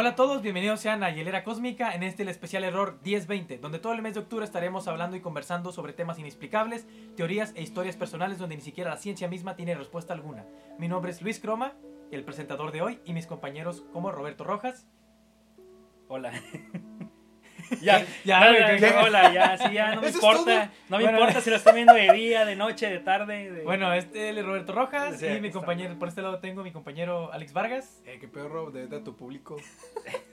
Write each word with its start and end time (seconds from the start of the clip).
Hola 0.00 0.10
a 0.10 0.14
todos, 0.14 0.42
bienvenidos 0.42 0.78
sean 0.78 1.02
a 1.02 1.10
Hielera 1.10 1.42
Cósmica 1.42 1.92
en 1.92 2.04
este 2.04 2.22
el 2.22 2.28
especial 2.28 2.62
error 2.62 3.00
1020, 3.02 3.58
donde 3.58 3.80
todo 3.80 3.94
el 3.94 4.00
mes 4.00 4.14
de 4.14 4.20
octubre 4.20 4.44
estaremos 4.44 4.86
hablando 4.86 5.16
y 5.16 5.20
conversando 5.20 5.72
sobre 5.72 5.92
temas 5.92 6.20
inexplicables, 6.20 6.86
teorías 7.16 7.52
e 7.56 7.62
historias 7.62 7.96
personales 7.96 8.38
donde 8.38 8.54
ni 8.54 8.62
siquiera 8.62 8.90
la 8.90 8.96
ciencia 8.96 9.26
misma 9.26 9.56
tiene 9.56 9.74
respuesta 9.74 10.14
alguna. 10.14 10.46
Mi 10.78 10.86
nombre 10.86 11.10
es 11.10 11.20
Luis 11.20 11.40
Croma, 11.40 11.74
el 12.12 12.22
presentador 12.22 12.70
de 12.70 12.80
hoy, 12.80 13.00
y 13.06 13.12
mis 13.12 13.26
compañeros 13.26 13.86
como 13.92 14.12
Roberto 14.12 14.44
Rojas. 14.44 14.86
Ya, 17.80 18.04
ya, 18.24 18.40
No, 18.40 18.52
ya, 18.58 18.76
ya, 18.76 19.02
hola, 19.02 19.32
ya, 19.32 19.58
sí, 19.58 19.72
ya, 19.74 19.94
no 19.94 20.00
me 20.00 20.06
¿Eso 20.08 20.18
es 20.18 20.24
importa. 20.24 20.70
No 20.88 20.98
me 20.98 21.04
Bueno. 21.04 21.18
importa 21.18 21.40
si 21.40 21.50
lo 21.50 21.56
están 21.56 21.74
viendo 21.74 21.94
de 21.94 22.12
día, 22.12 22.44
de 22.44 22.56
noche, 22.56 22.88
de 22.88 22.98
tarde. 23.00 23.50
de- 23.50 23.62
Bueno, 23.64 23.92
este 23.92 24.30
es 24.30 24.44
Roberto 24.44 24.72
Rojas 24.72 25.18
Sí, 25.18 25.26
y 25.26 25.40
mi 25.40 25.50
compañero, 25.50 25.98
por 25.98 26.08
este 26.08 26.22
lado 26.22 26.38
tengo 26.40 26.62
mi 26.62 26.72
compañero 26.72 27.32
Alex 27.32 27.52
Vargas. 27.52 28.02
Eh, 28.06 28.18
qué 28.20 28.28
perro, 28.28 28.70
de, 28.70 28.86
de 28.86 29.00
tu 29.00 29.16
público. 29.16 29.56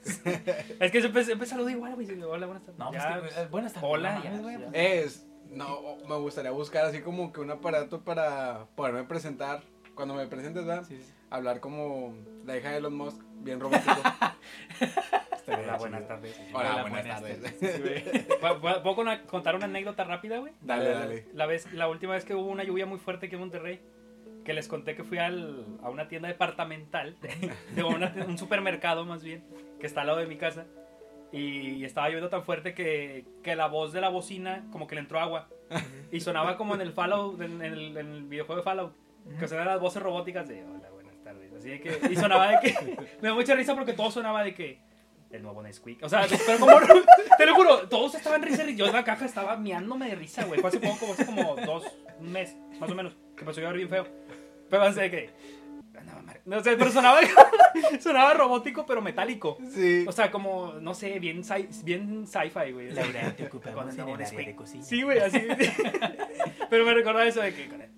Es 0.80 0.90
que 0.92 1.00
siempre, 1.00 1.24
siempre 1.24 1.46
saludo 1.46 1.70
igual, 1.70 1.94
güey. 1.94 2.06
Hola, 2.22 2.46
buenas 2.46 2.64
tardes. 2.64 2.78
No, 2.78 2.90
pues 2.90 3.02
Ya, 3.02 3.20
que, 3.20 3.40
eh, 3.42 3.46
buenas 3.50 3.72
tardes. 3.72 3.90
Hola, 3.90 4.20
ya, 4.22 4.30
güey. 4.38 4.56
Es, 4.72 5.26
no, 5.50 5.96
me 6.08 6.16
gustaría 6.16 6.50
buscar 6.50 6.84
así 6.86 7.00
como 7.00 7.32
que 7.32 7.40
un 7.40 7.50
aparato 7.50 8.02
para 8.02 8.66
poderme 8.74 9.04
presentar. 9.04 9.62
Cuando 9.94 10.14
me 10.14 10.26
presentes, 10.26 10.66
¿verdad? 10.66 10.84
Sí, 10.86 11.00
sí. 11.02 11.12
Hablar 11.30 11.60
como 11.60 12.14
la 12.44 12.56
hija 12.56 12.70
de 12.70 12.76
Elon 12.78 12.94
Musk, 12.96 13.18
bien 13.40 13.60
romántico. 13.60 13.94
Estaría 15.46 15.64
Hola, 15.64 15.76
buenas 15.78 16.00
chido. 16.00 16.08
tardes. 16.08 16.40
Hola, 16.52 16.72
Hola, 16.72 16.82
buenas, 16.82 17.20
buenas 17.20 17.40
tardes. 17.60 18.02
¿Puedo- 18.40 18.60
¿Puedo 18.60 18.82
puedo 18.82 18.96
con- 18.96 19.18
contar 19.26 19.54
una 19.54 19.66
anécdota 19.66 20.02
rápida, 20.04 20.38
güey? 20.38 20.52
Dale, 20.60 20.90
dale. 20.90 21.26
La, 21.34 21.46
vez, 21.46 21.72
la 21.72 21.88
última 21.88 22.14
vez 22.14 22.24
que 22.24 22.34
hubo 22.34 22.46
una 22.48 22.64
lluvia 22.64 22.84
muy 22.86 22.98
fuerte 22.98 23.26
aquí 23.26 23.36
en 23.36 23.42
Monterrey, 23.42 23.80
que 24.44 24.52
les 24.54 24.66
conté 24.66 24.96
que 24.96 25.04
fui 25.04 25.18
al, 25.18 25.64
a 25.82 25.90
una 25.90 26.08
tienda 26.08 26.26
departamental, 26.28 27.16
de 27.76 27.84
una- 27.84 28.12
un 28.26 28.38
supermercado 28.38 29.04
más 29.04 29.22
bien, 29.22 29.44
que 29.78 29.86
está 29.86 30.00
al 30.00 30.08
lado 30.08 30.18
de 30.18 30.26
mi 30.26 30.36
casa, 30.36 30.66
y 31.30 31.84
estaba 31.84 32.08
lloviendo 32.08 32.28
tan 32.28 32.42
fuerte 32.42 32.74
que, 32.74 33.24
que 33.44 33.54
la 33.54 33.66
voz 33.68 33.92
de 33.92 34.00
la 34.00 34.08
bocina 34.08 34.64
como 34.72 34.86
que 34.88 34.96
le 34.96 35.02
entró 35.02 35.20
agua, 35.20 35.48
y 36.10 36.20
sonaba 36.20 36.56
como 36.56 36.74
en 36.74 36.80
el 36.80 36.92
Fallout, 36.92 37.40
en, 37.40 37.62
en 37.62 37.72
el, 37.72 37.96
en 37.96 38.06
el 38.12 38.22
videojuego 38.24 38.60
de 38.60 38.64
Fallout, 38.64 38.94
que 39.38 39.46
sonaban 39.46 39.68
las 39.74 39.80
voces 39.80 40.02
robóticas 40.02 40.48
de 40.48 40.64
hola, 40.64 40.88
buenas 40.90 41.16
tardes, 41.22 41.52
así 41.52 41.68
de 41.70 41.80
que, 41.80 42.00
y 42.10 42.16
sonaba 42.16 42.48
de 42.50 42.58
que, 42.60 42.96
me 43.22 43.28
da 43.28 43.34
mucha 43.34 43.54
risa 43.54 43.74
porque 43.76 43.92
todo 43.92 44.10
sonaba 44.10 44.42
de 44.44 44.54
que, 44.54 44.80
el 45.30 45.42
nuevo 45.42 45.62
Nesquik. 45.62 46.02
O 46.02 46.08
sea, 46.08 46.26
pero 46.46 46.58
como, 46.58 46.72
te 47.38 47.46
lo 47.46 47.54
juro, 47.54 47.88
todos 47.88 48.14
estaban 48.14 48.42
risa 48.42 48.68
y 48.68 48.76
yo 48.76 48.86
en 48.86 48.92
la 48.92 49.04
caja 49.04 49.24
estaba 49.24 49.56
miándome 49.56 50.08
de 50.08 50.14
risa, 50.14 50.44
güey. 50.44 50.60
Fue 50.60 50.68
hace 50.68 50.80
poco, 50.80 51.12
hace 51.12 51.26
como 51.26 51.56
dos, 51.56 51.84
un 52.20 52.32
mes, 52.32 52.56
más 52.80 52.90
o 52.90 52.94
menos, 52.94 53.14
que 53.34 53.40
empezó 53.42 53.60
a 53.60 53.62
llover 53.64 53.76
bien 53.76 53.88
feo. 53.88 54.06
Pero 54.70 54.82
así 54.82 55.00
de 55.00 55.10
que, 55.10 55.30
no 56.44 56.62
sé, 56.62 56.76
pero 56.76 56.90
sonaba, 56.90 57.20
sonaba 58.00 58.34
robótico, 58.34 58.86
pero 58.86 59.02
metálico. 59.02 59.58
Sí. 59.72 60.04
O 60.06 60.12
sea, 60.12 60.30
como, 60.30 60.74
no 60.80 60.94
sé, 60.94 61.18
bien, 61.18 61.42
sci- 61.42 61.68
bien 61.84 62.26
sci-fi, 62.26 62.72
güey. 62.72 62.90
Laura, 62.92 63.34
te 63.36 63.46
ocupamos 63.46 63.74
Con 63.76 63.84
el 63.88 63.90
en 63.90 63.96
nuevo 63.96 64.10
el 64.14 64.14
área 64.22 64.30
Nesquik. 64.30 64.46
de 64.46 64.54
cocina. 64.56 64.84
Sí, 64.84 65.02
güey, 65.02 65.18
así. 65.18 65.40
pero 66.70 66.84
me 66.84 66.94
recordaba 66.94 67.26
eso 67.26 67.40
de 67.40 67.54
que 67.54 67.68
con 67.68 67.80
el, 67.82 67.90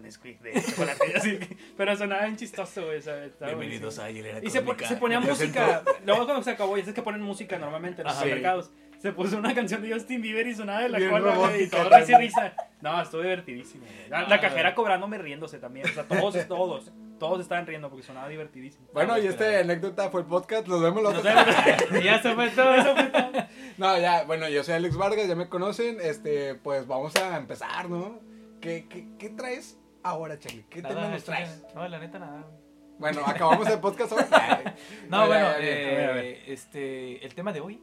Nesquik 0.00 0.40
de 0.40 0.60
chocolate, 0.62 1.16
así. 1.16 1.38
Pero 1.76 1.96
sonaba 1.96 2.22
bien 2.24 2.36
chistoso, 2.36 2.84
güey. 2.86 3.00
Bienvenidos 3.40 3.98
a 3.98 4.10
Hielera 4.10 4.38
Y 4.42 4.50
se, 4.50 4.60
Cósmica. 4.64 4.88
se 4.88 4.96
ponía 4.96 5.20
música. 5.20 5.82
Luego 6.04 6.24
cuando 6.24 6.42
se 6.42 6.50
acabó, 6.50 6.76
ya 6.76 6.82
sabes 6.82 6.94
que 6.94 7.02
ponen 7.02 7.22
música 7.22 7.58
normalmente 7.58 8.02
en 8.02 8.06
los 8.08 8.16
supermercados. 8.16 8.70
Se 9.00 9.12
puso 9.12 9.36
una 9.36 9.54
canción 9.54 9.82
de 9.82 9.92
Justin 9.92 10.22
Bieber 10.22 10.46
y 10.46 10.54
sonaba 10.54 10.80
de 10.80 10.88
la 10.88 10.98
Bien 10.98 11.10
cola, 11.10 11.34
güey. 11.36 11.64
Y 11.64 11.68
todo 11.68 11.88
güey. 11.90 12.04
risa. 12.18 12.54
No, 12.80 13.02
estuvo 13.02 13.20
divertidísimo. 13.20 13.84
La, 14.08 14.22
la 14.22 14.36
Ah. 14.36 14.40
cajera 14.40 14.74
cobrándome 14.74 15.18
riéndose 15.18 15.58
también. 15.58 15.86
O 15.86 15.92
sea, 15.92 16.04
todos, 16.04 16.48
todos. 16.48 16.90
Todos 17.18 17.40
estaban 17.40 17.66
riendo 17.66 17.90
porque 17.90 18.02
sonaba 18.04 18.28
divertidísimo. 18.28 18.86
Bueno, 18.94 19.18
y 19.18 19.26
esta 19.26 19.60
anécdota 19.60 20.08
fue 20.10 20.22
el 20.22 20.26
podcast. 20.26 20.66
Nos 20.68 20.80
vemos 20.82 21.02
la 21.02 21.10
otra. 21.10 21.56
ya 22.02 22.20
se 22.22 22.34
fue 22.34 22.48
todo. 22.50 22.74
Eso 22.74 22.94
fue 22.96 23.04
todo. 23.06 23.30
No, 23.76 23.98
ya, 23.98 24.24
bueno, 24.24 24.48
yo 24.48 24.64
soy 24.64 24.74
Alex 24.74 24.96
Vargas, 24.96 25.28
ya 25.28 25.36
me 25.36 25.48
conocen. 25.50 25.98
Este, 26.00 26.54
pues 26.54 26.86
vamos 26.86 27.14
a 27.16 27.36
empezar, 27.36 27.90
¿no? 27.90 28.18
¿Qué, 28.64 28.86
qué, 28.88 29.06
qué 29.18 29.28
traes 29.30 29.78
ahora, 30.02 30.38
Charlie? 30.38 30.64
¿Qué 30.70 30.80
tema 30.82 30.94
Nada, 30.94 31.10
nos 31.10 31.24
traes? 31.24 31.64
No, 31.74 31.86
la 31.86 31.98
neta 31.98 32.18
nada. 32.18 32.40
güey. 32.42 32.54
Bueno, 32.98 33.20
acabamos 33.26 33.68
el 33.68 33.78
podcast 33.78 34.12
hoy. 34.12 34.22
Ay. 34.30 34.64
No, 35.10 35.26
bueno, 35.26 35.46
eh, 35.46 35.50
a 35.50 35.96
ver, 35.98 36.10
a 36.10 36.12
ver. 36.14 36.38
este, 36.46 37.24
el 37.24 37.34
tema 37.34 37.52
de 37.52 37.60
hoy. 37.60 37.80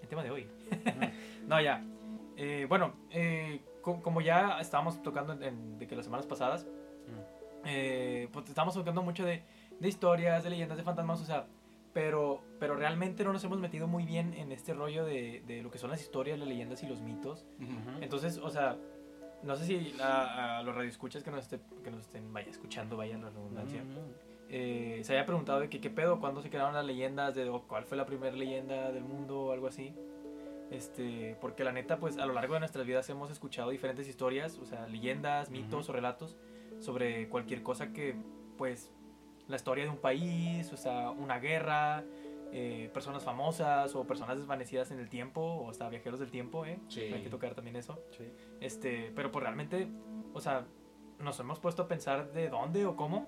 El 0.00 0.08
tema 0.08 0.22
de 0.22 0.30
hoy. 0.30 0.46
no, 1.46 1.60
ya. 1.60 1.82
Eh, 2.36 2.66
bueno, 2.68 2.92
eh, 3.10 3.60
co- 3.80 4.00
como 4.00 4.20
ya 4.20 4.60
estábamos 4.60 5.02
tocando 5.02 5.32
en, 5.32 5.42
en- 5.42 5.78
de 5.78 5.86
que 5.86 5.96
las 5.96 6.04
semanas 6.04 6.26
pasadas, 6.26 6.66
eh, 7.64 8.28
pues 8.32 8.48
estábamos 8.48 8.74
tocando 8.74 9.02
mucho 9.02 9.24
de, 9.24 9.42
de 9.80 9.88
historias, 9.88 10.44
de 10.44 10.50
leyendas, 10.50 10.76
de 10.78 10.84
fantasmas, 10.84 11.20
o 11.20 11.24
sea, 11.24 11.46
pero, 11.92 12.42
pero 12.58 12.74
realmente 12.74 13.22
no 13.24 13.32
nos 13.32 13.42
hemos 13.44 13.58
metido 13.58 13.86
muy 13.86 14.04
bien 14.04 14.34
en 14.34 14.50
este 14.52 14.72
rollo 14.74 15.04
de, 15.04 15.42
de 15.46 15.62
lo 15.62 15.70
que 15.70 15.78
son 15.78 15.90
las 15.90 16.00
historias, 16.00 16.38
las 16.38 16.48
leyendas 16.48 16.82
y 16.82 16.86
los 16.86 17.00
mitos. 17.02 17.44
Entonces, 18.00 18.38
o 18.38 18.50
sea, 18.50 18.76
no 19.42 19.56
sé 19.56 19.64
si 19.66 19.94
a, 20.00 20.58
a 20.58 20.62
los 20.62 20.74
radioescuchas 20.74 21.22
que 21.22 21.30
nos, 21.30 21.50
esté- 21.50 21.60
que 21.82 21.90
nos 21.90 22.00
estén 22.02 22.32
vaya 22.32 22.50
escuchando, 22.50 22.96
vaya 22.96 23.16
la 23.18 23.30
redundancia, 23.30 23.82
eh, 24.48 25.00
se 25.02 25.12
había 25.14 25.24
preguntado 25.26 25.60
de 25.60 25.68
que 25.70 25.80
qué 25.80 25.88
pedo, 25.90 26.20
cuándo 26.20 26.42
se 26.42 26.50
crearon 26.50 26.74
las 26.74 26.84
leyendas, 26.84 27.34
de 27.34 27.48
o 27.48 27.62
cuál 27.62 27.84
fue 27.84 27.96
la 27.96 28.04
primera 28.06 28.36
leyenda 28.36 28.92
del 28.92 29.04
mundo 29.04 29.40
o 29.46 29.52
algo 29.52 29.66
así. 29.66 29.94
Este, 30.70 31.36
porque 31.40 31.64
la 31.64 31.72
neta, 31.72 31.98
pues 31.98 32.16
a 32.18 32.24
lo 32.24 32.32
largo 32.32 32.54
de 32.54 32.60
nuestras 32.60 32.86
vidas 32.86 33.08
hemos 33.10 33.30
escuchado 33.30 33.70
diferentes 33.70 34.08
historias, 34.08 34.58
o 34.58 34.64
sea, 34.64 34.86
leyendas, 34.86 35.50
mitos 35.50 35.88
o 35.88 35.92
relatos 35.92 36.36
sobre 36.80 37.28
cualquier 37.28 37.62
cosa 37.62 37.92
que, 37.92 38.14
pues, 38.56 38.90
la 39.48 39.56
historia 39.56 39.84
de 39.84 39.90
un 39.90 39.98
país, 39.98 40.72
o 40.72 40.76
sea, 40.78 41.10
una 41.10 41.38
guerra, 41.40 42.04
eh, 42.54 42.90
personas 42.92 43.24
famosas 43.24 43.94
o 43.94 44.06
personas 44.06 44.36
desvanecidas 44.36 44.90
en 44.90 44.98
el 44.98 45.08
tiempo, 45.08 45.40
o 45.40 45.70
hasta 45.70 45.88
viajeros 45.88 46.20
del 46.20 46.30
tiempo, 46.30 46.66
¿eh? 46.66 46.78
Sí. 46.88 47.00
Hay 47.00 47.22
que 47.22 47.30
tocar 47.30 47.54
también 47.54 47.76
eso. 47.76 47.98
Sí. 48.10 48.30
Este, 48.60 49.10
pero 49.16 49.32
pues 49.32 49.42
realmente, 49.42 49.88
o 50.34 50.40
sea, 50.40 50.66
nos 51.18 51.40
hemos 51.40 51.58
puesto 51.60 51.82
a 51.82 51.88
pensar 51.88 52.30
de 52.32 52.50
dónde 52.50 52.84
o 52.84 52.94
cómo, 52.94 53.26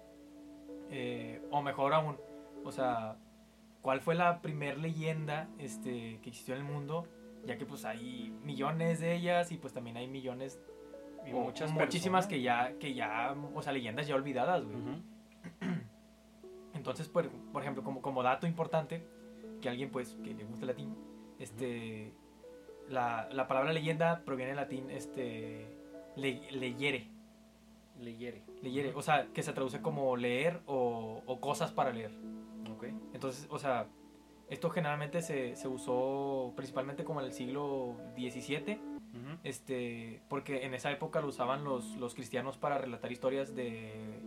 eh, 0.90 1.40
o 1.50 1.62
mejor 1.62 1.94
aún, 1.94 2.18
o 2.64 2.70
sea, 2.70 3.16
cuál 3.80 4.00
fue 4.00 4.14
la 4.14 4.42
primer 4.42 4.78
leyenda 4.78 5.48
este, 5.58 6.20
que 6.20 6.28
existió 6.28 6.54
en 6.54 6.60
el 6.60 6.66
mundo, 6.66 7.08
ya 7.46 7.56
que 7.56 7.64
pues 7.64 7.84
hay 7.86 8.30
millones 8.42 9.00
de 9.00 9.14
ellas 9.14 9.52
y 9.52 9.56
pues 9.56 9.72
también 9.72 9.96
hay 9.96 10.06
millones, 10.06 10.60
Y 11.26 11.32
muchas 11.32 11.72
muchísimas 11.72 12.26
personas. 12.26 12.26
que 12.26 12.42
ya, 12.42 12.78
que 12.78 12.92
ya, 12.92 13.34
o 13.54 13.62
sea, 13.62 13.72
leyendas 13.72 14.06
ya 14.06 14.14
olvidadas, 14.16 14.64
güey. 14.64 14.76
Entonces, 16.84 17.08
por, 17.08 17.26
por 17.30 17.62
ejemplo, 17.62 17.82
como, 17.82 18.02
como 18.02 18.22
dato 18.22 18.46
importante, 18.46 19.02
que 19.62 19.70
alguien 19.70 19.90
pues 19.90 20.18
que 20.22 20.34
le 20.34 20.44
gusta 20.44 20.64
el 20.64 20.66
latín, 20.66 20.94
este, 21.38 22.12
la, 22.90 23.26
la 23.32 23.48
palabra 23.48 23.72
leyenda 23.72 24.20
proviene 24.26 24.50
del 24.50 24.56
latín, 24.56 24.90
este, 24.90 25.66
le, 26.14 26.42
leyere, 26.52 27.08
Leyere. 27.98 28.42
leyere, 28.60 28.92
o 28.94 29.00
sea, 29.00 29.28
que 29.32 29.42
se 29.42 29.54
traduce 29.54 29.80
como 29.80 30.14
leer 30.18 30.60
o, 30.66 31.22
o 31.24 31.40
cosas 31.40 31.72
para 31.72 31.90
leer. 31.90 32.10
Ok. 32.76 32.84
Entonces, 33.14 33.46
o 33.48 33.58
sea, 33.58 33.86
esto 34.50 34.68
generalmente 34.68 35.22
se, 35.22 35.56
se 35.56 35.68
usó 35.68 36.52
principalmente 36.54 37.02
como 37.02 37.20
en 37.20 37.26
el 37.26 37.32
siglo 37.32 37.96
XVII, 38.14 38.78
este, 39.42 40.20
porque 40.28 40.66
en 40.66 40.74
esa 40.74 40.90
época 40.90 41.22
lo 41.22 41.28
usaban 41.28 41.64
los, 41.64 41.96
los 41.96 42.14
cristianos 42.14 42.58
para 42.58 42.76
relatar 42.76 43.10
historias 43.10 43.54
de, 43.54 44.20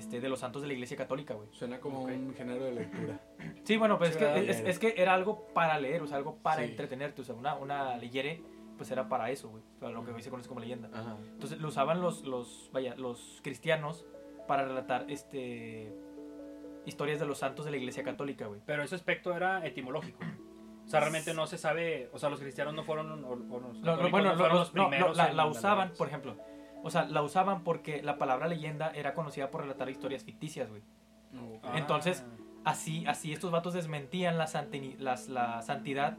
este, 0.00 0.20
de 0.20 0.28
los 0.28 0.40
santos 0.40 0.62
de 0.62 0.68
la 0.68 0.74
Iglesia 0.74 0.96
Católica, 0.96 1.34
güey. 1.34 1.48
Suena 1.52 1.78
como 1.80 2.02
Ok. 2.02 2.10
un 2.10 2.34
género 2.34 2.64
de 2.64 2.72
lectura. 2.72 3.20
Sí, 3.64 3.76
bueno, 3.76 3.98
pues 3.98 4.10
es, 4.10 4.16
que, 4.16 4.50
es, 4.50 4.60
es 4.60 4.78
que 4.78 4.94
era 4.96 5.14
algo 5.14 5.46
para 5.54 5.78
leer, 5.78 6.02
o 6.02 6.06
sea, 6.06 6.16
algo 6.16 6.36
para 6.36 6.62
Sí. 6.64 6.70
entretenerte, 6.70 7.22
o 7.22 7.24
sea, 7.24 7.34
una, 7.36 7.54
una 7.54 7.96
leyere, 7.98 8.42
pues 8.76 8.90
era 8.90 9.08
para 9.08 9.30
eso, 9.30 9.48
güey, 9.50 9.62
para 9.78 9.92
lo 9.92 10.04
que 10.04 10.10
hoy 10.12 10.22
se 10.22 10.30
conoce 10.30 10.48
como 10.48 10.60
leyenda. 10.60 10.88
Ajá. 10.92 11.16
Entonces 11.32 11.58
lo 11.60 11.68
usaban 11.68 12.00
los, 12.00 12.24
los, 12.24 12.70
vaya, 12.72 12.94
los 12.96 13.38
cristianos 13.42 14.04
para 14.48 14.64
relatar, 14.64 15.04
este, 15.08 15.92
historias 16.86 17.20
de 17.20 17.26
los 17.26 17.38
santos 17.38 17.64
de 17.64 17.70
la 17.70 17.76
Iglesia 17.76 18.02
Católica, 18.02 18.46
güey. 18.46 18.60
Pero 18.66 18.82
ese 18.82 18.94
aspecto 18.94 19.34
era 19.36 19.64
etimológico. 19.66 20.18
O 20.86 20.88
sea, 20.88 20.98
realmente 21.00 21.34
no 21.34 21.46
se 21.46 21.56
sabe. 21.58 22.08
O 22.12 22.18
sea, 22.18 22.30
los 22.30 22.40
cristianos 22.40 22.74
no 22.74 22.82
fueron. 22.82 23.22
O, 23.24 23.28
o 23.28 23.36
los 23.36 23.52
Lo- 23.52 23.60
lo- 23.60 23.70
católicos 23.84 24.10
bueno, 24.10 24.30
no 24.32 24.38
fueron 24.38 24.56
los- 24.58 24.74
no, 24.74 24.90
no, 24.90 25.12
la, 25.14 25.32
la 25.32 25.46
usaban, 25.46 25.92
por 25.96 26.08
ejemplo, 26.08 26.36
o 26.82 26.90
sea, 26.90 27.04
la 27.04 27.22
usaban 27.22 27.62
porque 27.64 28.02
la 28.02 28.18
palabra 28.18 28.48
leyenda 28.48 28.90
era 28.94 29.14
conocida 29.14 29.50
por 29.50 29.62
relatar 29.62 29.88
historias 29.90 30.24
ficticias, 30.24 30.68
güey. 30.70 30.82
Ah. 31.62 31.72
Entonces, 31.76 32.24
Así, 32.62 33.06
así 33.06 33.32
estos 33.32 33.50
vatos 33.50 33.72
desmentían 33.72 34.36
la, 34.36 34.44
santini- 34.46 34.94
las- 34.98 35.28
la 35.30 35.62
santidad 35.62 36.18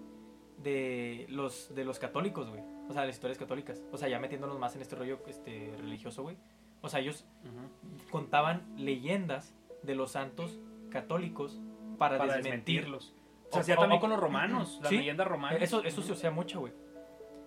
de 0.57 1.27
los, 1.29 1.73
de 1.75 1.85
los 1.85 1.99
católicos, 1.99 2.49
güey. 2.49 2.61
O 2.89 2.93
sea, 2.93 3.05
las 3.05 3.13
historias 3.15 3.37
católicas. 3.37 3.83
O 3.91 3.97
sea, 3.97 4.09
ya 4.09 4.17
metiéndonos 4.19 4.57
más 4.57 4.75
en 4.75 4.81
este 4.81 4.95
rollo 4.95 5.19
este, 5.27 5.71
religioso, 5.77 6.23
güey. 6.23 6.37
O 6.81 6.89
sea, 6.89 6.99
ellos 6.99 7.27
Ujú. 7.43 8.09
contaban 8.09 8.63
leyendas 8.75 9.53
de 9.83 9.93
los 9.93 10.11
santos 10.13 10.59
católicos 10.89 11.59
para, 11.99 12.17
para 12.17 12.33
desmentir. 12.37 12.81
desmentirlos. 12.81 13.13
O- 13.49 13.53
Se 13.53 13.59
hacía 13.59 13.75
o- 13.75 13.79
también 13.81 13.99
o- 13.99 14.01
con 14.01 14.09
los 14.09 14.19
romanos, 14.19 14.79
las 14.81 14.89
Sí, 14.89 14.97
leyendas 14.97 15.27
romanas. 15.27 15.61
Eso, 15.61 15.83
eso 15.83 16.01
se 16.01 16.11
usa 16.11 16.31
mucho, 16.31 16.59
güey. 16.61 16.73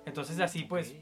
Entonces 0.07 0.39
así, 0.41 0.65
pues, 0.65 0.93
Ok. 0.93 0.97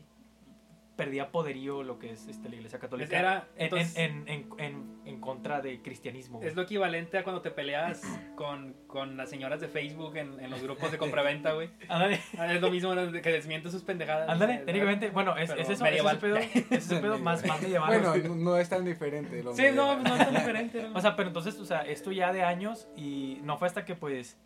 Perdía 0.96 1.32
poderío 1.32 1.82
lo 1.82 1.98
que 1.98 2.12
es 2.12 2.28
este, 2.28 2.48
la 2.50 2.56
iglesia 2.56 2.78
católica 2.78 3.18
Era, 3.18 3.48
en, 3.56 3.64
entonces, 3.64 3.96
en, 3.96 4.28
en, 4.28 4.46
en, 4.58 5.00
en 5.06 5.20
contra 5.20 5.62
de 5.62 5.80
cristianismo. 5.80 6.36
güey. 6.38 6.48
es 6.50 6.54
lo 6.54 6.62
equivalente 6.62 7.16
a 7.16 7.24
cuando 7.24 7.40
te 7.40 7.50
peleas 7.50 8.02
con, 8.36 8.74
con 8.86 9.16
las 9.16 9.30
señoras 9.30 9.60
de 9.60 9.68
Facebook 9.68 10.16
en, 10.16 10.38
en 10.38 10.50
los 10.50 10.62
grupos 10.62 10.92
de 10.92 10.98
compraventa, 10.98 11.52
güey. 11.54 11.70
Ándale, 11.88 12.20
Ah, 12.36 12.52
Es 12.52 12.60
lo 12.60 12.70
mismo 12.70 12.94
que 12.94 13.30
desmiente 13.32 13.70
sus 13.70 13.82
pendejadas. 13.82 14.28
ándale, 14.28 14.58
técnicamente, 14.58 15.08
bueno, 15.10 15.36
es, 15.36 15.50
es 15.50 15.70
eso, 15.70 15.82
medieval. 15.82 16.18
ese 16.18 16.26
es 16.26 16.32
el 16.44 16.50
pedo, 16.52 16.66
ese 16.70 16.74
es 16.76 16.90
el 16.90 17.00
pedo 17.00 17.18
más, 17.18 17.46
más 17.46 17.62
medieval. 17.62 17.88
Bueno, 18.00 18.34
no, 18.36 18.58
es 18.58 18.68
tan 18.68 18.84
diferente. 18.84 19.42
lo 19.42 19.54
Sí, 19.54 19.62
no, 19.74 19.96
medieval. 19.96 20.02
no 20.04 20.14
es 20.16 20.24
tan 20.26 20.34
diferente. 20.40 20.82
¿no? 20.82 20.98
O 20.98 21.00
sea, 21.00 21.16
pero 21.16 21.28
entonces, 21.28 21.58
o 21.58 21.64
sea, 21.64 21.80
esto 21.82 22.12
ya 22.12 22.32
de 22.34 22.42
años 22.42 22.86
y 22.96 23.38
no 23.44 23.56
fue 23.56 23.66
hasta 23.66 23.84
que 23.86 23.94
pues 23.96 24.36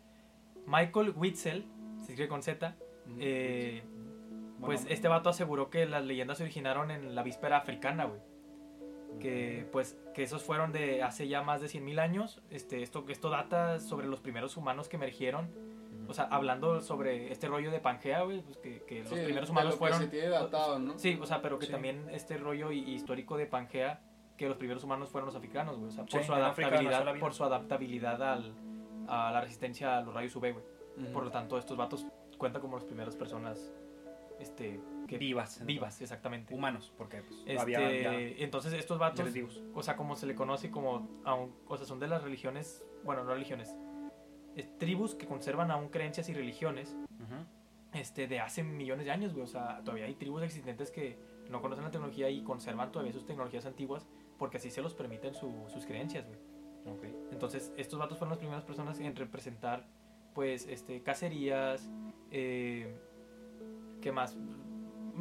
Michael 0.65 1.13
Witzel, 1.15 1.65
se 2.05 2.11
escribe 2.13 2.29
con 2.29 2.41
Z, 2.41 2.75
eh, 3.19 3.83
pues 4.59 4.81
Bueno, 4.81 4.93
este 4.95 5.07
vato 5.07 5.29
aseguró 5.29 5.69
que 5.69 5.85
las 5.85 6.03
leyendas 6.05 6.37
se 6.37 6.43
originaron 6.43 6.91
en 6.91 7.15
la 7.15 7.23
víspera 7.23 7.57
africana, 7.57 8.05
güey. 8.05 8.19
Que 9.19 9.67
pues 9.71 9.97
que 10.13 10.23
esos 10.23 10.43
fueron 10.43 10.71
de 10.71 11.01
hace 11.01 11.27
ya 11.27 11.41
más 11.41 11.61
de 11.61 11.67
100.000 11.67 11.99
años. 11.99 12.41
Este, 12.49 12.83
esto, 12.83 13.03
esto 13.07 13.29
data 13.29 13.79
sobre 13.79 14.07
los 14.07 14.19
primeros 14.19 14.57
humanos 14.57 14.89
que 14.89 14.97
emergieron. 14.97 15.49
O 16.07 16.13
sea, 16.13 16.25
hablando 16.25 16.79
sobre 16.81 17.31
este 17.31 17.47
rollo 17.47 17.71
de 17.71 17.79
Pangea, 17.79 18.21
güey, 18.21 18.41
pues 18.41 18.57
que, 18.57 18.83
que 18.83 18.99
los 18.99 19.09
Sí, 19.09 19.15
primeros 19.25 19.49
humanos 19.49 19.71
lo 19.71 19.75
que 19.75 19.79
fueron... 19.79 19.99
se 19.99 20.07
tiene 20.07 20.29
datado, 20.29 20.79
¿no? 20.79 20.97
Sí, 20.97 21.17
o 21.21 21.25
sea, 21.25 21.41
pero 21.41 21.57
que 21.59 21.65
Sí. 21.65 21.71
también 21.71 22.07
este 22.11 22.37
rollo 22.37 22.71
hi- 22.71 22.93
histórico 22.93 23.35
de 23.35 23.45
Pangea, 23.45 24.01
que 24.37 24.47
los 24.47 24.57
primeros 24.57 24.83
humanos 24.83 25.09
fueron 25.09 25.25
los 25.25 25.35
africanos, 25.35 25.77
güey. 25.77 25.89
O 25.89 25.91
sea, 25.91 26.05
por 26.05 26.21
Sí, 26.21 26.25
su 26.25 26.33
adaptabilidad, 26.33 27.19
por 27.19 27.33
su 27.33 27.43
adaptabilidad 27.43 28.21
al, 28.23 28.53
a 29.07 29.31
la 29.31 29.41
resistencia 29.41 29.97
a 29.97 30.01
los 30.01 30.13
rayos 30.13 30.33
UV, 30.35 30.53
güey. 30.53 31.11
Por 31.11 31.23
lo 31.23 31.31
tanto, 31.31 31.57
estos 31.57 31.75
vatos 31.75 32.05
cuentan 32.37 32.61
como 32.61 32.75
las 32.77 32.85
primeras 32.85 33.15
personas 33.15 33.73
este, 34.39 34.79
que, 35.07 35.17
vivas. 35.17 35.65
vivas, 35.65 36.01
exactamente. 36.01 36.53
Humanos, 36.53 36.93
porque 36.97 37.21
pues, 37.21 37.39
Este, 37.45 37.59
había 37.59 37.79
ya 38.01 38.13
entonces 38.19 38.73
estos 38.73 38.99
vatos, 38.99 39.29
o 39.73 39.81
sea, 39.83 39.95
como 39.95 40.15
se 40.15 40.25
le 40.25 40.35
conoce 40.35 40.69
como, 40.71 41.07
aún, 41.23 41.55
o 41.67 41.77
sea, 41.77 41.85
son 41.85 41.99
de 41.99 42.07
las 42.07 42.23
religiones, 42.23 42.83
bueno, 43.03 43.23
no 43.23 43.33
religiones, 43.33 43.75
eh, 44.55 44.67
tribus 44.77 45.15
que 45.15 45.25
conservan 45.27 45.71
aún 45.71 45.89
creencias 45.89 46.29
y 46.29 46.33
religiones 46.33 46.97
Ujú. 47.21 47.45
este, 47.93 48.27
de 48.27 48.39
hace 48.39 48.63
millones 48.63 49.05
de 49.05 49.11
años, 49.11 49.33
güey. 49.33 49.43
O 49.43 49.47
sea, 49.47 49.81
todavía 49.83 50.05
hay 50.05 50.15
tribus 50.15 50.43
existentes 50.43 50.91
que 50.91 51.17
no 51.49 51.61
conocen 51.61 51.85
la 51.85 51.91
tecnología 51.91 52.29
y 52.29 52.41
conservan 52.43 52.91
todavía 52.91 53.13
sus 53.13 53.25
tecnologías 53.25 53.65
antiguas 53.65 54.07
porque 54.37 54.57
así 54.57 54.69
se 54.69 54.81
los 54.81 54.93
permiten 54.93 55.33
su- 55.33 55.65
sus 55.69 55.85
creencias, 55.85 56.25
güey. 56.27 56.39
Ok. 56.85 57.03
Entonces, 57.31 57.73
estos 57.77 57.97
vatos 57.99 58.17
fueron 58.17 58.29
las 58.31 58.39
primeras 58.39 58.63
personas 58.63 58.99
en 58.99 59.15
representar, 59.15 59.85
pues, 60.33 60.67
este, 60.67 61.01
cacerías, 61.03 61.89
eh, 62.31 62.95
¿qué 64.07 64.11
más? 64.13 64.37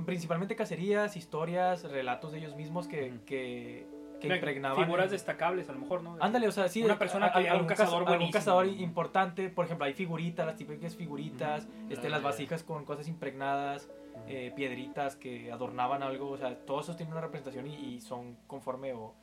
Principalmente 0.04 0.54
cacerías, 0.54 1.16
historias, 1.16 1.82
relatos 1.90 2.30
de 2.30 2.38
ellos 2.38 2.54
mismos 2.54 2.86
que, 2.86 3.10
Ujú. 3.10 3.24
que, 3.24 3.86
que 4.20 4.28
impregnaban. 4.28 4.84
Figuras 4.84 5.06
en- 5.06 5.10
destacables, 5.12 5.68
a 5.68 5.72
lo 5.72 5.80
mejor, 5.80 6.02
¿no? 6.04 6.16
Ándale, 6.20 6.46
o 6.46 6.52
sea, 6.52 6.68
sí. 6.68 6.84
Una 6.84 6.98
persona 6.98 7.32
que- 7.32 7.48
a- 7.48 7.52
algún 7.52 7.66
cazador 7.66 7.94
algún 7.94 8.08
buenísimo. 8.10 8.32
cazador 8.32 8.66
importante, 8.68 9.48
por 9.50 9.64
ejemplo, 9.64 9.86
hay 9.86 9.94
figuritas, 9.94 10.46
las 10.46 10.54
típicas 10.56 10.94
figuritas, 10.94 11.66
este, 11.90 12.06
Ah, 12.06 12.10
las 12.10 12.22
vasijas 12.22 12.62
con 12.62 12.84
cosas 12.84 13.08
impregnadas, 13.08 13.90
eh, 14.28 14.52
piedritas 14.54 15.16
que 15.16 15.50
adornaban 15.50 16.04
algo, 16.04 16.30
o 16.30 16.36
sea, 16.36 16.54
todos 16.64 16.84
esos 16.84 16.96
tienen 16.96 17.12
una 17.12 17.22
representación 17.22 17.66
y, 17.66 17.74
y 17.96 18.00
son 18.00 18.36
conforme 18.46 18.92
o 18.92 19.14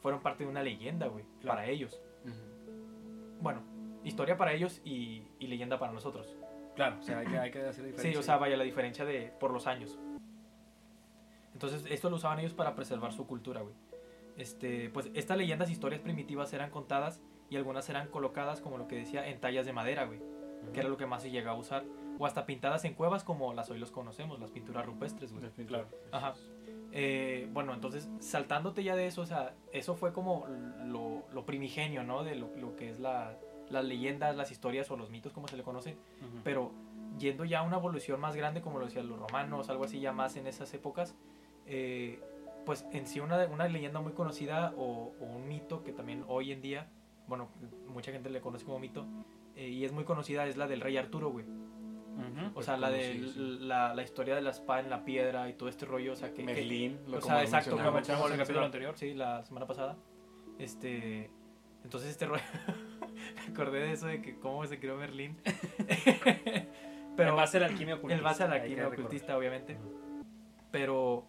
fueron 0.00 0.20
parte 0.22 0.42
de 0.44 0.50
una 0.50 0.62
leyenda, 0.64 1.06
güey, 1.06 1.24
Claro. 1.40 1.58
para 1.58 1.66
ellos. 1.68 2.00
Bueno, 3.40 3.62
historia 4.02 4.36
para 4.36 4.52
ellos 4.54 4.80
y, 4.84 5.28
y 5.38 5.46
leyenda 5.46 5.78
para 5.78 5.92
nosotros. 5.92 6.34
Claro, 6.74 6.96
o 6.98 7.02
sea, 7.02 7.18
hay 7.18 7.26
que, 7.26 7.38
hay 7.38 7.50
que 7.50 7.60
hacer 7.60 7.84
la 7.84 7.90
diferencia. 7.90 8.12
Sí, 8.12 8.16
o 8.16 8.22
sea, 8.22 8.36
vaya 8.36 8.56
la 8.56 8.64
diferencia 8.64 9.04
de 9.04 9.32
por 9.38 9.52
los 9.52 9.66
años. 9.66 9.98
Entonces, 11.52 11.84
esto 11.88 12.10
lo 12.10 12.16
usaban 12.16 12.40
ellos 12.40 12.52
para 12.52 12.74
preservar 12.74 13.12
su 13.12 13.26
cultura, 13.26 13.60
güey. 13.62 13.74
Este, 14.36 14.90
pues 14.90 15.10
estas 15.14 15.36
leyendas, 15.36 15.70
historias 15.70 16.00
primitivas 16.00 16.52
eran 16.52 16.70
contadas 16.70 17.22
y 17.48 17.56
algunas 17.56 17.88
eran 17.88 18.08
colocadas, 18.08 18.60
como 18.60 18.78
lo 18.78 18.88
que 18.88 18.96
decía, 18.96 19.26
en 19.28 19.40
tallas 19.40 19.64
de 19.64 19.72
madera, 19.72 20.04
güey, 20.04 20.18
Ujú. 20.18 20.72
que 20.72 20.80
era 20.80 20.88
lo 20.88 20.96
que 20.96 21.06
más 21.06 21.22
se 21.22 21.30
llega 21.30 21.52
a 21.52 21.54
usar, 21.54 21.84
o 22.18 22.26
hasta 22.26 22.44
pintadas 22.44 22.84
en 22.84 22.94
cuevas 22.94 23.22
como 23.22 23.54
las 23.54 23.70
hoy 23.70 23.78
los 23.78 23.92
conocemos, 23.92 24.40
las 24.40 24.50
pinturas 24.50 24.84
rupestres, 24.84 25.32
güey. 25.32 25.48
Claro. 25.66 25.86
Ajá. 26.10 26.34
Eh, 26.90 27.48
bueno, 27.52 27.74
entonces, 27.74 28.08
saltándote 28.18 28.82
ya 28.82 28.96
de 28.96 29.06
eso, 29.06 29.22
o 29.22 29.26
sea, 29.26 29.54
eso 29.72 29.94
fue 29.94 30.12
como 30.12 30.46
lo, 30.84 31.24
lo 31.32 31.46
primigenio, 31.46 32.02
¿no? 32.02 32.24
De 32.24 32.34
lo, 32.34 32.48
lo 32.56 32.74
que 32.74 32.90
es 32.90 32.98
la, 32.98 33.36
las 33.74 33.84
leyendas, 33.84 34.34
las 34.36 34.50
historias 34.50 34.90
o 34.90 34.96
los 34.96 35.10
mitos, 35.10 35.32
como 35.32 35.46
se 35.48 35.56
le 35.56 35.62
conoce. 35.62 35.92
Ujú. 36.22 36.40
Pero 36.42 36.72
yendo 37.18 37.44
ya 37.44 37.58
a 37.60 37.62
una 37.62 37.76
evolución 37.76 38.18
más 38.20 38.34
grande, 38.36 38.60
como 38.62 38.78
lo 38.78 38.86
decían 38.86 39.08
los 39.08 39.18
romanos, 39.18 39.68
algo 39.68 39.84
así 39.84 40.00
ya 40.00 40.12
más 40.12 40.36
en 40.36 40.46
esas 40.46 40.72
épocas, 40.74 41.14
eh, 41.66 42.20
pues 42.64 42.86
en 42.92 43.06
sí 43.06 43.20
una, 43.20 43.44
una 43.46 43.68
leyenda 43.68 44.00
muy 44.00 44.12
conocida 44.12 44.72
o, 44.76 45.12
o 45.20 45.24
un 45.24 45.46
mito 45.46 45.84
que 45.84 45.92
también 45.92 46.24
hoy 46.28 46.50
en 46.52 46.62
día, 46.62 46.88
bueno, 47.28 47.48
mucha 47.88 48.10
gente 48.10 48.30
le 48.30 48.40
conoce 48.40 48.64
como 48.64 48.78
mito, 48.78 49.06
eh, 49.54 49.68
y 49.68 49.84
es 49.84 49.92
muy 49.92 50.04
conocida, 50.04 50.46
es 50.46 50.56
la 50.56 50.66
del 50.66 50.80
rey 50.80 50.96
Arturo, 50.96 51.30
güey. 51.30 51.44
Ujú. 51.46 52.58
O 52.58 52.62
sea, 52.62 52.76
la 52.76 52.90
de 52.90 53.12
Sí, 53.12 53.32
sí. 53.34 53.58
la, 53.60 53.92
la 53.94 54.02
historia 54.02 54.34
de 54.36 54.40
la 54.42 54.50
espada 54.50 54.80
en 54.80 54.88
la 54.88 55.04
piedra 55.04 55.48
y 55.48 55.54
todo 55.54 55.68
este 55.68 55.84
rollo, 55.84 56.12
o 56.12 56.16
sea, 56.16 56.30
que... 56.30 56.36
que- 56.36 56.44
Merlín, 56.44 56.98
lo 57.08 57.18
o 57.18 57.20
sea, 57.20 57.42
exacto, 57.42 57.72
como, 57.76 57.90
mencionamos. 57.92 58.26
en 58.28 58.32
el 58.34 58.38
lo 58.38 58.44
capítulo 58.44 58.64
anterior. 58.66 58.94
Sí, 58.96 59.14
la 59.14 59.44
semana 59.44 59.66
pasada. 59.66 59.96
Este... 60.58 61.30
Entonces 61.82 62.10
este 62.10 62.26
rollo... 62.26 62.42
me 63.46 63.52
acordé 63.52 63.80
de 63.80 63.92
eso 63.92 64.06
de 64.06 64.20
que 64.22 64.38
cómo 64.38 64.66
se 64.66 64.78
creó 64.78 64.96
Merlín. 64.96 65.36
Pero 67.16 67.30
en 67.30 67.36
base 67.36 67.58
a 67.58 67.60
la 67.60 67.66
alquimia 67.66 67.94
ocultista. 67.94 68.16
El 68.18 68.24
base 68.24 68.48
la 68.48 68.54
alquimia 68.56 68.88
ocultista, 68.88 69.36
obviamente. 69.38 69.76
Pero, 70.72 71.24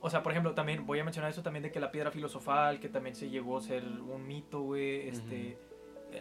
o 0.00 0.08
sea, 0.10 0.22
por 0.22 0.32
ejemplo, 0.32 0.54
también 0.54 0.86
voy 0.86 0.98
a 1.00 1.04
mencionar 1.04 1.30
eso 1.30 1.42
también 1.42 1.62
de 1.62 1.70
que 1.70 1.80
la 1.80 1.90
piedra 1.90 2.10
filosofal, 2.10 2.80
que 2.80 2.88
también 2.88 3.14
se 3.14 3.28
llegó 3.28 3.58
a 3.58 3.60
ser 3.60 3.84
un 3.84 4.26
mito, 4.26 4.62
güey, 4.62 5.06
este, 5.08 5.58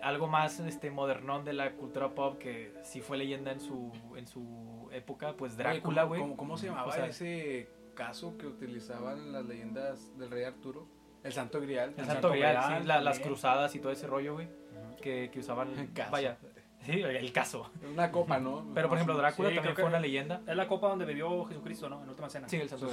algo 0.01 0.27
más 0.27 0.59
este 0.59 0.91
modernón 0.91 1.45
de 1.45 1.53
la 1.53 1.71
cultura 1.75 2.13
pop 2.13 2.37
que 2.37 2.73
sí 2.83 2.99
fue 2.99 3.17
leyenda 3.17 3.53
en 3.53 3.61
su 3.61 3.93
en 4.17 4.27
su 4.27 4.89
época, 4.91 5.37
pues 5.37 5.55
Drácula, 5.55 6.01
¿cómo- 6.01 6.07
güey. 6.09 6.21
¿cómo, 6.21 6.35
cómo 6.37 6.57
se 6.57 6.65
llamaba 6.67 6.87
O 6.87 6.91
sea- 6.91 7.05
ese 7.07 7.69
caso 7.95 8.37
que 8.37 8.47
utilizaban 8.47 9.31
las 9.31 9.45
leyendas 9.45 10.17
del 10.19 10.29
rey 10.29 10.43
Arturo? 10.43 10.85
El 11.27 11.33
Santo 11.33 11.61
Grial. 11.61 11.89
El 11.89 11.99
El 11.99 12.05
Santo 12.05 12.11
Santo 12.13 12.29
Grial, 12.31 12.55
Grial 12.55 12.81
sí, 12.81 12.87
la- 12.87 13.01
las 13.01 13.19
cruzadas 13.19 13.75
y 13.75 13.79
todo 13.79 13.91
ese 13.91 14.07
rollo, 14.07 14.33
güey, 14.33 14.47
que, 15.01 15.29
que 15.31 15.39
usaban, 15.39 15.77
El 15.77 15.93
caso. 15.93 16.11
vaya, 16.11 16.37
sí, 16.85 16.91
el 17.01 17.31
caso. 17.31 17.69
Una 17.91 18.11
copa, 18.11 18.39
¿no? 18.39 18.65
Pero 18.73 18.87
por 18.89 18.97
ejemplo, 18.97 19.15
Drácula 19.17 19.49
Sí, 19.49 19.55
también 19.55 19.75
fue 19.75 19.83
una 19.85 19.99
leyenda. 19.99 20.41
Es 20.47 20.55
la 20.55 20.67
copa 20.67 20.87
donde 20.89 21.05
bebió 21.05 21.45
Jesucristo, 21.45 21.89
¿no? 21.89 22.01
En 22.03 22.09
última 22.09 22.29
cena. 22.29 22.47
Sí, 22.49 22.55
el 22.57 22.69
Santo 22.69 22.87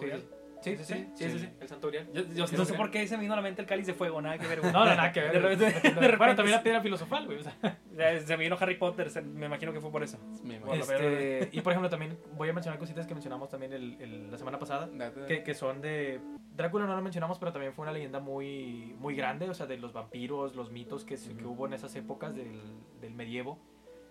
Grial, 0.00 0.24
sí. 0.60 0.76
Sí, 0.76 0.84
sí, 0.84 1.04
sí, 1.14 1.38
sí, 1.38 1.48
el 1.60 1.68
Santo 1.68 1.88
Grial. 1.88 2.08
Yo, 2.34 2.46
no 2.56 2.64
sé 2.64 2.74
por 2.74 2.90
qué 2.90 3.06
se 3.06 3.16
me 3.16 3.22
vino 3.22 3.34
a 3.34 3.36
la 3.36 3.42
mente 3.42 3.62
el 3.62 3.66
cáliz 3.66 3.86
de 3.86 3.94
fuego, 3.94 4.20
nada 4.20 4.38
que 4.38 4.46
ver. 4.46 4.62
No, 4.62 4.72
no, 4.72 4.84
nada 4.84 5.12
que 5.12 5.20
ver. 5.20 6.16
Bueno, 6.18 6.34
también 6.34 6.56
la 6.56 6.62
piedra 6.62 6.80
filosofal, 6.80 7.26
güey. 7.26 7.38
Se 8.24 8.36
me 8.36 8.44
vino 8.44 8.56
Harry 8.58 8.76
Potter, 8.76 9.10
me 9.22 9.46
imagino 9.46 9.72
que 9.72 9.80
fue 9.80 9.90
por 9.90 10.02
eso. 10.02 10.18
Me 10.42 10.58
Bueno, 10.58 10.84
imagino. 10.84 11.08
Este, 11.08 11.48
y 11.52 11.60
por 11.60 11.72
ejemplo, 11.72 11.88
también 11.88 12.18
voy 12.36 12.48
a 12.48 12.52
mencionar 12.52 12.78
cositas 12.78 13.06
que 13.06 13.14
mencionamos 13.14 13.48
también 13.48 14.30
la 14.30 14.38
semana 14.38 14.58
pasada, 14.58 14.88
que, 15.26 15.42
que 15.42 15.54
son 15.54 15.80
de... 15.80 16.20
Drácula 16.56 16.86
no 16.86 16.94
lo 16.94 17.02
mencionamos, 17.02 17.38
pero 17.38 17.52
también 17.52 17.72
fue 17.72 17.82
una 17.82 17.92
leyenda 17.92 18.20
muy, 18.20 18.94
muy 18.98 19.16
grande, 19.16 19.50
o 19.50 19.54
sea, 19.54 19.66
de 19.66 19.76
los 19.76 19.92
vampiros, 19.92 20.54
los 20.54 20.70
mitos 20.70 21.04
que, 21.04 21.16
hubo 21.44 21.66
en 21.66 21.72
esas 21.72 21.94
épocas 21.96 22.34
del, 22.34 22.60
del 23.00 23.12
medievo. 23.12 23.58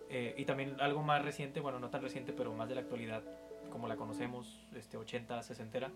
Eh, 0.10 0.36
y 0.38 0.46
también 0.46 0.76
algo 0.80 1.02
más 1.02 1.24
reciente, 1.24 1.60
bueno, 1.60 1.80
no 1.80 1.90
tan 1.90 2.02
reciente, 2.02 2.34
pero 2.34 2.54
más 2.54 2.70
de 2.70 2.76
la 2.76 2.82
actualidad, 2.82 3.24
como 3.72 3.88
la 3.88 3.96
conocemos, 3.96 4.68
este 4.76 4.98
80, 4.98 5.42
60, 5.42 5.92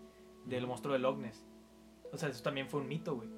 del 0.47 0.65
monstruo 0.67 0.93
de 0.93 0.99
Loch 0.99 1.17
Ness. 1.17 1.45
O 2.13 2.17
sea, 2.17 2.29
eso 2.29 2.41
también 2.43 2.67
fue 2.69 2.79
un 2.81 2.87
mito, 2.87 3.15
güey. 3.15 3.29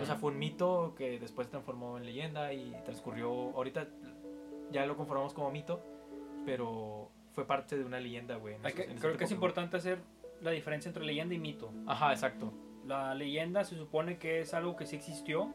O 0.00 0.04
sea, 0.04 0.16
fue 0.16 0.32
un 0.32 0.38
mito 0.38 0.94
que 0.96 1.18
después 1.20 1.46
se 1.46 1.52
transformó 1.52 1.96
en 1.96 2.04
leyenda 2.04 2.52
y 2.52 2.74
transcurrió. 2.84 3.30
Ahorita 3.54 3.86
ya 4.72 4.84
lo 4.84 4.96
conformamos 4.96 5.32
como 5.32 5.50
mito, 5.52 5.80
pero 6.44 7.10
fue 7.32 7.46
parte 7.46 7.76
de 7.78 7.84
una 7.84 8.00
leyenda, 8.00 8.36
güey. 8.36 8.56
esos- 8.70 8.72
que- 8.74 8.94
creo 8.96 9.16
que 9.16 9.24
es 9.24 9.30
importante 9.32 9.76
hacer 9.76 10.00
la 10.40 10.50
diferencia 10.50 10.88
entre 10.88 11.04
leyenda 11.04 11.34
y 11.34 11.38
mito. 11.38 11.72
Ajá, 11.86 12.12
exacto. 12.12 12.52
La 12.84 13.14
leyenda 13.14 13.64
se 13.64 13.76
supone 13.76 14.18
que 14.18 14.40
es 14.40 14.54
algo 14.54 14.74
que 14.76 14.86
sí 14.86 14.96
existió 14.96 15.54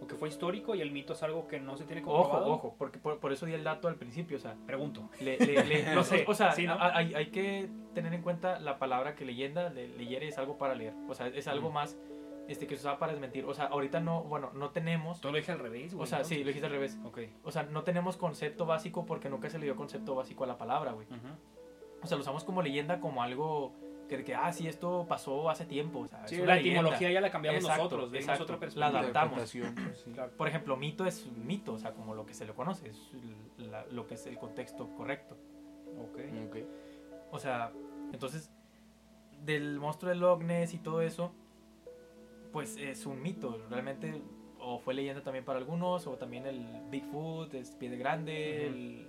o 0.00 0.06
que 0.06 0.14
fue 0.16 0.28
histórico 0.28 0.74
y 0.74 0.80
el 0.80 0.90
mito 0.90 1.12
es 1.14 1.22
algo 1.22 1.46
que 1.46 1.60
no 1.60 1.76
se 1.76 1.84
tiene 1.84 2.02
Ojo, 2.02 2.22
comprobado. 2.22 2.52
ojo, 2.52 2.74
porque 2.78 2.98
por, 2.98 3.18
por 3.20 3.32
eso 3.32 3.46
di 3.46 3.52
el 3.54 3.64
dato 3.64 3.88
al 3.88 3.96
principio, 3.96 4.36
o 4.36 4.40
sea, 4.40 4.56
Pregunto. 4.66 5.08
le, 5.20 5.38
le- 5.38 5.64
le- 5.64 5.94
No 5.94 6.02
sé, 6.04 6.24
o 6.28 6.34
sea, 6.34 6.52
sí, 6.52 6.66
¿no? 6.66 6.76
hay, 6.80 7.14
hay 7.14 7.26
que 7.26 7.68
tener 7.94 8.12
en 8.12 8.22
cuenta 8.22 8.58
la 8.60 8.78
palabra 8.78 9.14
que 9.14 9.24
leyenda, 9.24 9.70
le, 9.70 9.88
leyere 9.88 10.28
es 10.28 10.36
algo 10.38 10.58
para 10.58 10.74
leer, 10.74 10.94
o 11.08 11.14
sea, 11.14 11.28
es 11.28 11.46
algo 11.48 11.70
Mm. 11.70 11.74
más 11.74 11.98
este, 12.46 12.66
que 12.66 12.74
se 12.76 12.80
usaba 12.82 12.98
para 12.98 13.12
desmentir, 13.12 13.46
o 13.46 13.54
sea, 13.54 13.66
ahorita 13.66 14.00
no, 14.00 14.22
bueno, 14.24 14.50
no 14.52 14.68
tenemos, 14.68 15.18
Todo 15.22 15.32
lo 15.32 15.38
dije 15.38 15.52
al 15.52 15.60
revés, 15.60 15.94
güey. 15.94 16.02
o 16.02 16.06
sea, 16.06 16.24
sí, 16.24 16.40
lo 16.40 16.48
dijiste 16.48 16.66
al 16.66 16.72
revés, 16.72 16.98
Ok. 17.04 17.20
o 17.42 17.50
sea, 17.50 17.62
no 17.62 17.84
tenemos 17.84 18.18
concepto 18.18 18.66
básico 18.66 19.06
porque 19.06 19.30
nunca 19.30 19.48
se 19.48 19.58
le 19.58 19.64
dio 19.64 19.76
concepto 19.76 20.14
básico 20.14 20.44
a 20.44 20.46
la 20.46 20.58
palabra, 20.58 20.92
güey. 20.92 21.06
O 22.02 22.06
sea, 22.06 22.18
lo 22.18 22.20
usamos 22.22 22.44
como 22.44 22.60
leyenda, 22.60 23.00
como 23.00 23.22
algo 23.22 23.72
que, 24.08 24.24
que 24.24 24.34
ah, 24.34 24.52
sí, 24.52 24.66
esto 24.68 25.06
pasó 25.08 25.48
hace 25.50 25.64
tiempo. 25.66 26.00
O 26.00 26.08
sea, 26.08 26.26
Sí, 26.28 26.36
la 26.38 26.58
etimología 26.58 27.10
ya 27.10 27.20
la 27.20 27.30
cambiamos 27.30 27.62
Exacto, 27.62 27.84
nosotros, 27.84 28.14
exacto. 28.14 28.42
otra 28.44 28.54
La 28.56 28.60
perspectiva. 28.60 28.86
adaptamos. 29.00 29.54
Interpretación, 29.54 29.74
pues, 29.86 29.98
sí. 30.04 30.10
Claro. 30.12 30.32
Por 30.36 30.48
ejemplo, 30.48 30.76
mito 30.76 31.06
es 31.06 31.24
un 31.26 31.46
mito, 31.46 31.72
o 31.74 31.78
sea, 31.78 31.92
como 31.92 32.14
lo 32.14 32.24
que 32.26 32.34
se 32.34 32.44
le 32.44 32.52
conoce, 32.52 32.88
es 32.90 32.98
la- 33.58 33.86
lo 33.86 34.06
que 34.06 34.14
es 34.14 34.26
el 34.26 34.38
contexto 34.38 34.88
correcto. 34.96 35.36
Ok. 35.98 36.18
Ok. 36.48 36.56
O 37.30 37.38
sea, 37.38 37.72
entonces, 38.12 38.50
del 39.44 39.78
monstruo 39.78 40.10
de 40.10 40.16
Loch 40.16 40.42
Ness 40.42 40.74
y 40.74 40.78
todo 40.78 41.00
eso, 41.02 41.32
pues 42.52 42.76
es 42.76 43.06
un 43.06 43.20
mito. 43.22 43.60
Realmente, 43.70 44.22
o 44.58 44.78
fue 44.78 44.94
leyenda 44.94 45.22
también 45.22 45.44
para 45.44 45.58
algunos, 45.58 46.06
o 46.06 46.12
también 46.16 46.46
el 46.46 46.64
Bigfoot, 46.90 47.52
es 47.54 47.72
pie 47.72 47.90
de 47.90 47.96
grande, 47.98 48.66
el. 48.66 49.08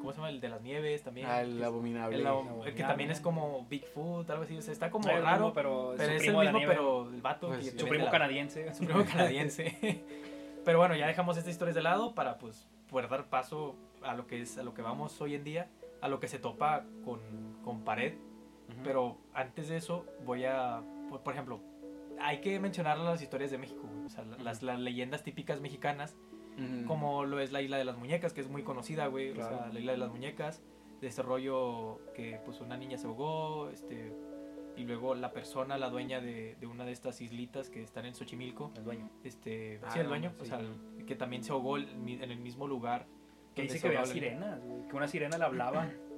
¿Cómo 0.00 0.10
se 0.12 0.16
llama? 0.16 0.30
El 0.30 0.40
de 0.40 0.48
las 0.48 0.62
nieves 0.62 1.02
también. 1.02 1.26
Ah, 1.28 1.42
el 1.42 1.58
es- 1.58 1.62
abominable. 1.64 2.16
el 2.16 2.26
abo- 2.26 2.40
abominable. 2.40 2.74
que 2.74 2.82
también 2.82 3.10
es 3.10 3.20
como 3.20 3.66
Bigfoot, 3.68 4.28
algo 4.30 4.42
así. 4.44 4.56
O 4.56 4.62
sea, 4.62 4.72
está 4.72 4.90
como 4.90 5.08
raro. 5.08 5.30
mismo, 5.30 5.52
pero, 5.52 5.94
pero 5.96 6.12
es 6.12 6.22
el 6.22 6.26
mismo, 6.34 6.42
nieve. 6.42 6.66
pero 6.74 7.08
el 7.08 7.20
vato 7.20 7.48
Pues 7.48 7.60
que 7.66 7.70
sí. 7.72 7.78
Su 7.78 7.86
primo 7.86 8.06
la- 8.06 8.10
canadiense. 8.10 8.74
su 8.74 8.84
primo 8.84 9.04
canadiense. 9.04 9.76
Pero 10.64 10.76
bueno, 10.78 10.94
ya 10.94 11.06
dejamos 11.06 11.38
estas 11.38 11.52
historias 11.52 11.74
de 11.74 11.80
lado 11.82 12.14
para 12.14 12.36
pues 12.38 12.68
poder 12.90 13.08
dar 13.08 13.24
paso 13.30 13.76
a 14.02 14.14
lo 14.14 14.26
que 14.26 14.42
es 14.42 14.58
a 14.58 14.62
lo 14.62 14.74
que 14.74 14.82
vamos 14.82 15.18
hoy 15.22 15.34
en 15.34 15.42
día, 15.42 15.68
a 16.02 16.08
lo 16.08 16.20
que 16.20 16.28
se 16.28 16.38
topa 16.38 16.84
con, 17.02 17.18
con 17.64 17.80
pared. 17.82 18.12
Ujú. 18.68 18.78
Pero 18.84 19.16
antes 19.32 19.68
de 19.70 19.78
eso 19.78 20.04
voy 20.26 20.44
a, 20.44 20.82
por, 21.24 21.32
ejemplo, 21.32 21.60
hay 22.20 22.42
que 22.42 22.60
mencionar 22.60 22.98
las 22.98 23.22
historias 23.22 23.50
de 23.50 23.56
México, 23.56 23.88
o 24.04 24.10
sea, 24.10 24.22
la- 24.24 24.36
las, 24.36 24.62
las 24.62 24.78
leyendas 24.78 25.22
típicas 25.24 25.62
mexicanas, 25.62 26.14
Como 26.86 27.24
lo 27.24 27.40
es 27.40 27.52
la 27.52 27.62
isla 27.62 27.76
de 27.78 27.84
las 27.84 27.96
muñecas, 27.96 28.32
que 28.32 28.40
es 28.40 28.48
muy 28.48 28.62
conocida, 28.62 29.06
güey, 29.06 29.32
Claro. 29.32 29.56
o 29.56 29.58
sea, 29.60 29.72
la 29.72 29.78
isla 29.80 29.92
de 29.92 29.98
las 29.98 30.10
muñecas, 30.10 30.62
de 31.00 31.06
este 31.08 31.22
rollo 31.22 31.98
que 32.14 32.38
pues 32.44 32.60
una 32.60 32.76
niña 32.76 32.98
se 32.98 33.06
ahogó, 33.06 33.70
este 33.70 34.12
y 34.76 34.84
luego 34.84 35.14
la 35.14 35.32
persona, 35.32 35.76
la 35.78 35.90
dueña 35.90 36.20
de, 36.20 36.56
de 36.60 36.66
una 36.66 36.84
de 36.84 36.92
estas 36.92 37.20
islitas 37.20 37.68
que 37.70 37.82
están 37.82 38.06
en 38.06 38.14
Xochimilco, 38.14 38.72
El 38.76 38.84
dueño. 38.84 39.10
este, 39.24 39.80
Ah, 39.82 39.90
sí, 39.92 39.98
el 39.98 40.06
dueño, 40.08 40.30
sí. 40.36 40.42
o 40.42 40.44
sea, 40.44 40.60
que 41.06 41.16
también 41.16 41.42
se 41.42 41.52
ahogó 41.52 41.76
en 41.76 42.22
el 42.22 42.38
mismo 42.38 42.66
lugar. 42.66 43.06
Que 43.54 43.62
dice 43.62 43.80
que 43.80 43.88
niña. 43.88 44.06
sirenas, 44.06 44.62
güey, 44.64 44.86
Que 44.88 44.96
una 44.96 45.08
sirena 45.08 45.36
le 45.38 45.44
hablaba. 45.44 45.90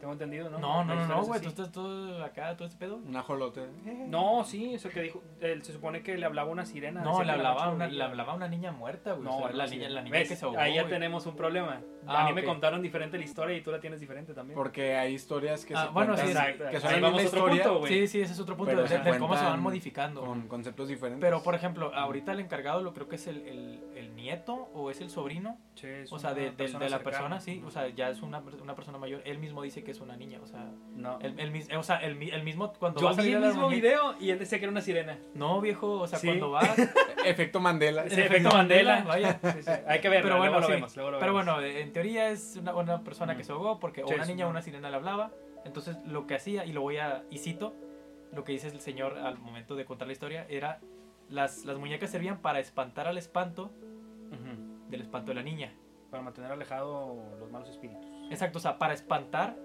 Tengo 0.00 0.14
entendido, 0.14 0.48
¿no? 0.48 0.58
No, 0.58 0.82
no, 0.84 1.06
no, 1.06 1.22
güey, 1.24 1.40
tú 1.42 1.48
estás 1.50 1.70
todo 1.70 2.24
acá, 2.24 2.56
todo 2.56 2.66
este 2.66 2.78
pedo. 2.78 2.96
Un 2.96 3.14
ajolote. 3.14 3.66
No, 4.08 4.44
sí, 4.44 4.74
eso 4.74 4.88
que 4.88 5.02
dijo. 5.02 5.22
Él 5.40 5.62
se 5.62 5.72
supone 5.74 6.02
que 6.02 6.16
le 6.16 6.24
hablaba 6.24 6.50
una 6.50 6.64
sirena. 6.64 7.02
No, 7.02 7.22
le 7.22 7.30
hablaba, 7.32 7.68
una, 7.68 7.86
le 7.86 8.02
hablaba 8.02 8.32
a 8.32 8.36
una 8.36 8.48
niña 8.48 8.72
muerta, 8.72 9.12
güey. 9.12 9.24
No, 9.24 9.36
o 9.36 9.38
sea, 9.40 9.50
no, 9.50 9.56
la 9.56 9.68
sí. 9.68 9.76
niña, 9.76 9.90
la 9.90 10.00
niña 10.02 10.12
¿Ves? 10.18 10.28
que 10.30 10.36
se 10.36 10.44
ahogó. 10.46 10.58
Ahí 10.58 10.74
ya 10.74 10.88
tenemos 10.88 11.26
un 11.26 11.36
problema. 11.36 11.82
Ah, 12.06 12.24
a 12.24 12.28
mí 12.28 12.32
me 12.32 12.42
contaron 12.44 12.80
diferente 12.80 13.18
la 13.18 13.24
historia 13.24 13.56
y 13.56 13.60
tú 13.60 13.70
la 13.70 13.78
tienes 13.78 14.00
diferente 14.00 14.32
también. 14.32 14.56
Porque 14.56 14.96
hay 14.96 15.12
historias 15.14 15.66
que 15.66 15.74
Ah, 15.74 15.84
se 15.84 15.88
bueno, 15.90 16.14
cuentan 16.14 16.26
sí, 16.26 16.32
Exacto. 16.32 16.64
que 16.70 16.80
son 16.80 16.94
Ahí 16.94 17.00
vamos 17.00 17.24
otro 17.24 17.38
historia 17.38 17.62
punto, 17.64 17.78
güey. 17.80 17.92
Sí, 17.92 18.06
sí, 18.08 18.20
ese 18.22 18.32
es 18.32 18.40
otro 18.40 18.56
punto 18.56 18.70
Pero 18.74 18.82
de, 18.88 18.98
de 19.12 19.18
cómo 19.18 19.36
se 19.36 19.44
van 19.44 19.60
modificando. 19.60 20.22
con 20.22 20.48
conceptos 20.48 20.88
diferentes. 20.88 21.20
Pero, 21.20 21.42
por 21.42 21.54
ejemplo, 21.54 21.94
ahorita 21.94 22.32
el 22.32 22.40
encargado 22.40 22.80
lo 22.82 22.94
creo 22.94 23.06
que 23.06 23.16
es 23.16 23.26
el, 23.26 23.42
el, 23.46 23.84
el 23.96 24.16
nieto 24.16 24.54
o 24.74 24.90
es 24.90 25.02
el 25.02 25.10
sobrino. 25.10 25.58
Sí, 25.74 25.86
es 25.88 26.10
O 26.12 26.18
sea, 26.18 26.32
de, 26.32 26.50
de- 26.52 26.70
la 26.90 27.00
persona, 27.00 27.38
sí. 27.40 27.62
O 27.66 27.70
sea, 27.70 27.88
ya 27.88 28.08
es 28.08 28.22
una, 28.22 28.42
una 28.62 28.74
persona 28.74 28.96
mayor. 28.96 29.20
Él 29.26 29.38
mismo 29.38 29.62
dice 29.62 29.84
que 29.84 29.89
es 29.90 30.00
una 30.00 30.16
niña. 30.16 30.38
O 30.42 30.46
sea, 30.46 30.70
No. 30.94 31.18
el, 31.20 31.38
el, 31.38 31.76
o 31.76 31.82
sea, 31.82 31.96
el, 31.98 32.20
el 32.22 32.42
mismo 32.42 32.72
cuando 32.74 33.00
Yo 33.00 33.06
vas 33.06 33.18
a 33.18 33.22
vi 33.22 33.28
salir 33.32 33.44
el 33.44 33.52
mismo 33.52 33.68
video 33.68 34.14
y 34.20 34.30
él 34.30 34.38
decía 34.38 34.58
que 34.58 34.64
era 34.64 34.72
una 34.72 34.80
sirena. 34.80 35.18
No, 35.34 35.60
viejo, 35.60 36.00
o 36.00 36.06
sea, 36.06 36.18
Sí. 36.18 36.26
cuando 36.28 36.50
vas. 36.50 36.70
Efecto 37.24 37.60
Mandela. 37.60 38.08
Sí, 38.08 38.20
efecto 38.20 38.50
Mandela. 38.50 39.02
Vaya. 39.02 39.38
Sí, 39.42 39.62
sí. 39.62 39.70
Hay 39.86 40.00
que 40.00 40.08
verlo, 40.08 40.28
Pero 40.28 40.38
bueno, 40.38 40.52
luego 40.52 40.66
sí. 40.66 40.68
lo 40.72 40.74
vemos. 40.76 40.96
luego 40.96 41.10
lo 41.12 41.18
Pero 41.18 41.32
vemos. 41.34 41.54
bueno, 41.54 41.66
en 41.68 41.92
teoría 41.92 42.30
es 42.30 42.56
una, 42.56 42.74
una 42.74 43.04
persona 43.04 43.34
que 43.34 43.40
Ujú. 43.42 43.46
se 43.46 43.52
ahogó 43.52 43.78
porque 43.80 44.04
una 44.04 44.24
niña 44.24 44.46
o 44.46 44.50
una 44.50 44.62
sirena 44.62 44.88
le 44.90 44.96
hablaba. 44.96 45.30
Entonces 45.64 45.96
lo 46.06 46.26
que 46.26 46.34
hacía, 46.36 46.64
y 46.64 46.72
lo 46.72 46.80
voy 46.80 46.96
a, 46.96 47.24
y 47.30 47.38
cito, 47.38 47.74
lo 48.32 48.44
que 48.44 48.52
dice 48.52 48.68
el 48.68 48.80
señor 48.80 49.18
al 49.18 49.36
momento 49.38 49.74
de 49.76 49.84
contar 49.84 50.06
la 50.06 50.12
historia, 50.12 50.46
era 50.48 50.80
las, 51.28 51.64
las 51.66 51.76
muñecas 51.78 52.10
servían 52.10 52.38
para 52.40 52.60
espantar 52.60 53.06
al 53.06 53.18
espanto 53.18 53.70
Ujú. 54.32 54.88
del 54.88 55.00
espanto 55.02 55.30
de 55.32 55.34
la 55.34 55.42
niña. 55.42 55.74
Para 56.10 56.22
mantener 56.24 56.50
alejado 56.50 57.36
los 57.38 57.50
malos 57.52 57.68
espíritus. 57.68 58.04
Exacto, 58.30 58.58
o 58.58 58.60
sea, 58.60 58.78
para 58.78 58.94
espantar 58.94 59.56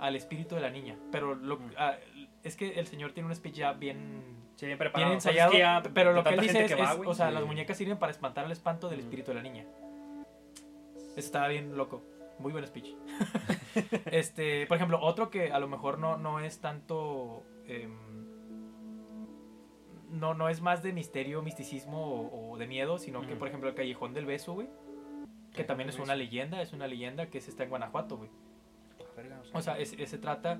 al 0.00 0.16
espíritu 0.16 0.54
de 0.54 0.60
la 0.60 0.70
niña. 0.70 0.96
Pero 1.12 1.34
lo, 1.34 1.58
Mm. 1.58 1.72
ah, 1.76 1.96
es 2.42 2.56
que 2.56 2.78
el 2.78 2.86
señor 2.86 3.12
tiene 3.12 3.28
un 3.28 3.34
speech 3.34 3.54
ya 3.56 3.72
bien, 3.72 4.22
Sí, 4.56 4.66
bien 4.66 4.78
preparado. 4.78 5.10
bien 5.10 5.16
Cosas 5.18 5.32
ensayado. 5.32 5.82
que 5.82 5.90
pero 5.90 6.12
lo 6.12 6.22
que 6.24 6.30
él 6.34 6.40
dice 6.40 6.64
es, 6.64 6.72
que 6.74 6.80
va, 6.80 6.92
es, 6.92 6.98
o 7.06 7.14
sea, 7.14 7.28
Sí. 7.28 7.34
las 7.34 7.44
muñecas 7.44 7.76
sirven 7.76 7.98
para 7.98 8.10
espantar 8.12 8.44
al 8.44 8.52
espanto 8.52 8.88
del 8.88 9.00
espíritu 9.00 9.30
de 9.30 9.34
la 9.36 9.42
niña. 9.42 9.64
Estaba 11.16 11.48
bien 11.48 11.76
loco. 11.76 12.02
Muy 12.38 12.52
buen 12.52 12.64
speech. 12.66 12.94
este, 14.12 14.66
por 14.66 14.76
ejemplo, 14.76 15.00
otro 15.00 15.30
que 15.30 15.50
a 15.52 15.58
lo 15.58 15.66
mejor 15.68 15.98
no, 15.98 16.16
no 16.16 16.38
es 16.40 16.60
tanto. 16.60 17.42
em, 17.66 17.96
no, 20.10 20.32
no 20.34 20.48
es 20.48 20.60
más 20.62 20.82
de 20.82 20.92
misterio, 20.92 21.42
misticismo 21.42 22.00
o, 22.22 22.52
o 22.52 22.56
de 22.58 22.66
miedo, 22.66 22.98
sino 22.98 23.20
que, 23.26 23.36
por 23.36 23.48
ejemplo, 23.48 23.68
el 23.68 23.74
Callejón 23.74 24.14
del 24.14 24.24
Beso, 24.26 24.54
güey. 24.54 24.68
Que 25.52 25.64
también 25.64 25.88
es 25.90 25.98
una 25.98 26.14
leyenda, 26.14 26.62
es 26.62 26.72
una 26.72 26.86
leyenda 26.86 27.28
que 27.28 27.40
se 27.40 27.50
está 27.50 27.64
en 27.64 27.70
Guanajuato, 27.70 28.16
güey. 28.16 28.30
Verga. 29.22 29.42
O 29.52 29.60
sea, 29.60 29.78
es- 29.78 29.92
es- 29.98 30.08
se 30.10 30.18
trata 30.18 30.58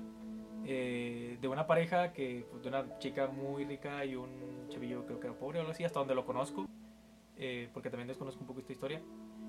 eh, 0.65 1.37
de 1.41 1.47
una 1.47 1.65
pareja 1.65 2.11
que, 2.11 2.45
pues, 2.51 2.61
de 2.61 2.67
una 2.69 2.99
chica 2.99 3.27
muy 3.27 3.63
rica 3.63 4.03
y 4.03 4.15
un 4.15 4.67
chavillo 4.69 5.05
creo 5.05 5.19
que 5.19 5.27
era 5.27 5.35
pobre 5.39 5.57
o 5.59 5.61
algo 5.61 5.71
así, 5.71 5.85
hasta 5.85 5.99
donde 5.99 6.13
lo 6.13 6.25
conozco, 6.25 6.65
eh, 7.37 7.69
porque 7.73 7.89
también 7.89 8.07
desconozco 8.09 8.41
un 8.41 8.47
poco 8.47 8.59
esta 8.59 8.73
historia. 8.73 9.01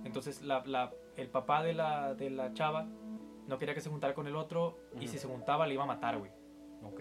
Entonces, 0.05 0.41
la, 0.43 0.63
la- 0.67 0.93
el 1.17 1.29
papá 1.29 1.63
de 1.65 1.75
la, 1.75 2.15
de 2.15 2.31
la 2.31 2.55
chava 2.55 2.87
no 3.49 3.59
quería 3.59 3.75
que 3.75 3.81
se 3.81 3.91
juntara 3.91 4.15
con 4.15 4.29
el 4.29 4.37
otro 4.37 4.79
y 4.95 4.99
Ujú. 4.99 5.09
si 5.09 5.19
se 5.19 5.27
juntaba 5.27 5.67
le 5.67 5.75
iba 5.75 5.83
a 5.83 5.87
matar, 5.87 6.17
güey. 6.19 6.31
Ok. 6.85 7.01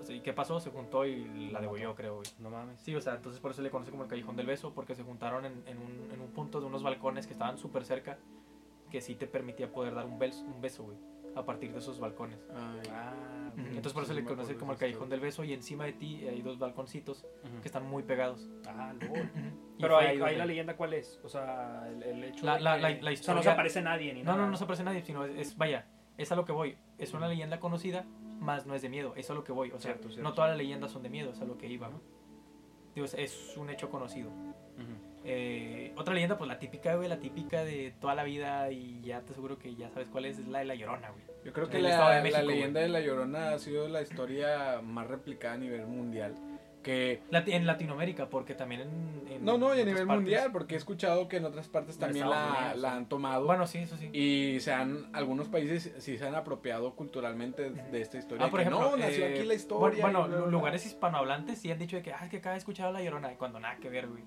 O 0.00 0.04
sea, 0.04 0.14
¿y 0.16 0.20
qué 0.20 0.32
pasó? 0.32 0.60
Se 0.60 0.70
juntó 0.70 1.04
y 1.04 1.24
la 1.50 1.54
La 1.54 1.60
degolló, 1.60 1.94
creo, 1.96 2.14
güey. 2.16 2.26
No 2.38 2.48
mames. 2.48 2.80
Sí, 2.80 2.94
o 2.94 3.00
sea, 3.00 3.16
entonces 3.16 3.40
por 3.40 3.50
eso 3.50 3.56
se 3.58 3.62
le 3.64 3.70
conoce 3.70 3.90
como 3.90 4.04
el 4.04 4.08
Callejón 4.08 4.36
del 4.36 4.46
Beso, 4.46 4.72
porque 4.72 4.94
se 4.94 5.02
juntaron 5.02 5.44
en, 5.44 5.62
en 5.66 5.78
un, 5.78 6.10
en 6.12 6.20
un 6.20 6.28
punto 6.28 6.60
de 6.60 6.66
unos 6.66 6.82
balcones 6.84 7.26
que 7.26 7.32
estaban 7.34 7.58
súper 7.58 7.84
cerca, 7.84 8.18
que 8.90 9.00
sí 9.00 9.14
te 9.16 9.26
permitía 9.26 9.70
poder 9.72 9.94
dar 9.94 10.06
un 10.06 10.18
beso, 10.18 10.44
un 10.44 10.60
beso, 10.60 10.84
güey, 10.84 10.96
a 11.34 11.44
partir 11.44 11.72
de 11.72 11.78
esos 11.78 11.98
balcones. 12.00 12.38
Ay, 12.54 12.80
Ah. 12.90 13.28
Entonces 13.56 13.92
por 13.92 14.02
eso 14.04 14.14
sí, 14.14 14.20
le 14.20 14.24
conoce 14.26 14.56
como 14.56 14.72
el 14.72 14.78
callejón 14.78 15.02
historia. 15.04 15.10
del 15.10 15.20
beso 15.20 15.44
y 15.44 15.52
encima 15.52 15.84
de 15.84 15.92
ti 15.92 16.26
hay 16.26 16.40
dos 16.40 16.58
balconcitos 16.58 17.26
Ujú. 17.44 17.60
que 17.60 17.68
están 17.68 17.84
muy 17.86 18.02
pegados. 18.02 18.48
Ah, 18.66 18.94
lol. 18.98 19.30
Pero 19.78 19.98
ahí, 19.98 20.16
la 20.16 20.46
leyenda, 20.46 20.74
¿cuál 20.76 20.94
es? 20.94 21.20
O 21.22 21.28
sea, 21.28 21.86
el, 21.88 22.02
el 22.02 22.24
hecho. 22.24 22.46
La- 22.46 22.54
de 22.56 22.60
la- 22.62 22.76
que- 22.76 22.80
la- 22.82 22.88
la 22.88 22.94
O 22.94 23.00
sea, 23.00 23.04
no 23.10 23.12
se 23.12 23.12
historia- 23.12 23.52
aparece 23.52 23.82
nadie 23.82 24.14
ni 24.14 24.22
No, 24.22 24.32
nada. 24.32 24.44
no, 24.44 24.50
no 24.52 24.56
se 24.56 24.64
aparece 24.64 24.84
nadie, 24.84 25.02
sino 25.02 25.24
es, 25.26 25.36
es- 25.38 25.56
vaya, 25.58 25.86
es 26.16 26.32
a 26.32 26.36
lo 26.36 26.44
que 26.46 26.52
voy. 26.52 26.78
Es 26.96 27.12
una 27.12 27.28
leyenda 27.28 27.60
conocida, 27.60 28.06
más 28.40 28.64
no 28.66 28.74
es 28.74 28.80
de 28.82 28.88
miedo, 28.88 29.12
es 29.16 29.30
a 29.30 29.34
lo 29.34 29.44
que 29.44 29.52
voy. 29.52 29.68
O 29.68 29.78
sea, 29.78 29.92
Cierto, 29.92 30.08
cierto. 30.08 30.22
no 30.26 30.34
todas 30.34 30.50
las 30.50 30.58
leyendas 30.58 30.90
son 30.90 31.02
de 31.02 31.10
miedo, 31.10 31.32
es 31.32 31.40
a 31.40 31.44
lo 31.44 31.58
que 31.58 31.66
iba. 31.66 31.88
¿no? 31.90 32.00
Digo, 32.94 33.06
es 33.06 33.54
un 33.58 33.68
hecho 33.70 33.90
conocido. 33.90 34.30
Eh, 35.24 35.92
otra 35.96 36.14
leyenda, 36.14 36.36
pues 36.36 36.48
la 36.48 36.58
típica, 36.58 36.94
güey, 36.96 37.08
la 37.08 37.18
típica 37.18 37.64
de 37.64 37.94
toda 38.00 38.14
la 38.14 38.24
vida 38.24 38.70
y 38.70 39.00
ya 39.02 39.20
te 39.20 39.32
aseguro 39.32 39.58
que 39.58 39.74
ya 39.74 39.88
sabes 39.90 40.08
cuál 40.08 40.24
es, 40.24 40.38
es 40.38 40.48
la 40.48 40.60
de 40.60 40.64
la 40.64 40.74
llorona, 40.74 41.10
güey. 41.10 41.24
Yo 41.44 41.52
creo 41.52 41.68
que 41.68 41.80
la, 41.80 41.90
de 41.90 42.14
la 42.14 42.22
México, 42.22 42.42
leyenda 42.42 42.80
de 42.80 42.88
La 42.88 43.00
Llorona 43.00 43.50
ha 43.50 43.58
sido 43.58 43.88
la 43.88 44.00
historia 44.02 44.80
más 44.82 45.08
replicada 45.08 45.54
a 45.54 45.58
nivel 45.58 45.86
mundial. 45.86 46.36
Que 46.84 47.20
en 47.30 47.66
Latinoamérica, 47.66 48.28
porque 48.28 48.54
también 48.54 48.80
en. 48.80 49.32
en 49.32 49.44
no, 49.44 49.56
no, 49.56 49.72
y 49.74 49.80
a 49.80 49.84
nivel 49.84 50.04
partes- 50.04 50.16
mundial, 50.16 50.50
porque 50.52 50.74
he 50.74 50.78
escuchado 50.78 51.28
que 51.28 51.36
en 51.36 51.44
otras 51.44 51.68
partes 51.68 51.96
también 51.96 52.28
la, 52.28 52.58
Unidos, 52.58 52.78
la 52.80 52.94
han 52.96 53.08
tomado. 53.08 53.44
Bueno, 53.46 53.68
sí, 53.68 53.78
eso 53.78 53.96
sí. 53.96 54.10
y 54.12 54.58
se 54.58 54.72
han, 54.72 55.08
algunos 55.12 55.48
países 55.48 55.94
sí 55.98 56.18
se 56.18 56.26
han 56.26 56.34
apropiado 56.34 56.96
culturalmente 56.96 57.70
de 57.70 58.00
esta 58.00 58.18
historia. 58.18 58.46
Ah, 58.46 58.50
por 58.50 58.60
ejemplo, 58.60 58.80
no, 58.80 58.96
nació 58.96 59.26
eh, 59.26 59.34
aquí 59.34 59.46
la 59.46 59.54
historia. 59.54 60.02
Bueno, 60.02 60.26
bueno, 60.26 60.46
lugares 60.46 60.84
hispanohablantes 60.84 61.60
sí 61.60 61.70
han 61.70 61.78
dicho 61.78 61.96
de 61.96 62.02
que, 62.02 62.12
ah, 62.12 62.24
es 62.24 62.30
que 62.30 62.38
acá 62.38 62.54
he 62.54 62.58
escuchado 62.58 62.90
la 62.90 63.00
llorona, 63.00 63.32
y 63.32 63.36
cuando 63.36 63.60
nada 63.60 63.76
que 63.76 63.88
ver, 63.88 64.08
güey. 64.08 64.24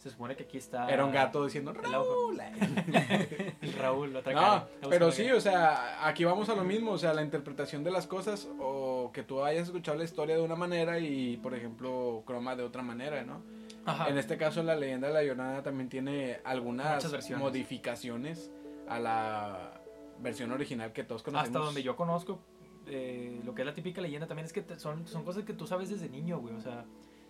Se 0.00 0.08
supone 0.08 0.34
que 0.34 0.44
aquí 0.44 0.56
está. 0.56 0.88
Era 0.90 1.04
un 1.04 1.12
gato 1.12 1.44
diciendo. 1.44 1.74
Raúl. 1.74 2.40
Raúl, 3.78 4.16
otra 4.16 4.32
No, 4.32 4.40
cara. 4.40 4.68
La 4.82 4.88
pero 4.88 5.12
sí, 5.12 5.30
o 5.30 5.40
sea, 5.40 6.06
aquí 6.08 6.24
vamos 6.24 6.48
a 6.48 6.54
lo 6.54 6.64
mismo, 6.64 6.92
o 6.92 6.98
sea, 6.98 7.12
la 7.12 7.22
interpretación 7.22 7.84
de 7.84 7.90
las 7.90 8.06
cosas 8.06 8.48
o 8.58 9.10
que 9.12 9.22
tú 9.22 9.44
hayas 9.44 9.64
escuchado 9.68 9.98
la 9.98 10.04
historia 10.04 10.36
de 10.36 10.42
una 10.42 10.56
manera 10.56 10.98
y, 10.98 11.36
por 11.36 11.54
ejemplo, 11.54 12.22
Croma 12.26 12.56
de 12.56 12.62
otra 12.62 12.82
manera, 12.82 13.22
¿no? 13.24 13.42
Ajá. 13.84 14.08
En 14.08 14.16
este 14.16 14.38
caso, 14.38 14.62
la 14.62 14.74
leyenda 14.74 15.08
de 15.08 15.12
la 15.14 15.22
Llorona 15.22 15.62
también 15.62 15.90
tiene 15.90 16.40
algunas 16.44 17.04
modificaciones 17.36 18.50
a 18.88 18.98
la 18.98 19.82
versión 20.18 20.50
original 20.52 20.92
que 20.94 21.04
todos 21.04 21.22
conocemos. 21.22 21.48
Hasta 21.56 21.58
donde 21.66 21.82
yo 21.82 21.94
conozco, 21.94 22.40
eh, 22.86 23.40
lo 23.44 23.54
que 23.54 23.62
es 23.62 23.66
la 23.66 23.74
típica 23.74 24.00
leyenda 24.00 24.26
también 24.26 24.46
es 24.46 24.52
que 24.54 24.62
te- 24.62 24.78
son, 24.78 25.06
son 25.06 25.24
cosas 25.24 25.44
que 25.44 25.52
tú 25.52 25.66
sabes 25.66 25.90
desde 25.90 26.08
niño, 26.08 26.38
güey. 26.40 26.54
O 26.54 26.60
sea, 26.60 26.84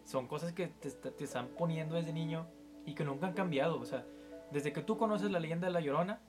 son 0.04 0.26
cosas 0.28 0.52
que 0.52 0.68
te, 0.68 0.90
te 0.90 1.24
están 1.24 1.48
poniendo 1.58 1.94
desde 1.96 2.12
niño 2.12 2.46
y 2.90 2.94
que 2.94 3.04
nunca 3.04 3.26
han 3.28 3.34
cambiado. 3.34 3.80
O 3.80 3.84
sea, 3.84 4.04
desde 4.50 4.72
que 4.72 4.82
tú 4.82 4.98
conoces 4.98 5.30
la 5.30 5.40
leyenda 5.40 5.68
de 5.68 5.72
la 5.72 5.80
llorona, 5.80 6.20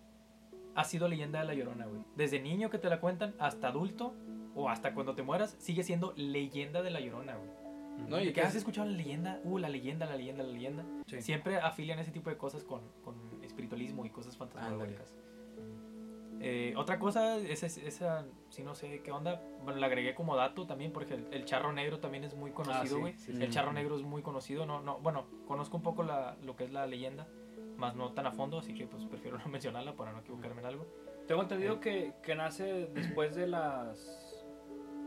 ha 0.76 0.84
sido 0.84 1.08
leyenda 1.08 1.40
de 1.40 1.46
la 1.46 1.54
llorona, 1.54 1.86
güey. 1.88 2.04
Desde 2.16 2.40
niño 2.40 2.70
que 2.70 2.78
te 2.78 2.90
la 2.90 3.00
cuentan 3.00 3.34
hasta 3.40 3.70
adulto 3.70 4.14
o 4.56 4.70
hasta 4.70 4.94
cuando 4.94 5.16
te 5.16 5.24
mueras, 5.24 5.56
sigue 5.60 5.84
siendo 5.84 6.14
leyenda 6.16 6.82
de 6.82 6.92
la 6.92 7.00
llorona, 7.00 7.36
güey. 7.36 7.50
No, 8.08 8.20
y 8.20 8.24
¿Y 8.24 8.28
que 8.28 8.34
que 8.34 8.42
has 8.42 8.56
escuchado 8.56 8.88
la 8.88 8.96
leyenda? 8.96 9.40
Uh, 9.44 9.58
la 9.58 9.70
leyenda, 9.70 10.06
la 10.06 10.16
leyenda, 10.16 10.44
la 10.44 10.52
leyenda. 10.52 10.86
Sí. 11.08 11.22
Siempre 11.22 11.58
afilian 11.58 12.00
ese 12.00 12.12
tipo 12.12 12.30
de 12.30 12.38
cosas 12.38 12.64
con, 12.64 12.82
con 13.04 13.16
espiritualismo 13.44 14.06
y 14.06 14.10
cosas 14.10 14.38
fantasmagóricas. 14.38 15.14
Eh, 16.40 16.74
otra 16.78 16.98
cosa, 16.98 17.38
esa, 17.38 17.68
esa, 17.68 18.26
sí 18.52 18.64
no 18.64 18.76
sé 18.76 19.02
qué 19.02 19.12
onda, 19.12 19.42
bueno, 19.64 19.80
la 19.80 19.88
agregué 19.88 20.14
como 20.14 20.36
dato 20.36 20.68
también 20.68 20.92
porque 20.94 21.16
el, 21.16 21.28
el 21.34 21.46
charro 21.46 21.74
negro 21.74 22.00
también 22.00 22.24
es 22.24 22.36
muy 22.36 22.52
conocido, 22.52 22.96
sí, 22.98 23.02
güey. 23.02 23.14
sí, 23.18 23.34
sí. 23.36 23.44
El 23.44 23.50
charro 23.50 23.74
negro 23.74 23.96
es 23.96 24.04
muy 24.04 24.22
conocido, 24.22 24.66
no, 24.68 24.82
no, 24.82 25.00
bueno, 25.00 25.26
conozco 25.48 25.78
un 25.78 25.84
poco 25.84 26.04
la, 26.04 26.36
lo 26.44 26.56
que 26.56 26.66
es 26.66 26.72
la 26.72 26.86
leyenda, 26.86 27.28
más 27.78 27.96
no 27.96 28.12
tan 28.12 28.28
a 28.28 28.32
fondo, 28.32 28.60
así 28.60 28.74
que 28.76 28.86
pues 28.86 29.04
prefiero 29.06 29.40
no 29.40 29.46
mencionarla 29.50 29.96
para 29.96 30.12
no 30.12 30.20
equivocarme 30.20 30.62
en 30.62 30.68
algo. 30.68 30.86
Tengo 31.28 31.42
entendido 31.42 31.80
que, 31.80 32.14
que 32.22 32.36
nace 32.36 32.88
después 32.94 33.36
de 33.36 33.48
las 33.48 34.46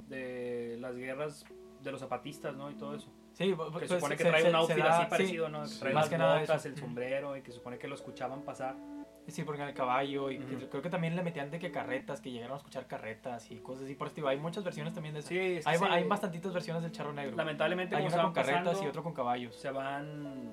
de 0.08 0.76
las 0.80 0.94
guerras 0.96 1.44
de 1.82 1.92
los 1.92 2.00
zapatistas, 2.00 2.56
¿no? 2.56 2.70
Y 2.70 2.74
todo 2.74 2.94
eso. 2.94 3.10
Sí, 3.32 3.48
que 3.50 3.56
pues, 3.56 3.88
se 3.88 3.94
supone 3.96 4.16
que 4.16 4.22
se- 4.22 4.28
trae 4.30 4.42
se- 4.42 4.48
un 4.48 4.54
outfit 4.54 4.78
da- 4.78 4.94
así 4.96 5.04
sí, 5.04 5.10
parecido, 5.10 5.48
¿no? 5.48 5.62
Que 5.62 5.68
sí, 5.68 5.80
trae 5.80 5.92
más 5.94 6.04
las 6.04 6.10
que 6.10 6.18
nada 6.18 6.40
botas, 6.40 6.60
eso. 6.64 6.68
el 6.74 6.80
sombrero 6.80 7.36
y 7.36 7.42
que 7.42 7.50
se 7.50 7.58
supone 7.58 7.78
que 7.78 7.88
lo 7.88 7.94
escuchaban 7.94 8.42
pasar. 8.42 8.76
Sí, 9.26 9.42
porque 9.42 9.62
en 9.62 9.68
el 9.68 9.74
caballo 9.74 10.30
y 10.30 10.38
que- 10.38 10.68
creo 10.68 10.82
que 10.82 10.90
también 10.90 11.16
le 11.16 11.22
metían 11.22 11.50
de 11.50 11.58
que 11.58 11.70
carretas, 11.70 12.20
que 12.20 12.30
llegaron 12.30 12.54
a 12.54 12.58
escuchar 12.58 12.86
carretas 12.86 13.50
y 13.50 13.56
cosas 13.60 13.84
así. 13.84 13.94
Por 13.94 14.08
eso 14.08 14.16
digo, 14.16 14.28
hay 14.28 14.38
muchas 14.38 14.62
versiones 14.64 14.92
también 14.92 15.14
de 15.14 15.20
eso. 15.20 15.28
Sí, 15.28 15.38
es 15.38 15.64
que 15.64 15.70
hay, 15.70 15.78
sí, 15.78 15.84
hay 15.88 16.04
bastantitas 16.04 16.52
versiones 16.52 16.82
del 16.82 16.92
charro 16.92 17.12
negro. 17.12 17.34
Lamentablemente, 17.36 17.96
hay 17.96 18.06
una 18.06 18.22
con 18.22 18.32
carretas 18.32 18.62
pasando, 18.64 18.84
y 18.84 18.88
otro 18.88 19.02
con 19.02 19.14
caballos. 19.14 19.56
se 19.56 19.70
van 19.70 20.52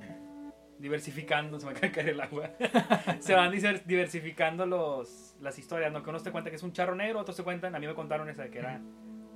diversificando, 0.79 1.59
se 1.59 1.65
me 1.65 1.71
acaba 1.73 1.87
de 1.87 1.91
caer 1.93 2.09
el 2.09 2.21
agua. 2.21 2.49
se 3.19 3.35
van 3.35 3.51
diver- 3.51 3.83
diversificando 3.85 4.65
los, 4.65 5.35
las 5.39 5.59
historias, 5.59 5.91
¿no? 5.91 6.01
Que 6.01 6.09
uno 6.09 6.19
se 6.19 6.31
cuenta 6.31 6.49
que 6.49 6.55
es 6.55 6.63
un 6.63 6.73
charro 6.73 6.95
negro, 6.95 7.19
otros 7.19 7.35
se 7.37 7.43
cuentan, 7.43 7.75
a 7.75 7.79
mí 7.79 7.85
me 7.87 7.93
contaron 7.93 8.29
esa 8.29 8.49
que 8.49 8.59
era 8.59 8.81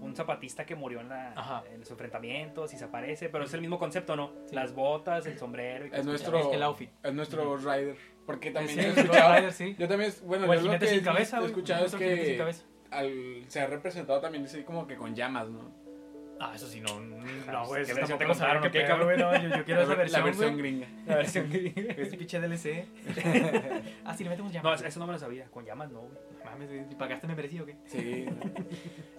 un 0.02 0.16
zapatista 0.16 0.66
que 0.66 0.76
murió 0.76 1.02
en, 1.02 1.10
la, 1.10 1.64
en 1.72 1.80
los 1.80 1.90
enfrentamientos 1.92 2.74
y 2.74 2.78
se 2.78 2.86
aparece, 2.86 3.30
pero 3.30 3.44
es 3.44 3.54
el 3.54 3.62
mismo 3.62 3.78
concepto, 3.80 4.16
¿no? 4.16 4.32
Sí. 4.46 4.56
Las 4.56 4.74
botas, 4.74 5.26
el 5.26 5.38
sombrero 5.38 5.86
y 5.86 5.90
Es 5.92 6.06
nuestro, 6.06 6.38
Es 6.40 6.48
el 6.54 6.64
outfit. 6.64 6.90
es 7.04 7.14
nuestro 7.14 7.58
Rider. 7.58 7.98
Porque 8.26 8.52
también 8.52 8.80
Sí, 8.80 8.86
he 8.86 8.90
escuchado. 8.90 9.52
Sí. 9.52 9.76
Yo 9.78 9.88
también, 9.88 10.12
bueno, 10.26 10.46
yo 10.54 10.62
lo 10.62 10.80
que 10.80 10.88
sin 10.88 11.00
he 11.00 11.02
cabeza, 11.04 11.42
he 11.42 11.46
escuchado 11.46 11.86
es 11.86 11.96
que 11.96 12.42
al, 12.92 13.44
se 13.48 13.60
ha 13.62 13.68
representado 13.68 14.20
también 14.22 14.46
así 14.46 14.64
como 14.64 14.88
que 14.88 14.96
con 14.96 15.16
llamas, 15.16 15.48
¿no? 15.50 15.86
Ah, 16.40 16.52
eso 16.54 16.68
sí, 16.68 16.82
no. 16.82 17.00
No, 17.00 17.16
pues, 17.24 17.68
güey. 17.68 17.86
¿qué 17.86 17.92
eso 17.92 17.96
versión 17.96 18.20
tampoco 18.20 18.40
contaron, 18.40 18.64
qué 18.64 18.70
pedo, 18.70 18.88
cabrón? 18.88 19.20
no, 19.20 19.42
yo, 19.42 19.58
yo 19.58 19.64
quiero 19.66 19.82
esa 19.84 19.90
la, 19.92 19.96
versión, 19.96 20.20
la 20.20 20.26
versión 20.26 20.52
güey. 20.52 20.62
gringa. 20.62 20.88
La 21.06 21.16
versión 21.18 21.50
que- 21.50 21.96
Este 21.98 22.18
pinche 22.18 22.40
DLC. 22.42 22.86
ah, 24.06 24.16
sí, 24.18 24.24
le 24.24 24.30
metemos 24.32 24.52
No, 24.52 24.62
llamas. 24.62 24.82
eso 24.82 25.00
no 25.00 25.08
me 25.08 25.14
lo 25.14 25.20
sabía. 25.20 25.46
Con 25.46 25.66
llamas 25.66 25.92
no, 25.92 26.02
güey. 26.02 26.14
Mames, 26.44 26.70
¿y 26.92 26.96
¿pagaste 26.96 27.26
membresía 27.28 27.64
o 27.64 27.66
qué? 27.66 27.76
Sí. 27.86 28.26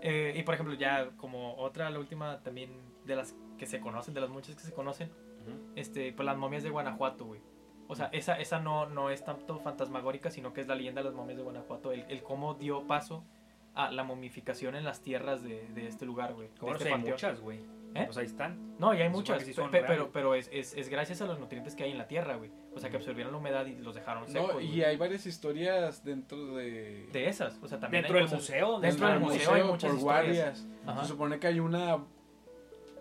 Eh, 0.02 0.34
y 0.36 0.42
por 0.42 0.54
ejemplo, 0.54 0.74
ya 0.74 1.10
como 1.16 1.54
otra, 1.56 1.90
la 1.90 1.98
última 1.98 2.40
también 2.42 2.70
de 3.04 3.16
las 3.16 3.34
que 3.58 3.66
se 3.66 3.80
conocen, 3.80 4.14
de 4.14 4.20
las 4.20 4.30
muchas 4.30 4.54
que 4.54 4.62
se 4.62 4.72
conocen, 4.72 5.10
este, 5.74 6.12
pues 6.12 6.24
las 6.26 6.36
momias 6.36 6.62
de 6.62 6.70
Guanajuato, 6.70 7.24
güey. 7.24 7.40
O 7.88 7.94
sea, 7.94 8.06
esa, 8.12 8.34
esa 8.40 8.58
no, 8.60 8.86
no 8.86 9.10
es 9.10 9.24
tanto 9.24 9.58
fantasmagórica, 9.60 10.30
sino 10.30 10.52
que 10.52 10.60
es 10.60 10.66
la 10.66 10.74
leyenda 10.74 11.02
de 11.02 11.06
las 11.06 11.14
momias 11.14 11.36
de 11.36 11.42
Guanajuato, 11.44 11.92
el, 11.92 12.04
el 12.08 12.22
cómo 12.22 12.54
dio 12.54 12.86
paso 12.86 13.24
a 13.74 13.90
la 13.92 14.04
momificación 14.04 14.74
en 14.74 14.84
las 14.84 15.02
tierras 15.02 15.42
de, 15.42 15.68
de 15.68 15.86
este 15.86 16.04
lugar, 16.06 16.34
güey. 16.34 16.48
de 16.48 16.54
¿Cómo 16.58 16.72
no 16.72 16.78
este? 16.78 16.92
Hay 16.92 16.98
muchas, 17.00 17.40
güey. 17.40 17.58
¿Eh? 17.94 18.02
Pues 18.04 18.16
ahí 18.18 18.26
están. 18.26 18.74
No, 18.78 18.92
y 18.92 19.00
hay 19.00 19.08
muchas, 19.08 19.42
sí 19.42 19.52
pe- 19.54 19.82
pero, 19.86 20.10
pero 20.12 20.34
es, 20.34 20.50
es, 20.52 20.74
es 20.76 20.88
gracias 20.90 21.22
a 21.22 21.26
los 21.26 21.38
nutrientes 21.38 21.74
que 21.74 21.84
hay 21.84 21.92
en 21.92 21.98
la 21.98 22.06
tierra, 22.06 22.36
güey. 22.36 22.50
O 22.74 22.78
sea, 22.80 22.90
que 22.90 22.96
absorbieron 22.96 23.32
la 23.32 23.38
humedad 23.38 23.64
y 23.64 23.74
los 23.76 23.94
dejaron 23.94 24.26
secos. 24.28 24.54
No, 24.54 24.60
y 24.60 24.66
güey. 24.66 24.84
hay 24.84 24.96
varias 24.98 25.24
historias 25.24 26.04
dentro 26.04 26.56
de. 26.56 27.08
De 27.12 27.28
esas, 27.28 27.58
o 27.62 27.68
sea, 27.68 27.80
también 27.80 28.02
Dentro 28.02 28.18
del 28.18 28.28
museo. 28.28 28.80
dentro 28.80 29.06
del 29.06 29.16
el 29.16 29.20
museo 29.22 29.52
hay 29.54 29.62
muchas 29.62 29.90
por 29.92 29.98
historias. 29.98 30.02
guardias. 30.02 30.66
Ajá. 30.86 31.02
Se 31.02 31.08
supone 31.08 31.38
que 31.38 31.46
hay 31.46 31.60
una 31.60 32.04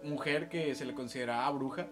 mujer 0.03 0.47
que 0.49 0.75
se 0.75 0.85
le 0.85 0.93
consideraba 0.93 1.49
bruja 1.51 1.87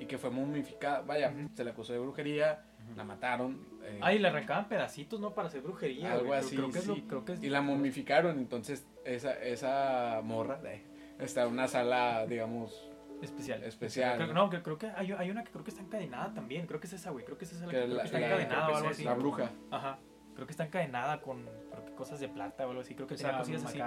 y 0.00 0.06
que 0.06 0.18
fue 0.18 0.30
momificada. 0.30 1.00
Vaya, 1.02 1.30
Ujú. 1.30 1.48
se 1.54 1.64
le 1.64 1.70
acusó 1.70 1.92
de 1.92 1.98
brujería, 1.98 2.64
la 2.96 3.04
mataron. 3.04 3.66
eh, 3.82 3.98
Ah, 4.02 4.12
y 4.12 4.18
le 4.18 4.28
arrancaban 4.28 4.68
pedacitos, 4.68 5.20
¿no? 5.20 5.32
Para 5.32 5.48
hacer 5.48 5.60
brujería. 5.62 6.12
Algo 6.12 6.26
güey. 6.26 6.38
así, 6.40 6.56
Creo 6.56 6.70
que 6.70 6.78
es 6.78 6.86
lo- 6.86 6.94
sí. 6.96 7.04
creo 7.08 7.24
que 7.24 7.32
es- 7.34 7.42
y 7.42 7.48
la 7.50 7.60
momificaron. 7.62 8.38
Entonces, 8.38 8.86
esa, 9.04 9.32
esa 9.34 10.20
morra 10.24 10.60
eh, 10.64 10.82
está 11.18 11.42
en 11.44 11.48
una 11.52 11.68
sala, 11.68 12.26
digamos, 12.26 12.90
especial. 13.22 13.62
especial. 13.64 14.16
Creo, 14.18 14.32
no, 14.34 14.50
que 14.50 14.62
creo 14.62 14.76
que 14.78 14.88
hay, 14.88 15.12
hay 15.12 15.30
una 15.30 15.44
que 15.44 15.50
creo 15.52 15.64
que 15.64 15.70
está 15.70 15.82
encadenada 15.82 16.34
también. 16.34 16.66
Creo 16.66 16.80
que 16.80 16.86
es 16.88 16.92
esa, 16.92 17.10
güey. 17.10 17.24
Creo 17.24 17.38
que 17.38 17.44
es 17.44 17.52
esa 17.52 17.66
la 17.66 17.72
que, 17.72 17.86
la, 17.86 18.00
que 18.02 18.06
está 18.06 18.18
la- 18.20 18.26
encadenada 18.26 18.68
o 18.70 18.76
algo 18.76 18.88
así. 18.90 19.04
la 19.04 19.14
bruja. 19.14 19.50
Ajá. 19.70 19.98
Creo 20.34 20.46
que 20.46 20.52
está 20.52 20.64
encadenada 20.64 21.20
con 21.22 21.44
creo 21.70 21.84
que 21.86 21.92
cosas 21.94 22.20
de 22.20 22.28
plata 22.28 22.66
o 22.66 22.70
algo 22.70 22.82
así. 22.82 22.94
Creo 22.94 23.06
que 23.06 23.14
O 23.14 23.16
tenía 23.16 23.30
sea, 23.32 23.38
cosillas 23.38 23.64
así. 23.64 23.78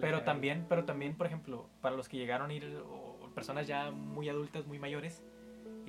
Pero 0.00 0.22
también, 0.22 0.64
pero 0.68 0.84
también, 0.84 1.14
por 1.16 1.26
ejemplo, 1.26 1.68
para 1.82 1.94
los 1.96 2.08
que 2.08 2.16
llegaron 2.16 2.50
a 2.50 2.54
ir, 2.54 2.64
o 2.88 3.10
o 3.20 3.32
personas 3.34 3.66
ya 3.68 3.90
muy 3.92 4.28
adultas, 4.28 4.66
muy 4.66 4.78
mayores, 4.80 5.22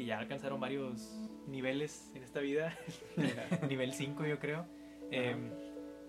y 0.02 0.06
ya 0.08 0.20
alcanzaron 0.20 0.60
varios 0.60 1.12
niveles 1.48 2.12
en 2.16 2.24
esta 2.24 2.40
vida, 2.40 2.76
nivel 3.70 3.94
5 3.94 4.26
yo 4.26 4.40
creo, 4.40 4.66
eh, 5.12 5.36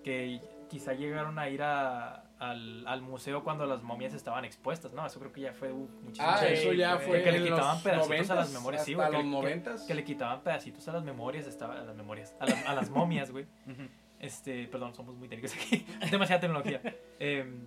que 0.02 0.40
quizá 0.68 0.94
llegaron 0.94 1.38
a 1.38 1.48
ir 1.48 1.62
a- 1.62 2.28
al, 2.38 2.84
al 2.88 3.02
museo 3.02 3.44
cuando 3.44 3.66
las 3.66 3.82
momias 3.84 4.14
estaban 4.14 4.44
expuestas, 4.44 4.92
¿no? 4.92 5.06
Eso 5.06 5.20
creo 5.20 5.30
que 5.32 5.42
ya 5.42 5.52
fue 5.52 5.70
uh, 5.72 5.88
muchísimo. 6.02 6.26
Ah, 6.28 6.44
eso 6.44 6.72
ya 6.72 6.98
fue 6.98 7.22
Que 7.22 7.30
le 7.30 7.44
quitaban 7.44 7.74
los 7.74 7.82
pedacitos 7.84 8.30
a 8.30 8.34
las 8.34 8.50
90s, 8.50 8.54
memorias, 8.54 8.84
sí, 8.84 8.94
güey, 8.94 9.06
que- 9.06 9.12
los 9.12 9.22
que- 9.22 9.28
90 9.30 9.74
Que 9.86 9.94
le 9.94 10.04
quitaban 10.04 10.40
pedacitos 10.42 10.88
a 10.88 10.92
las 10.92 11.04
memorias, 11.04 11.46
estaba, 11.46 11.74
a 11.80 11.84
las 11.84 11.94
memorias, 11.96 12.34
a 12.40 12.46
las, 12.46 12.66
a 12.66 12.74
las 12.74 12.90
momias, 12.90 13.30
güey. 13.30 13.46
Este, 14.18 14.66
perdón, 14.68 14.92
somos 14.94 15.14
muy 15.14 15.28
técnicos 15.28 15.54
aquí. 15.56 15.86
Demasiada 16.10 16.40
tecnología. 16.40 16.80
Em, 17.20 17.64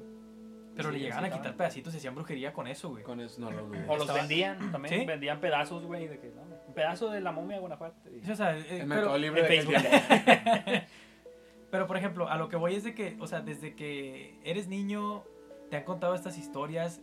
pero 0.76 0.90
Sí, 0.90 0.96
le 0.98 1.04
llegaban 1.04 1.26
sí, 1.26 1.32
a 1.32 1.34
quitar 1.38 1.56
pedacitos 1.56 1.94
y 1.94 1.98
hacían 1.98 2.16
brujería 2.16 2.52
con 2.54 2.68
eso, 2.68 2.90
güey. 2.90 3.04
Con 3.04 3.20
eso 3.22 3.40
no 3.42 3.52
lo 3.52 3.66
dudo. 3.68 3.80
O 3.88 3.94
los 3.94 4.02
Estaba- 4.02 4.20
vendían 4.20 4.72
también. 4.72 5.00
¿Sí? 5.02 5.06
Vendían 5.06 5.40
pedazos, 5.40 5.84
güey. 5.86 6.08
De 6.08 6.20
que, 6.20 6.28
¿no? 6.32 6.42
Un 6.68 6.74
pedazo 6.74 7.10
de 7.12 7.22
la 7.22 7.32
momia 7.32 7.56
de 7.56 7.62
Guanajuato. 7.62 7.96
y- 8.10 8.24
Sí, 8.26 8.32
o 8.32 8.36
sea, 8.36 8.56
eh, 8.58 8.62
El 8.62 8.68
pero, 8.78 8.86
Mercado 8.88 9.18
Libre 9.18 9.42
en 9.42 9.48
de 9.48 9.56
Facebook. 9.56 9.76
Pero, 11.72 11.88
por 11.88 11.98
ejemplo, 11.98 12.30
a 12.30 12.38
lo 12.38 12.48
que 12.48 12.56
voy 12.56 12.76
es 12.76 12.84
de 12.84 12.94
que, 12.94 13.18
o 13.20 13.28
sea, 13.28 13.42
desde 13.42 13.76
que 13.76 14.40
eres 14.44 14.68
niño, 14.68 15.24
te 15.70 15.78
han 15.78 15.84
contado 15.84 16.16
estas 16.16 16.38
historias. 16.38 17.02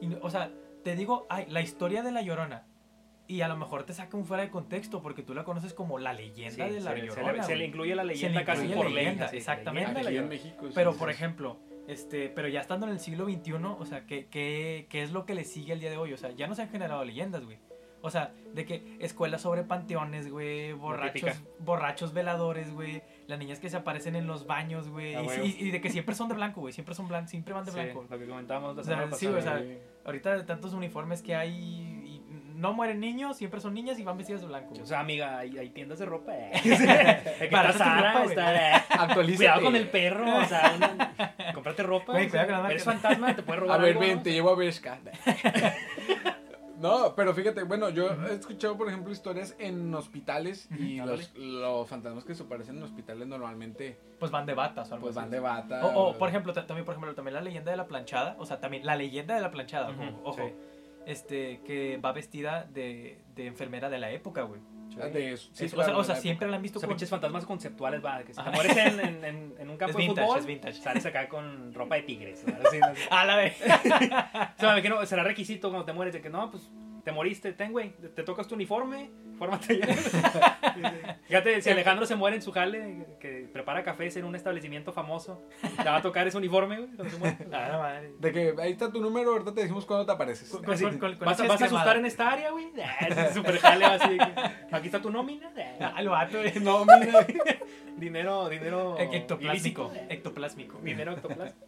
Y, 0.00 0.14
o 0.20 0.30
sea, 0.30 0.50
te 0.84 0.94
digo, 0.96 1.26
ay, 1.30 1.46
la 1.48 1.60
historia 1.60 2.02
de 2.02 2.12
la 2.12 2.20
llorona. 2.22 2.66
Y 3.28 3.42
a 3.42 3.48
lo 3.48 3.56
mejor 3.56 3.84
te 3.84 3.92
saca 3.94 4.16
un 4.16 4.24
fuera 4.26 4.42
de 4.42 4.50
contexto 4.50 5.00
porque 5.02 5.22
tú 5.22 5.34
la 5.34 5.44
conoces 5.44 5.72
como 5.72 5.98
la 6.00 6.12
leyenda 6.12 6.66
Sí, 6.66 6.74
de 6.74 6.80
la 6.80 6.90
se, 6.94 7.00
se 7.00 7.06
llorona. 7.06 7.32
le, 7.32 7.42
se 7.44 7.56
le 7.56 7.64
incluye 7.66 7.94
la 7.94 8.02
Se 8.02 8.06
le 8.08 8.12
leyenda 8.14 8.44
casi 8.44 8.66
por 8.68 8.90
leyenda, 8.90 9.26
exactamente. 9.26 9.92
leyenda 9.92 10.00
de 10.00 10.00
Aquí 10.00 10.04
la 10.04 10.10
en 10.10 10.14
Llorona. 10.16 10.28
México. 10.28 10.66
sí, 10.66 10.72
Pero, 10.74 10.92
sí, 10.92 10.98
por 10.98 11.08
sí. 11.08 11.14
ejemplo, 11.14 11.56
este, 11.90 12.28
pero 12.28 12.48
ya 12.48 12.60
estando 12.60 12.86
en 12.86 12.92
el 12.92 13.00
siglo 13.00 13.24
XXI, 13.24 13.52
o 13.78 13.84
sea, 13.84 14.06
¿qué, 14.06 14.26
qué, 14.26 14.86
qué 14.88 15.02
es 15.02 15.12
lo 15.12 15.26
que 15.26 15.34
le 15.34 15.44
sigue 15.44 15.72
al 15.72 15.80
día 15.80 15.90
de 15.90 15.96
hoy? 15.96 16.12
O 16.12 16.16
sea, 16.16 16.30
ya 16.30 16.46
no 16.46 16.54
se 16.54 16.62
han 16.62 16.68
generado 16.70 17.04
leyendas, 17.04 17.44
güey. 17.44 17.58
O 18.02 18.08
sea, 18.10 18.32
de 18.54 18.64
que 18.64 18.96
escuelas 19.00 19.42
sobre 19.42 19.62
panteones, 19.62 20.30
güey, 20.30 20.72
borrachos, 20.72 21.32
borrachos 21.58 22.14
veladores, 22.14 22.72
güey, 22.72 23.02
las 23.26 23.38
niñas 23.38 23.58
que 23.60 23.68
se 23.68 23.76
aparecen 23.76 24.16
en 24.16 24.26
los 24.26 24.46
baños, 24.46 24.88
güey, 24.88 25.14
Ah, 25.16 25.22
y, 25.42 25.48
y- 25.64 25.68
y 25.68 25.70
de 25.70 25.82
que 25.82 25.90
siempre 25.90 26.14
son 26.14 26.28
de 26.30 26.34
blanco, 26.34 26.62
güey, 26.62 26.72
siempre 26.72 26.94
son 26.94 27.08
blancos, 27.08 27.28
siempre 27.30 27.52
van 27.52 27.66
de 27.66 27.72
Sí, 27.72 27.76
blanco. 27.78 28.06
lo 28.08 28.18
que 28.18 28.26
comentábamos 28.26 28.74
la 28.74 28.80
O 28.80 28.84
sea, 28.84 28.94
semana 28.96 29.16
sí, 29.16 29.26
o 29.26 29.42
sea. 29.42 29.62
Ahorita 30.06 30.34
de 30.34 30.44
tantos 30.44 30.72
uniformes 30.72 31.20
que 31.20 31.34
hay, 31.34 31.99
no 32.60 32.72
mueren 32.72 33.00
niños, 33.00 33.36
siempre 33.36 33.60
son 33.60 33.74
niñas 33.74 33.98
y 33.98 34.04
van 34.04 34.16
vestidas 34.18 34.42
de 34.42 34.46
blanco. 34.48 34.74
O 34.80 34.86
sea, 34.86 35.00
amiga, 35.00 35.38
hay, 35.38 35.56
hay 35.58 35.70
tiendas 35.70 35.98
de 35.98 36.06
ropa. 36.06 36.32
Eh. 36.34 37.48
Para 37.50 37.72
Sara, 37.72 38.24
está, 38.24 38.76
eh. 38.78 38.82
Cuidado 39.36 39.62
con 39.62 39.76
el 39.76 39.88
perro, 39.88 40.36
o 40.38 40.44
sea, 40.44 40.72
una- 40.76 41.14
cómprate 41.54 41.82
ropa. 41.82 42.12
Güey, 42.12 42.26
o 42.26 42.30
sea, 42.30 42.44
cuidado 42.44 42.60
con 42.62 42.68
la 42.68 42.70
Eres 42.70 42.84
fantasma, 42.84 43.34
te 43.34 43.42
puede 43.42 43.60
robar 43.60 43.78
A 43.80 43.82
ver, 43.82 43.90
algo, 43.92 44.00
ven, 44.00 44.16
¿no? 44.18 44.22
te 44.22 44.32
llevo 44.32 44.50
a 44.50 44.56
Bershka. 44.56 44.98
No, 46.78 47.14
pero 47.14 47.34
fíjate, 47.34 47.62
bueno, 47.64 47.90
yo 47.90 48.08
he 48.30 48.32
escuchado, 48.36 48.78
por 48.78 48.88
ejemplo, 48.88 49.12
historias 49.12 49.54
en 49.58 49.94
hospitales 49.94 50.66
y 50.78 50.96
los, 50.96 51.34
los 51.36 51.86
fantasmas 51.86 52.24
que 52.24 52.34
se 52.34 52.42
aparecen 52.42 52.78
en 52.78 52.82
hospitales 52.84 53.28
normalmente 53.28 53.98
Pues 54.18 54.30
van 54.32 54.46
de 54.46 54.54
batas 54.54 54.90
o 54.90 54.94
algo 54.94 55.08
pues 55.08 55.14
así. 55.14 55.24
van 55.24 55.30
de 55.30 55.40
bata. 55.40 55.84
O, 55.84 56.08
o, 56.08 56.16
por 56.18 56.30
ejemplo, 56.30 56.54
ta- 56.54 56.66
también, 56.66 56.86
por 56.86 56.94
ejemplo, 56.94 57.14
también 57.14 57.34
la 57.34 57.42
leyenda 57.42 57.70
de 57.70 57.76
la 57.76 57.86
planchada, 57.86 58.34
o 58.38 58.46
sea, 58.46 58.60
también 58.60 58.86
la 58.86 58.96
leyenda 58.96 59.34
de 59.34 59.42
la 59.42 59.50
planchada, 59.50 59.90
Ujú, 59.90 60.02
ojo, 60.04 60.20
ojo, 60.24 60.38
sí. 60.48 60.54
Este, 61.06 61.60
que 61.64 61.96
va 61.98 62.12
vestida 62.12 62.64
de, 62.64 63.20
de 63.34 63.46
enfermera 63.46 63.88
de 63.90 63.98
la 63.98 64.10
época, 64.10 64.42
güey. 64.42 64.60
Ah, 65.00 65.06
de- 65.06 65.36
sí, 65.36 65.66
Es- 65.66 65.72
o 65.74 65.82
sea, 65.84 65.96
o 65.96 66.04
siempre 66.16 66.48
la 66.48 66.56
han 66.56 66.60
O 66.60 66.62
visto 66.62 66.80
sea, 66.80 66.88
con... 66.88 66.96
pinches 66.96 67.08
fantasmas 67.10 67.46
conceptuales, 67.46 68.04
va, 68.04 68.22
que 68.24 68.34
si 68.34 68.42
te 68.42 68.50
mueres 68.50 68.76
en, 68.76 69.00
en, 69.00 69.24
en, 69.24 69.54
en 69.58 69.70
un 69.70 69.76
campo 69.78 69.90
Es 69.90 69.96
de 69.96 70.02
vintage, 70.02 70.26
fútbol, 70.26 70.38
es 70.40 70.46
vintage. 70.46 70.72
sales 70.80 71.06
acá 71.06 71.28
con 71.28 71.72
ropa 71.72 71.94
de 71.94 72.02
tigres. 72.02 72.44
A 73.10 73.24
la 73.24 73.36
vez. 73.36 73.56
O 74.56 74.60
sea, 74.60 74.82
que 74.82 74.88
no, 74.88 75.04
será 75.06 75.22
requisito 75.22 75.68
cuando 75.70 75.84
te 75.86 75.92
mueres 75.92 76.12
de 76.14 76.20
que 76.20 76.28
no, 76.28 76.50
pues 76.50 76.68
te 77.04 77.12
moriste, 77.12 77.52
ten, 77.52 77.72
güey, 77.72 77.90
te 78.14 78.22
tocas 78.24 78.46
tu 78.48 78.54
uniforme, 78.56 79.10
fórmate 79.40 79.78
ya. 79.80 79.86
Fíjate, 81.26 81.62
si 81.62 81.70
Alejandro 81.70 82.04
se 82.06 82.14
muere 82.14 82.36
en 82.36 82.42
su 82.42 82.52
jale, 82.52 83.06
que 83.18 83.48
prepara 83.52 83.82
cafés 83.82 84.16
en 84.16 84.24
un 84.26 84.34
establecimiento 84.36 84.92
famoso, 84.92 85.42
le 85.78 85.84
va 85.84 85.96
a 85.96 86.02
tocar 86.02 86.26
ese 86.26 86.36
uniforme, 86.36 86.76
güey, 86.78 86.90
cuando 86.94 87.10
se 87.12 87.18
muere. 87.18 87.36
A 87.52 87.68
la 87.70 87.78
madre. 87.78 88.12
De 88.18 88.32
que 88.32 88.54
ahí 88.60 88.72
está 88.72 88.92
tu 88.92 89.00
número, 89.00 89.32
ahorita 89.32 89.54
te 89.54 89.62
decimos 89.62 89.86
cuándo 89.86 90.04
te 90.06 90.12
apareces. 90.12 90.50
Con- 90.50 90.62
con- 90.62 90.74
Así, 90.74 90.84
con- 90.84 90.98
con 90.98 91.18
¿Vas, 91.20 91.40
a, 91.40 91.46
vas 91.46 91.62
asustar 91.62 91.96
en 91.96 92.04
esta 92.06 92.30
área, 92.30 92.50
güey? 92.50 92.66
Ah, 92.80 93.06
ese 93.08 93.34
Super 93.34 93.58
jale, 93.58 93.84
así 93.86 94.18
que, 94.18 94.74
aquí 94.76 94.86
está 94.86 95.00
tu 95.00 95.10
nómina. 95.10 95.50
Ah, 95.80 95.94
el 95.98 96.08
vato, 96.10 96.38
güey. 96.38 96.52
No, 96.60 96.84
mira. 96.84 97.26
Dinero, 97.96 98.48
dinero 98.48 98.96
Ectoplásmico. 98.98 99.90
ilícito. 99.90 99.92
Ectoplásmico. 100.10 100.78
Dinero 100.82 101.12
ectoplásmico. 101.12 101.66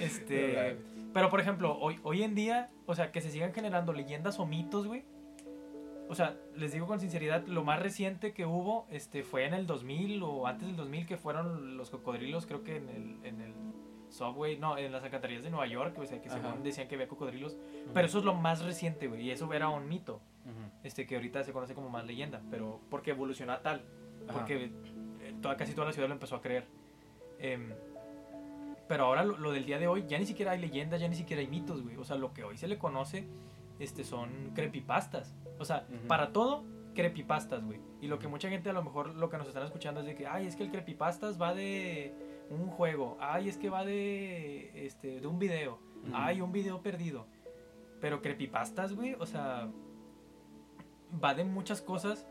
Este, 0.00 0.76
pero 1.14 1.30
por 1.30 1.40
ejemplo, 1.40 1.78
hoy, 1.78 1.98
hoy 2.02 2.22
en 2.22 2.34
día, 2.34 2.68
o 2.86 2.94
sea, 2.94 3.12
que 3.12 3.20
se 3.20 3.30
sigan 3.30 3.52
generando 3.54 3.92
leyendas 3.92 4.38
o 4.40 4.46
mitos, 4.46 4.86
güey. 4.86 5.04
O 6.08 6.14
sea, 6.14 6.36
les 6.54 6.72
digo 6.72 6.86
con 6.86 7.00
sinceridad, 7.00 7.44
lo 7.46 7.64
más 7.64 7.80
reciente 7.80 8.32
que 8.32 8.46
hubo 8.46 8.86
este, 8.90 9.22
fue 9.24 9.44
en 9.44 9.54
el 9.54 9.66
2000 9.66 10.22
o 10.22 10.46
antes 10.46 10.66
del 10.68 10.76
2000, 10.76 11.06
que 11.06 11.16
fueron 11.16 11.76
los 11.76 11.90
cocodrilos, 11.90 12.46
creo 12.46 12.62
que 12.62 12.76
en 12.76 12.88
el, 12.88 13.18
en 13.24 13.40
el 13.40 13.52
subway, 14.08 14.56
no, 14.56 14.78
en 14.78 14.92
las 14.92 15.02
alcantarillas 15.02 15.42
de 15.42 15.50
Nueva 15.50 15.66
York, 15.66 15.98
o 15.98 16.06
sea, 16.06 16.20
que 16.22 16.28
Ajá. 16.28 16.40
según 16.40 16.62
decían 16.62 16.86
que 16.86 16.94
había 16.94 17.08
cocodrilos. 17.08 17.56
Pero 17.92 18.06
eso 18.06 18.18
es 18.20 18.24
lo 18.24 18.34
más 18.34 18.64
reciente, 18.64 19.08
güey, 19.08 19.22
y 19.22 19.30
eso 19.30 19.52
era 19.52 19.68
un 19.68 19.88
mito, 19.88 20.20
este, 20.84 21.06
que 21.06 21.16
ahorita 21.16 21.42
se 21.42 21.52
conoce 21.52 21.74
como 21.74 21.88
más 21.90 22.06
leyenda, 22.06 22.40
pero 22.50 22.80
porque 22.88 23.10
evolucionó 23.10 23.52
a 23.52 23.62
tal, 23.62 23.82
Ajá. 24.28 24.38
porque 24.38 24.70
eh, 25.20 25.34
toda, 25.42 25.56
casi 25.56 25.74
toda 25.74 25.88
la 25.88 25.92
ciudad 25.92 26.06
lo 26.08 26.14
empezó 26.14 26.36
a 26.36 26.40
creer. 26.40 26.66
Em, 27.40 27.72
Pero 28.88 29.06
ahora 29.06 29.24
lo, 29.24 29.36
lo 29.36 29.50
del 29.50 29.64
día 29.66 29.80
de 29.80 29.88
hoy, 29.88 30.04
ya 30.06 30.16
ni 30.16 30.26
siquiera 30.26 30.52
hay 30.52 30.60
leyendas, 30.60 31.00
ya 31.00 31.08
ni 31.08 31.16
siquiera 31.16 31.40
hay 31.40 31.48
mitos, 31.48 31.82
güey. 31.82 31.96
O 31.96 32.04
sea, 32.04 32.14
lo 32.16 32.32
que 32.32 32.44
hoy 32.44 32.56
se 32.56 32.68
le 32.68 32.78
conoce 32.78 33.26
este, 33.78 34.04
son 34.04 34.52
creepypastas. 34.54 35.34
O 35.58 35.64
sea, 35.64 35.86
para 36.08 36.32
todo, 36.32 36.64
creepypastas, 36.94 37.64
güey. 37.64 37.80
Y 38.00 38.06
lo 38.08 38.18
que 38.18 38.28
mucha 38.28 38.48
gente 38.48 38.70
a 38.70 38.72
lo 38.72 38.82
mejor 38.82 39.14
lo 39.14 39.28
que 39.30 39.38
nos 39.38 39.48
están 39.48 39.62
escuchando 39.64 40.00
es 40.00 40.06
de 40.06 40.14
que, 40.14 40.26
ay, 40.26 40.46
es 40.46 40.56
que 40.56 40.62
el 40.64 40.70
creepypastas 40.70 41.40
va 41.40 41.54
de 41.54 42.14
un 42.50 42.68
juego. 42.68 43.16
Ay, 43.20 43.48
es 43.48 43.56
que 43.56 43.68
va 43.70 43.84
de, 43.84 44.86
este, 44.86 45.20
de 45.20 45.26
un 45.26 45.38
video. 45.38 45.78
Ay, 46.12 46.40
un 46.40 46.52
video 46.52 46.82
perdido. 46.82 47.26
Pero 48.00 48.20
creepypastas, 48.22 48.94
güey, 48.94 49.14
o 49.18 49.26
sea, 49.26 49.68
va 51.22 51.34
de 51.34 51.44
muchas 51.44 51.80
cosas. 51.82 52.26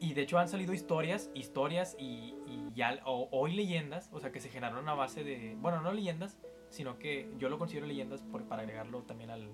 Y 0.00 0.12
de 0.14 0.22
hecho 0.22 0.38
han 0.38 0.48
salido 0.48 0.72
historias, 0.74 1.30
historias 1.34 1.96
y, 1.98 2.34
y 2.46 2.68
ya 2.74 3.00
o- 3.06 3.28
hoy 3.30 3.54
leyendas, 3.54 4.10
o 4.12 4.20
sea, 4.20 4.32
que 4.32 4.40
se 4.40 4.48
generaron 4.50 4.88
a 4.88 4.94
base 4.94 5.24
de, 5.24 5.56
bueno, 5.60 5.80
no 5.80 5.92
leyendas, 5.92 6.38
sino 6.68 6.98
que 6.98 7.32
yo 7.38 7.48
lo 7.48 7.58
considero 7.58 7.86
leyendas 7.86 8.22
por, 8.22 8.44
para 8.44 8.62
agregarlo 8.62 9.02
también 9.02 9.30
al, 9.30 9.48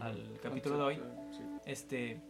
al 0.00 0.38
capítulo 0.42 0.76
de 0.76 0.82
hoy. 0.82 1.02
Sí. 1.30 1.42
Este. 1.66 2.20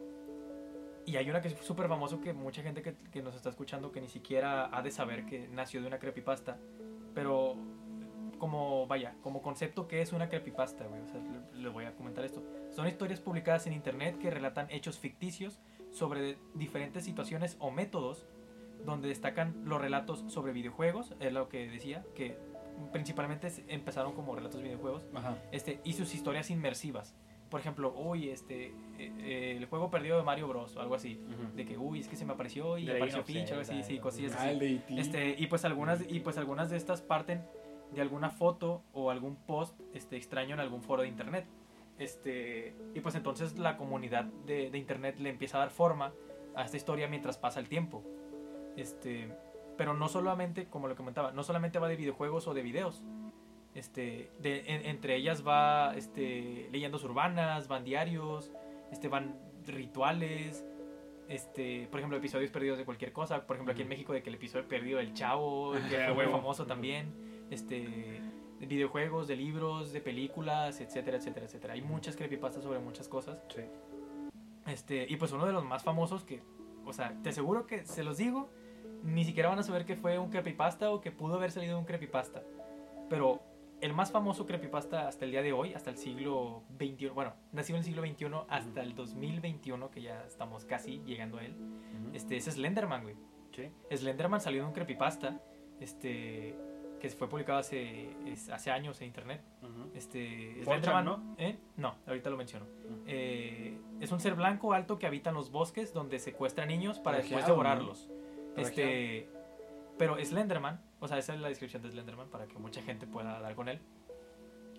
Y 1.07 1.17
hay 1.17 1.29
una 1.29 1.41
que 1.41 1.49
es 1.49 1.55
súper 1.61 1.89
famoso 1.89 2.21
que 2.21 2.33
mucha 2.33 2.63
gente 2.63 2.83
que, 2.83 2.95
que 3.11 3.23
nos 3.23 3.35
está 3.35 3.49
escuchando 3.49 3.91
que 3.91 4.01
ni 4.01 4.09
siquiera 4.09 4.77
ha 4.77 4.83
de 4.83 4.91
saber 4.91 5.27
que 5.27 5.49
nació 5.49 5.81
de 5.81 5.87
una 5.89 5.99
creepypasta. 5.99 6.59
Pero 7.15 7.57
como, 8.39 8.87
vaya, 8.87 9.15
como 9.23 9.43
concepto, 9.43 9.89
¿qué 9.89 10.03
es 10.03 10.13
una 10.13 10.29
creepypasta, 10.29 10.87
güey? 10.87 11.01
O 11.03 11.07
sea, 11.07 11.21
le, 11.21 11.63
le 11.63 11.69
voy 11.69 11.85
a 11.85 11.95
comentar 11.95 12.25
esto. 12.25 12.43
Son 12.71 12.87
historias 12.87 13.21
publicadas 13.21 13.67
en 13.67 13.73
internet 13.73 14.19
que 14.19 14.31
relatan 14.31 14.67
hechos 14.71 14.99
ficticios 14.99 15.61
sobre 15.91 16.39
diferentes 16.55 17.05
situaciones 17.05 17.57
o 17.59 17.71
métodos 17.71 18.27
donde 18.85 19.09
destacan 19.09 19.63
los 19.65 19.81
relatos 19.81 20.25
sobre 20.29 20.53
videojuegos, 20.53 21.15
es 21.21 21.33
lo 21.33 21.49
que 21.49 21.69
decía, 21.69 22.05
que 22.15 22.39
principalmente 22.93 23.53
empezaron 23.69 24.15
como 24.15 24.35
relatos 24.35 24.59
de 24.59 24.69
videojuegos, 24.69 25.07
Ajá. 25.15 25.37
este, 25.53 25.81
y 25.85 25.93
sus 25.93 26.15
historias 26.15 26.51
inmersivas. 26.51 27.15
Por 27.51 27.61
ejemplo, 27.61 27.93
uy, 27.97 28.31
este, 28.31 28.67
eh, 28.67 28.73
eh, 29.19 29.55
el 29.57 29.67
juego 29.67 29.91
perdido 29.91 30.17
de 30.17 30.23
Mario 30.23 30.47
Bros. 30.49 30.77
o 30.77 30.81
algo 30.81 30.95
así. 30.95 31.21
De 31.57 31.65
que, 31.67 31.77
uy, 31.77 31.99
es 32.01 32.09
que 32.09 32.17
se 32.17 32.25
me 32.25 32.33
apareció 32.33 32.79
y 32.79 32.87
The 32.87 32.93
Legend 32.95 32.97
apareció 33.15 33.21
of 33.21 33.27
Peach, 33.27 33.51
algo 33.51 33.63
así, 33.63 33.83
sí, 33.83 33.95
y 33.95 33.99
cosillas 33.99 34.35
Ah, 34.39 34.49
así. 34.49 34.59
de 34.59 34.75
E.T. 34.77 35.01
Este, 35.01 35.35
y 35.39 35.47
pues 35.49 35.65
algunas, 35.65 36.05
y 36.09 36.21
pues 36.21 36.39
algunas 36.39 36.71
de 36.71 36.77
estas 36.77 37.03
parten 37.03 37.45
de 37.93 38.01
alguna 38.01 38.31
foto 38.31 38.83
o 38.93 39.11
algún 39.11 39.35
post 39.35 39.79
este, 39.95 40.17
extraño 40.17 40.55
en 40.55 40.61
algún 40.61 40.81
foro 40.83 41.03
de 41.03 41.09
internet. 41.09 41.45
Este, 41.99 42.75
y 42.95 43.01
pues 43.01 43.15
entonces 43.17 43.59
la 43.59 43.77
comunidad 43.77 44.25
de, 44.47 44.71
de 44.71 44.79
internet 44.79 45.19
le 45.19 45.29
empieza 45.29 45.57
a 45.59 45.61
dar 45.61 45.71
forma 45.71 46.13
a 46.55 46.65
esta 46.65 46.77
historia 46.77 47.09
mientras 47.09 47.37
pasa 47.37 47.59
el 47.61 47.69
tiempo. 47.69 48.03
Este, 48.77 49.33
pero 49.77 49.93
no 49.95 50.09
solamente, 50.09 50.67
como 50.67 50.89
lo 50.89 50.95
comentaba, 50.97 51.33
no 51.33 51.43
solamente 51.43 51.79
va 51.79 51.89
de 51.89 51.97
videojuegos 51.97 52.47
o 52.47 52.55
de 52.55 52.63
videos. 52.63 53.03
Este, 53.75 54.31
de, 54.41 54.65
en- 54.67 54.87
entre 54.87 55.17
ellas 55.17 55.47
va 55.47 55.95
este, 55.97 56.69
leyendas 56.73 57.05
urbanas, 57.05 57.69
van 57.69 57.85
diarios, 57.85 58.51
este, 58.91 59.09
van 59.09 59.39
rituales, 59.67 60.65
este, 61.29 61.87
por 61.91 62.01
ejemplo, 62.01 62.19
episodios 62.19 62.51
perdidos 62.51 62.79
de 62.79 62.85
cualquier 62.85 63.13
cosa. 63.13 63.47
Por 63.47 63.57
ejemplo, 63.57 63.73
aquí 63.73 63.83
en. 63.83 63.89
México 63.89 64.13
de 64.13 64.23
que 64.23 64.31
el 64.31 64.37
episodio 64.37 64.67
perdido 64.67 64.99
del 64.99 65.15
Chavo, 65.15 65.73
que 65.89 66.13
fue 66.15 66.27
famoso 66.29 66.67
también. 66.67 67.13
Este, 67.51 68.21
de 68.59 68.67
videojuegos, 68.67 69.27
de 69.27 69.37
libros, 69.37 69.93
de 69.93 70.01
películas, 70.01 70.81
etcétera, 70.81 71.17
etcétera, 71.17 71.47
etcétera. 71.47 71.75
Hay 71.75 71.83
muchas 71.83 72.15
creepypastas 72.17 72.63
sobre 72.63 72.79
muchas 72.79 73.09
cosas. 73.09 73.43
Sí. 73.55 73.63
Este, 74.67 75.07
y 75.09 75.17
pues 75.17 75.33
uno 75.33 75.47
de 75.47 75.53
los 75.53 75.65
más 75.65 75.83
famosos 75.83 76.25
que, 76.25 76.43
o 76.85 76.93
sea, 76.93 77.17
te 77.23 77.31
aseguro 77.31 77.67
que 77.67 77.87
se 77.87 78.05
los 78.05 78.19
digo, 78.19 78.51
ni 79.03 79.25
siquiera 79.25 79.49
van 79.49 79.59
a 79.59 79.63
saber 79.63 79.87
que 79.87 79.97
fue 79.97 80.19
un 80.19 80.31
creepypasta 80.31 80.91
o 80.91 81.01
que 81.01 81.11
pudo 81.11 81.37
haber 81.37 81.51
salido 81.51 81.75
de 81.75 81.79
un 81.81 81.87
creepypasta. 81.87 82.43
Pero 83.09 83.41
el 83.81 83.93
más 83.95 84.13
famoso 84.13 84.47
creepypasta 84.47 85.09
hasta 85.09 85.25
el 85.25 85.31
día 85.31 85.43
de 85.43 85.53
hoy, 85.53 85.73
hasta 85.75 85.91
el 85.91 85.97
siglo 85.97 86.63
XXI, 86.79 87.09
bueno, 87.11 87.35
nació 87.53 87.75
en 87.75 87.79
el 87.81 87.85
siglo 87.85 88.03
XXI 88.03 88.27
hasta 88.49 88.83
el 88.83 88.95
2021, 88.95 89.91
que 89.91 90.03
ya 90.03 90.25
estamos 90.27 90.65
casi 90.65 91.01
llegando 91.05 91.39
a 91.39 91.45
él, 91.45 91.53
Ujú. 91.55 92.11
este, 92.15 92.37
es 92.37 92.45
Slenderman, 92.45 93.03
güey. 93.03 93.17
Sí. 93.53 93.71
Slenderman 93.97 94.41
salió 94.41 94.63
de 94.63 94.69
un 94.69 94.73
creepypasta, 94.75 95.41
este, 95.81 96.55
que 97.01 97.09
fue 97.09 97.29
publicado 97.29 97.59
hace, 97.59 98.11
es- 98.27 98.51
hace 98.51 98.71
años 98.71 99.01
en 99.01 99.07
internet. 99.07 99.43
Este, 99.95 100.57
4chan, 100.61 100.65
Slenderman, 100.65 101.05
¿no? 101.07 101.35
¿eh? 101.39 101.59
No, 101.77 101.95
ahorita 102.07 102.29
lo 102.31 102.37
menciono. 102.37 102.67
Eh, 103.07 103.79
es 104.01 104.13
un 104.13 104.21
ser 104.21 104.35
blanco 104.35 104.75
alto 104.75 104.99
que 104.99 105.07
habita 105.07 105.31
en 105.31 105.37
los 105.37 105.51
bosques 105.51 105.95
donde 105.95 106.19
secuestra 106.19 106.67
niños 106.67 106.99
para 106.99 107.19
después 107.19 107.47
devorarlos. 107.47 108.09
¿no? 108.57 108.63
Este, 108.63 109.29
pero 109.97 110.23
Slenderman, 110.23 110.81
o 111.01 111.09
sea, 111.09 111.19
esa 111.19 111.35
es 111.35 111.41
la 111.41 111.49
descripción 111.49 111.83
de 111.83 111.91
Slenderman 111.91 112.29
para 112.29 112.47
que 112.47 112.59
mucha 112.59 112.83
gente 112.83 113.07
pueda 113.07 113.41
dar 113.41 113.55
con 113.55 113.69
él. 113.69 113.81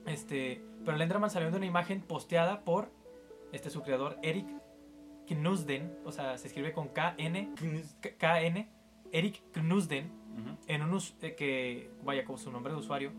Este, 0.05 0.63
pero 0.83 0.97
Slenderman 0.97 1.29
salió 1.29 1.51
de 1.51 1.57
una 1.57 1.65
imagen 1.65 2.01
posteada 2.01 2.61
por 2.63 2.91
este 3.51 3.69
su 3.69 3.81
creador 3.83 4.17
Eric 4.23 4.47
Knusden, 5.27 5.97
o 6.05 6.11
sea, 6.11 6.37
se 6.37 6.47
escribe 6.47 6.73
con 6.73 6.89
K 6.89 7.15
N 7.17 7.53
K- 8.01 8.17
KN 8.17 8.67
Eric 9.11 9.41
Knusden 9.53 10.05
Ujú. 10.39 10.57
en 10.67 10.81
un 10.81 10.99
eh, 11.21 11.35
que 11.35 11.89
vaya 12.03 12.25
con 12.25 12.37
su 12.37 12.51
nombre 12.51 12.73
de 12.73 12.79
usuario 12.79 13.11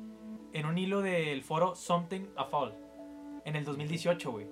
en 0.52 0.66
un 0.66 0.76
hilo 0.76 1.00
del 1.00 1.42
foro 1.42 1.74
Something 1.74 2.26
a 2.36 2.44
Fall 2.44 2.74
en 3.44 3.56
el 3.56 3.64
2018, 3.64 4.30
güey. 4.30 4.46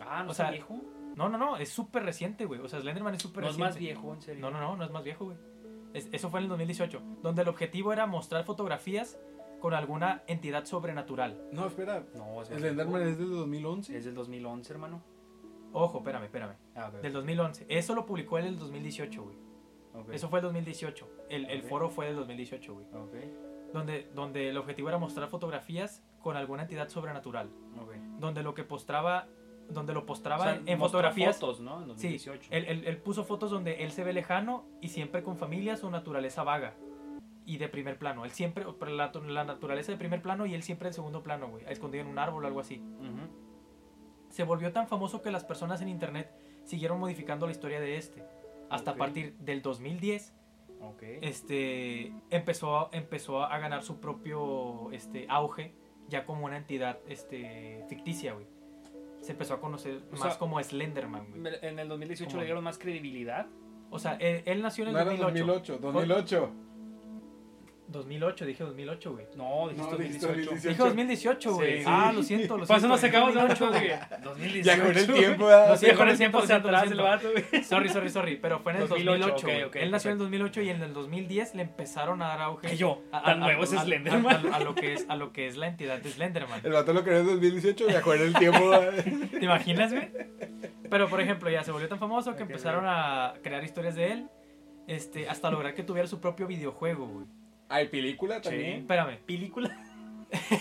Ah, 0.00 0.22
¿no 0.24 0.30
O 0.30 0.34
sea, 0.34 0.50
viejo? 0.50 0.80
No, 1.14 1.28
no, 1.28 1.36
no, 1.38 1.56
es 1.56 1.68
súper 1.68 2.04
reciente, 2.04 2.44
güey. 2.46 2.60
O 2.60 2.68
sea, 2.68 2.80
Slenderman 2.80 3.14
es 3.14 3.22
súper 3.22 3.44
No 3.44 3.50
es 3.50 3.56
reciente. 3.56 3.72
más 3.74 3.78
viejo, 3.78 4.14
en 4.14 4.22
serio. 4.22 4.40
No, 4.40 4.50
no, 4.50 4.60
no, 4.60 4.76
no 4.76 4.84
es 4.84 4.90
más 4.90 5.04
viejo, 5.04 5.26
güey. 5.26 5.36
Es- 5.94 6.08
eso 6.12 6.30
fue 6.30 6.40
en 6.40 6.44
el 6.44 6.48
2018, 6.50 7.00
donde 7.22 7.42
el 7.42 7.48
objetivo 7.48 7.92
era 7.92 8.06
mostrar 8.06 8.44
fotografías 8.44 9.18
con 9.60 9.74
alguna 9.74 10.22
entidad 10.26 10.64
sobrenatural. 10.64 11.42
No, 11.52 11.66
espera. 11.66 12.04
No, 12.14 12.40
es 12.42 12.50
El 12.50 12.58
Slenderman 12.60 12.94
viejo. 13.02 13.10
es 13.10 13.18
del 13.18 13.30
2011. 13.30 13.96
Es 13.98 14.04
del 14.04 14.14
2011, 14.14 14.72
hermano. 14.72 15.02
Ojo, 15.72 15.98
espérame, 15.98 16.24
espérame. 16.24 16.54
Ah, 16.74 16.88
ok. 16.92 17.00
Del 17.02 17.12
2011. 17.12 17.66
Eso 17.68 17.94
lo 17.94 18.06
publicó 18.06 18.38
él 18.38 18.46
en 18.46 18.52
el 18.54 18.58
2018, 18.58 19.22
güey. 19.22 19.36
Ok. 19.94 20.12
Eso 20.12 20.28
fue 20.28 20.38
el 20.38 20.44
2018. 20.44 21.08
El, 21.28 21.46
el 21.50 21.60
Ok. 21.60 21.66
foro 21.66 21.90
fue 21.90 22.06
del 22.06 22.16
2018, 22.16 22.72
güey. 22.74 22.86
Donde, 23.72 24.10
donde 24.14 24.48
el 24.48 24.56
objetivo 24.56 24.88
era 24.88 24.98
mostrar 24.98 25.28
fotografías 25.28 26.02
con 26.20 26.36
alguna 26.36 26.62
entidad 26.62 26.88
sobrenatural. 26.88 27.50
Donde 28.18 28.42
lo 28.42 28.54
que 28.54 28.64
postraba, 28.64 29.28
donde 29.72 29.92
lo 29.94 30.06
postraba 30.06 30.42
O 30.42 30.46
sea, 30.48 30.62
en- 30.66 30.78
fotografías. 30.78 31.38
fotos, 31.38 31.60
¿no? 31.60 31.78
En 31.78 31.84
Sí, 31.98 32.08
2018. 32.18 32.48
él, 32.52 32.64
él- 32.66 32.84
él 32.86 32.96
puso 32.98 33.24
fotos 33.24 33.50
donde 33.50 33.82
él 33.84 33.90
se 33.92 34.04
ve 34.04 34.12
lejano 34.12 34.64
y 34.80 34.88
siempre 34.88 35.22
con 35.22 35.36
familias 35.36 35.82
o 35.84 35.90
naturaleza 35.90 36.42
vaga 36.44 36.74
y 37.46 37.56
de 37.58 37.68
primer 37.68 37.98
plano. 37.98 38.24
Él 38.24 38.30
siempre, 38.30 38.64
la, 38.88 39.10
la 39.26 39.44
naturaleza 39.44 39.92
de 39.92 39.98
primer 39.98 40.22
plano 40.22 40.46
y 40.46 40.54
él 40.54 40.62
siempre 40.62 40.88
en 40.88 40.94
segundo 40.94 41.22
plano, 41.22 41.48
güey, 41.48 41.64
escondido 41.68 42.04
en 42.04 42.10
un 42.10 42.18
árbol 42.18 42.44
o 42.44 42.46
algo 42.46 42.60
así. 42.60 42.78
Ujú. 43.00 43.28
Se 44.28 44.44
volvió 44.44 44.72
tan 44.72 44.86
famoso 44.86 45.22
que 45.22 45.30
las 45.30 45.44
personas 45.44 45.80
en 45.82 45.88
internet 45.88 46.30
siguieron 46.64 47.00
modificando 47.00 47.46
la 47.46 47.52
historia 47.52 47.80
de 47.80 47.96
este. 47.96 48.24
Hasta 48.68 48.92
Ok. 48.92 48.96
a 48.96 48.98
partir 48.98 49.34
del 49.38 49.62
2010, 49.62 50.32
Ok. 50.80 51.02
este, 51.22 52.12
empezó, 52.30 52.88
empezó 52.92 53.42
a 53.42 53.58
ganar 53.58 53.82
su 53.82 53.98
propio 54.00 54.90
este, 54.92 55.26
auge 55.28 55.74
ya 56.08 56.24
como 56.24 56.44
una 56.46 56.56
entidad 56.56 56.98
este, 57.08 57.84
ficticia, 57.88 58.34
güey. 58.34 58.46
Se 59.20 59.32
empezó 59.32 59.54
a 59.54 59.60
conocer 59.60 60.02
O 60.08 60.12
más 60.12 60.20
sea, 60.20 60.38
como 60.38 60.62
Slenderman, 60.62 61.26
güey. 61.30 61.54
En 61.62 61.78
el 61.78 61.88
2018 61.88 62.30
¿Cómo? 62.30 62.40
le 62.40 62.46
dieron 62.46 62.64
más 62.64 62.78
credibilidad. 62.78 63.46
O 63.90 63.98
sea, 63.98 64.14
él, 64.14 64.42
él 64.46 64.62
nació 64.62 64.84
en 64.84 64.88
el 64.88 64.94
No 64.94 65.00
era 65.00 65.16
2008. 65.16 65.78
2008, 65.80 66.52
2008. 67.90 68.10
2008, 68.10 68.44
dije 68.46 68.64
2008, 68.64 69.12
güey. 69.12 69.26
No, 69.36 69.68
dijiste 69.68 69.90
No, 69.92 69.96
dijiste 69.98 70.26
2018. 70.26 70.50
2018. 70.50 70.68
Dije 70.68 70.82
2018, 70.82 71.54
güey. 71.54 71.78
Sí. 71.78 71.84
Ah, 71.86 72.12
lo 72.14 72.22
siento, 72.22 72.56
lo 72.58 72.66
Por 72.66 72.76
eso 72.76 72.86
siento. 72.86 72.88
nos 72.88 73.00
sacamos 73.00 73.34
de 73.34 73.40
2008, 73.40 73.64
8, 73.66 73.78
güey. 73.78 74.24
2018. 74.24 74.64
Ya 74.64 74.84
con 74.84 74.96
el 74.98 75.06
güey. 75.06 75.18
tiempo, 75.18 75.46
¿verdad? 75.46 75.68
Lo 75.68 75.74
Sí, 75.76 75.80
siento, 75.80 75.98
con 75.98 76.08
el 76.08 76.16
tiempo 76.18 76.38
lo 76.38 76.44
atrás 76.54 76.90
el 76.90 77.00
vato, 77.00 77.28
güey. 77.32 77.64
Sorry, 77.64 77.88
sorry, 77.88 78.10
sorry. 78.10 78.36
Pero 78.36 78.58
fue 78.60 78.72
en 78.72 78.82
el 78.82 78.88
2008, 78.88 79.18
2008. 79.20 79.34
ok, 79.36 79.42
güey. 79.52 79.62
ok, 79.64 79.76
Él 79.76 79.90
nació 79.90 80.10
en 80.10 80.12
el 80.14 80.18
perfecto. 80.18 80.24
2008 80.24 80.62
y 80.62 80.68
en 80.70 80.82
el 80.82 80.92
2010 80.94 81.54
le 81.54 81.62
empezaron 81.62 82.22
a 82.22 82.26
dar 82.28 82.40
auge. 82.42 82.68
Que 82.68 82.76
yo, 82.76 83.02
a- 83.12 83.18
a- 83.18 83.22
tan 83.22 83.42
a- 83.42 83.46
nuevo 83.46 83.64
es 83.64 83.72
a- 83.72 83.80
a- 83.80 83.84
Slenderman. 83.84 84.52
A, 84.52 84.56
a 84.56 84.60
lo 84.60 84.74
que 84.74 84.94
es, 84.94 85.06
a 85.08 85.16
lo 85.16 85.32
que 85.32 85.46
es 85.46 85.56
la 85.56 85.66
entidad 85.66 85.98
de 85.98 86.10
Slenderman. 86.10 86.60
El 86.64 86.72
vato 86.72 86.92
lo 86.92 87.02
creó 87.04 87.20
en 87.20 87.26
2018, 87.26 87.86
viajó 87.86 88.14
en 88.14 88.22
el 88.22 88.34
tiempo. 88.34 88.70
¿Te 89.38 89.44
imaginas, 89.44 89.92
güey? 89.92 90.10
Pero, 90.90 91.08
por 91.08 91.20
ejemplo, 91.20 91.48
ya 91.50 91.62
se 91.64 91.70
volvió 91.72 91.88
tan 91.88 91.98
famoso 91.98 92.34
que 92.36 92.42
empezaron 92.42 92.84
a 92.86 93.34
crear 93.42 93.62
historias 93.64 93.94
de 93.94 94.12
él. 94.12 94.28
Este, 94.86 95.28
hasta 95.28 95.50
lograr 95.52 95.74
que 95.74 95.84
tuviera 95.84 96.08
su 96.08 96.20
propio 96.20 96.48
videojuego, 96.48 97.06
güey. 97.06 97.26
Hay 97.70 97.88
película 97.88 98.36
Sí. 98.36 98.42
también. 98.42 98.80
Espérame, 98.80 99.16
¿película? 99.26 99.70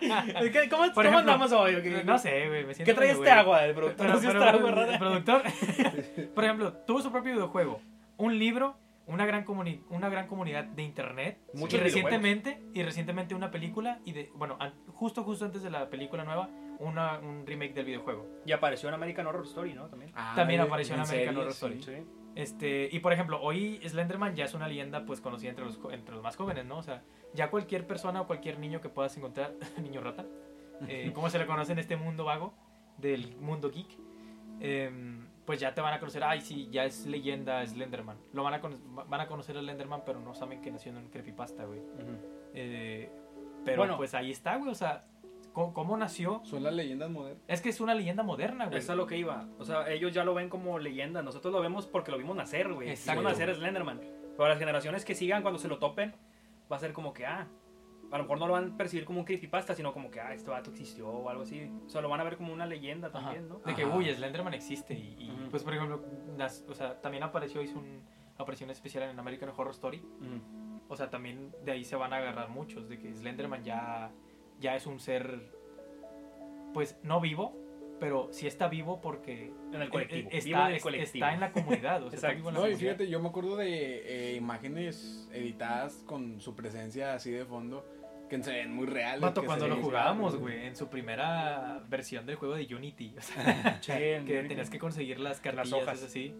¿Qué- 0.00 0.68
¿Cómo, 0.70 0.84
Por 0.84 0.92
cómo 0.94 1.00
ejemplo, 1.02 1.18
andamos 1.18 1.52
hoy? 1.52 1.82
¿Qué, 1.82 2.02
No 2.04 2.18
sé, 2.18 2.48
güey. 2.48 2.64
me 2.64 2.74
siento 2.74 2.90
¿Qué 2.90 2.94
trae 2.94 3.08
este 3.10 3.18
güey. 3.20 3.30
agua? 3.30 3.64
El 3.64 3.74
productor 3.74 4.06
Pero, 4.06 4.18
pero, 4.20 4.32
esta 4.32 4.50
agua 4.50 4.68
el 4.70 4.76
rara. 4.76 4.98
productor, 4.98 5.42
por 6.34 6.44
ejemplo, 6.44 6.72
tuvo 6.86 7.02
su 7.02 7.10
propio 7.12 7.32
videojuego, 7.32 7.80
un 8.16 8.38
libro, 8.38 8.76
una 9.06 9.26
gran, 9.26 9.44
comuni- 9.44 9.82
una 9.90 10.08
gran 10.08 10.26
comunidad 10.28 10.64
de 10.64 10.82
internet 10.82 11.38
Muchos 11.54 11.80
y 11.80 11.82
recientemente 11.82 12.62
y 12.72 12.82
recientemente 12.82 13.34
una 13.34 13.50
película 13.50 13.98
y 14.04 14.12
de 14.12 14.30
bueno 14.34 14.56
justo 14.94 15.24
justo 15.24 15.44
antes 15.44 15.62
de 15.62 15.70
la 15.70 15.90
película 15.90 16.22
nueva 16.24 16.48
una, 16.78 17.18
un 17.18 17.44
remake 17.46 17.74
del 17.74 17.86
videojuego 17.86 18.26
Y 18.46 18.52
apareció 18.52 18.88
en 18.88 18.94
American 18.94 19.26
Horror 19.26 19.44
Story, 19.46 19.74
¿no? 19.74 19.86
También. 19.88 20.12
Ah, 20.14 20.32
también 20.36 20.60
apareció 20.60 20.94
en 20.94 21.00
en 21.00 21.06
American 21.08 21.34
series, 21.34 21.38
Horror 21.64 21.76
Story 21.80 21.82
Sí. 21.82 22.06
Este, 22.36 22.88
y 22.92 23.00
por 23.00 23.12
ejemplo, 23.12 23.40
hoy 23.42 23.80
Slenderman 23.86 24.36
ya 24.36 24.44
es 24.44 24.54
una 24.54 24.68
leyenda 24.68 25.04
pues 25.04 25.20
conocida 25.20 25.50
entre 25.50 25.64
los, 25.64 25.78
entre 25.90 26.14
los 26.14 26.22
más 26.22 26.36
jóvenes, 26.36 26.64
¿no? 26.64 26.78
O 26.78 26.82
sea, 26.82 27.02
ya 27.34 27.50
cualquier 27.50 27.86
persona 27.86 28.20
o 28.20 28.26
cualquier 28.26 28.58
niño 28.58 28.80
que 28.80 28.88
puedas 28.88 29.16
encontrar, 29.16 29.52
niño 29.82 30.00
rata, 30.00 30.24
eh, 30.88 31.10
como 31.14 31.28
se 31.28 31.38
le 31.38 31.46
conoce 31.46 31.72
en 31.72 31.78
este 31.80 31.96
mundo 31.96 32.24
vago 32.24 32.54
del 32.98 33.36
mundo 33.36 33.70
geek, 33.70 33.98
em, 34.60 35.26
pues 35.44 35.58
ya 35.58 35.74
te 35.74 35.80
van 35.80 35.92
a 35.94 35.98
conocer, 35.98 36.22
ay, 36.22 36.40
sí, 36.40 36.68
ya 36.70 36.84
es 36.84 37.06
leyenda 37.06 37.66
Slenderman. 37.66 38.18
Lo 38.32 38.44
van 38.44 38.54
a, 38.54 38.58
van 38.60 39.20
a 39.20 39.26
conocer 39.26 39.56
a 39.56 39.60
Slenderman, 39.60 40.02
pero 40.04 40.20
no 40.20 40.32
saben 40.34 40.60
que 40.62 40.70
nació 40.70 40.92
en 40.92 40.98
un 40.98 41.08
creepypasta, 41.08 41.64
güey. 41.64 41.80
Eh, 42.54 43.10
pero 43.64 43.78
Bueno. 43.82 43.96
pues 43.96 44.14
ahí 44.14 44.30
está, 44.30 44.56
güey, 44.56 44.70
o 44.70 44.74
sea, 44.74 45.04
¿cómo, 45.52 45.72
cómo 45.74 45.96
nació? 45.96 46.40
Son 46.44 46.62
las 46.62 46.72
leyendas 46.74 47.10
modernas. 47.10 47.42
Es 47.48 47.60
que 47.60 47.68
es 47.68 47.80
una 47.80 47.94
leyenda 47.94 48.22
moderna, 48.22 48.66
güey. 48.66 48.78
Es 48.78 48.90
a 48.90 48.94
lo 48.94 49.06
que 49.06 49.16
iba. 49.16 49.46
O 49.58 49.64
sea, 49.64 49.90
ellos 49.90 50.12
ya 50.12 50.24
lo 50.24 50.34
ven 50.34 50.48
como 50.48 50.78
leyenda. 50.78 51.22
Nosotros 51.22 51.52
lo 51.52 51.60
vemos 51.60 51.86
porque 51.86 52.10
lo 52.10 52.18
vimos 52.18 52.36
nacer, 52.36 52.72
güey. 52.72 52.90
Exacto. 52.90 53.20
Vimos 53.20 53.32
nacer 53.38 53.54
Slenderman. 53.54 54.00
Pero 54.00 54.48
las 54.48 54.58
generaciones 54.58 55.04
que 55.04 55.14
sigan, 55.14 55.42
cuando 55.42 55.58
se 55.58 55.68
lo 55.68 55.78
topen, 55.78 56.14
va 56.70 56.76
a 56.76 56.78
ser 56.78 56.92
como 56.92 57.12
que, 57.12 57.26
ah, 57.26 57.46
a 58.10 58.16
lo 58.16 58.24
mejor 58.24 58.38
no 58.38 58.46
lo 58.46 58.54
van 58.54 58.72
a 58.72 58.76
percibir 58.76 59.04
como 59.04 59.20
un 59.20 59.24
creepypasta, 59.24 59.74
sino 59.74 59.92
como 59.92 60.10
que, 60.10 60.20
ah, 60.20 60.32
este 60.34 60.50
vato 60.50 60.70
existió 60.70 61.08
o 61.08 61.28
algo 61.28 61.42
así. 61.42 61.70
O 61.86 61.88
sea, 61.90 62.00
lo 62.00 62.08
van 62.08 62.20
a 62.20 62.24
ver 62.24 62.36
como 62.36 62.52
una 62.52 62.66
leyenda 62.66 63.08
Ajá. 63.08 63.20
también, 63.20 63.48
¿no? 63.48 63.58
De 63.58 63.74
que, 63.74 63.82
Ajá. 63.82 63.96
uy, 63.96 64.12
Slenderman 64.12 64.54
existe. 64.54 64.94
Y, 64.94 65.16
y, 65.18 65.30
Ujú. 65.30 65.50
pues, 65.50 65.62
por 65.62 65.74
ejemplo, 65.74 66.02
las- 66.36 66.64
o 66.68 66.74
sea, 66.74 67.00
también 67.00 67.22
apareció, 67.22 67.60
hizo 67.62 67.78
una 67.78 68.00
aparición 68.38 68.70
especial 68.70 69.04
en 69.10 69.18
American 69.18 69.50
Horror 69.50 69.70
Story. 69.72 69.98
Mm. 69.98 70.80
O 70.88 70.96
sea, 70.96 71.10
también 71.10 71.52
de 71.64 71.72
ahí 71.72 71.84
se 71.84 71.94
van 71.94 72.12
a 72.12 72.16
agarrar 72.16 72.48
muchos, 72.48 72.88
de 72.88 72.98
que 72.98 73.14
Slenderman 73.14 73.62
ya, 73.62 74.10
ya 74.60 74.76
es 74.76 74.86
un 74.86 75.00
ser, 75.00 75.40
pues, 76.74 76.98
no 77.02 77.20
vivo, 77.20 77.56
pero 77.98 78.28
sí 78.32 78.46
está 78.46 78.68
vivo 78.68 79.00
porque 79.00 79.52
En 79.72 79.82
el 79.82 79.90
colectivo. 79.90 80.28
eh, 80.32 80.40
Vivo 80.44 80.56
está, 80.56 80.60
en 80.64 80.70
el 80.70 80.76
es- 80.76 80.82
colectivo. 80.82 81.06
está 81.26 81.34
en 81.34 81.40
la 81.40 81.52
comunidad. 81.52 82.02
O 82.04 82.10
sea, 82.10 82.16
está 82.16 82.28
vivo 82.32 82.48
en 82.48 82.54
la 82.54 82.60
No, 82.60 82.68
y 82.68 82.74
fíjate, 82.76 83.08
yo 83.08 83.20
me 83.20 83.28
acuerdo 83.28 83.56
de 83.56 84.30
eh, 84.32 84.36
imágenes 84.36 85.28
editadas 85.32 86.02
con 86.06 86.40
su 86.40 86.54
presencia 86.54 87.14
así 87.14 87.30
de 87.30 87.44
fondo 87.44 87.84
que 88.30 88.40
se 88.42 88.52
ven 88.52 88.72
muy 88.72 88.86
reales. 88.86 89.28
Que 89.32 89.42
cuando 89.44 89.66
lo 89.68 89.76
jugábamos, 89.82 90.36
güey, 90.36 90.64
en 90.66 90.76
su 90.76 90.88
primera 90.88 91.82
versión 91.88 92.24
del 92.26 92.36
juego 92.36 92.54
de 92.54 92.72
Unity, 92.74 93.14
o 93.18 93.20
sea, 93.20 93.80
Che, 93.80 94.22
que 94.24 94.44
tenías 94.44 94.70
que 94.70 94.78
conseguir 94.78 95.18
las 95.18 95.40
cartillas 95.40 95.72
hojas. 95.72 95.98
esas 95.98 96.10
así. 96.10 96.34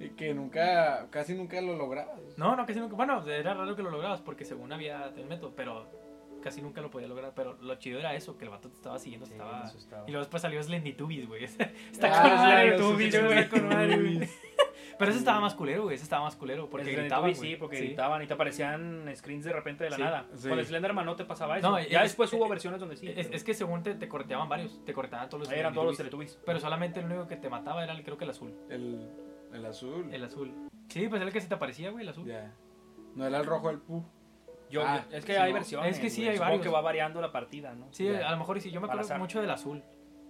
Y 0.00 0.08
que 0.10 0.32
nunca, 0.32 1.08
casi 1.10 1.34
nunca 1.34 1.60
lo 1.60 1.76
lograbas. 1.76 2.18
No, 2.38 2.56
no, 2.56 2.64
casi 2.64 2.80
nunca. 2.80 2.96
Bueno, 2.96 3.22
era 3.28 3.52
raro 3.52 3.76
que 3.76 3.82
lo 3.82 3.90
lograbas 3.90 4.22
porque 4.22 4.46
según 4.46 4.72
había 4.72 5.12
el 5.14 5.26
método, 5.26 5.52
pero 5.54 5.90
casi 6.40 6.62
nunca 6.62 6.80
lo 6.80 6.90
podía 6.90 7.06
lograr. 7.08 7.32
Pero 7.34 7.54
lo 7.60 7.74
chido 7.76 7.98
era 7.98 8.14
eso, 8.14 8.36
que 8.36 8.44
el 8.44 8.50
vato 8.50 8.68
te 8.68 8.74
estaba 8.76 8.98
siguiendo, 8.98 9.26
Sí, 9.26 9.32
estaba... 9.32 9.70
Y 10.06 10.10
luego 10.10 10.20
después 10.24 10.42
salió 10.42 10.62
Slendytubbies, 10.62 11.26
güey. 11.28 11.44
Está 11.92 12.10
Ah, 12.12 12.22
con 12.22 12.38
Slendytubbies, 12.38 13.14
Slendytubbies, 13.14 13.50
güey. 13.50 13.74
madre. 14.16 14.30
Pero 14.98 15.12
ese 15.12 15.20
estaba 15.20 15.40
más 15.40 15.54
culero, 15.54 15.84
güey. 15.84 15.94
Ese 15.94 16.04
estaba 16.04 16.24
más 16.24 16.36
culero 16.36 16.68
porque 16.68 16.92
gritaban, 16.92 17.34
sí, 17.34 17.56
porque 17.56 17.78
gritaban 17.78 18.22
y 18.22 18.26
te 18.26 18.34
aparecían 18.34 19.10
screens 19.16 19.44
de 19.46 19.52
repente 19.52 19.84
de 19.84 19.90
la 19.90 19.96
Sí, 19.96 20.02
nada. 20.02 20.26
sí. 20.34 20.46
Con 20.48 20.62
Slenderman 20.62 21.06
no 21.06 21.16
te 21.16 21.24
pasaba 21.24 21.56
eso. 21.58 21.70
No, 21.70 21.78
ya 21.80 22.00
es- 22.02 22.10
después 22.10 22.30
hubo 22.34 22.44
es- 22.44 22.50
versiones 22.50 22.80
donde 22.80 22.96
sí. 22.96 23.08
Es, 23.08 23.14
pero 23.26 23.36
es 23.36 23.44
que 23.44 23.54
según 23.54 23.82
te, 23.82 23.94
te 23.94 24.08
corteaban 24.08 24.48
varios, 24.50 24.84
te 24.84 24.92
cortaban 24.92 25.28
todos 25.30 25.44
los 25.44 25.48
ahí 25.50 25.58
eran 25.60 25.72
todos 25.72 25.86
los 25.86 25.96
Teletubbies. 25.96 26.38
Pero 26.44 26.60
solamente 26.60 27.00
el 27.00 27.06
único 27.06 27.26
que 27.26 27.36
te 27.36 27.48
mataba 27.48 27.82
era 27.82 27.94
el, 27.94 28.02
creo 28.02 28.18
que 28.18 28.24
el 28.24 28.30
azul. 28.30 28.52
El, 28.68 29.08
el 29.54 29.64
azul. 29.64 30.12
El 30.12 30.22
azul. 30.24 30.52
Sí, 30.88 31.08
pues 31.08 31.18
era 31.20 31.28
el 31.28 31.32
que 31.32 31.40
se 31.40 31.48
te 31.48 31.54
aparecía, 31.54 31.90
güey, 31.90 32.02
el 32.02 32.08
azul. 32.10 32.26
Ya. 32.26 32.52
No 33.14 33.26
era 33.26 33.38
el 33.38 33.46
rojo 33.46 33.70
el 33.70 33.78
pu. 33.78 34.04
Yo, 34.70 34.82
Ah, 34.86 35.04
yo- 35.10 35.16
es 35.16 35.24
que 35.24 35.32
sí, 35.34 35.38
hay 35.38 35.50
no. 35.50 35.54
versiones. 35.54 35.94
Es 35.96 36.00
que 36.00 36.10
sí, 36.10 36.20
güey. 36.22 36.28
hay 36.30 36.36
Supongo 36.36 36.50
varios. 36.50 36.62
que 36.66 36.72
va 36.72 36.80
variando 36.80 37.20
la 37.20 37.32
partida, 37.32 37.74
¿no? 37.74 37.88
Sí, 37.92 38.08
a 38.08 38.30
lo 38.30 38.36
mejor 38.38 38.56
y 38.56 38.60
sí. 38.60 38.70
Yo 38.70 38.80
me 38.80 38.86
acuerdo 38.88 39.18
mucho 39.18 39.40
del 39.40 39.50
azul. 39.50 39.82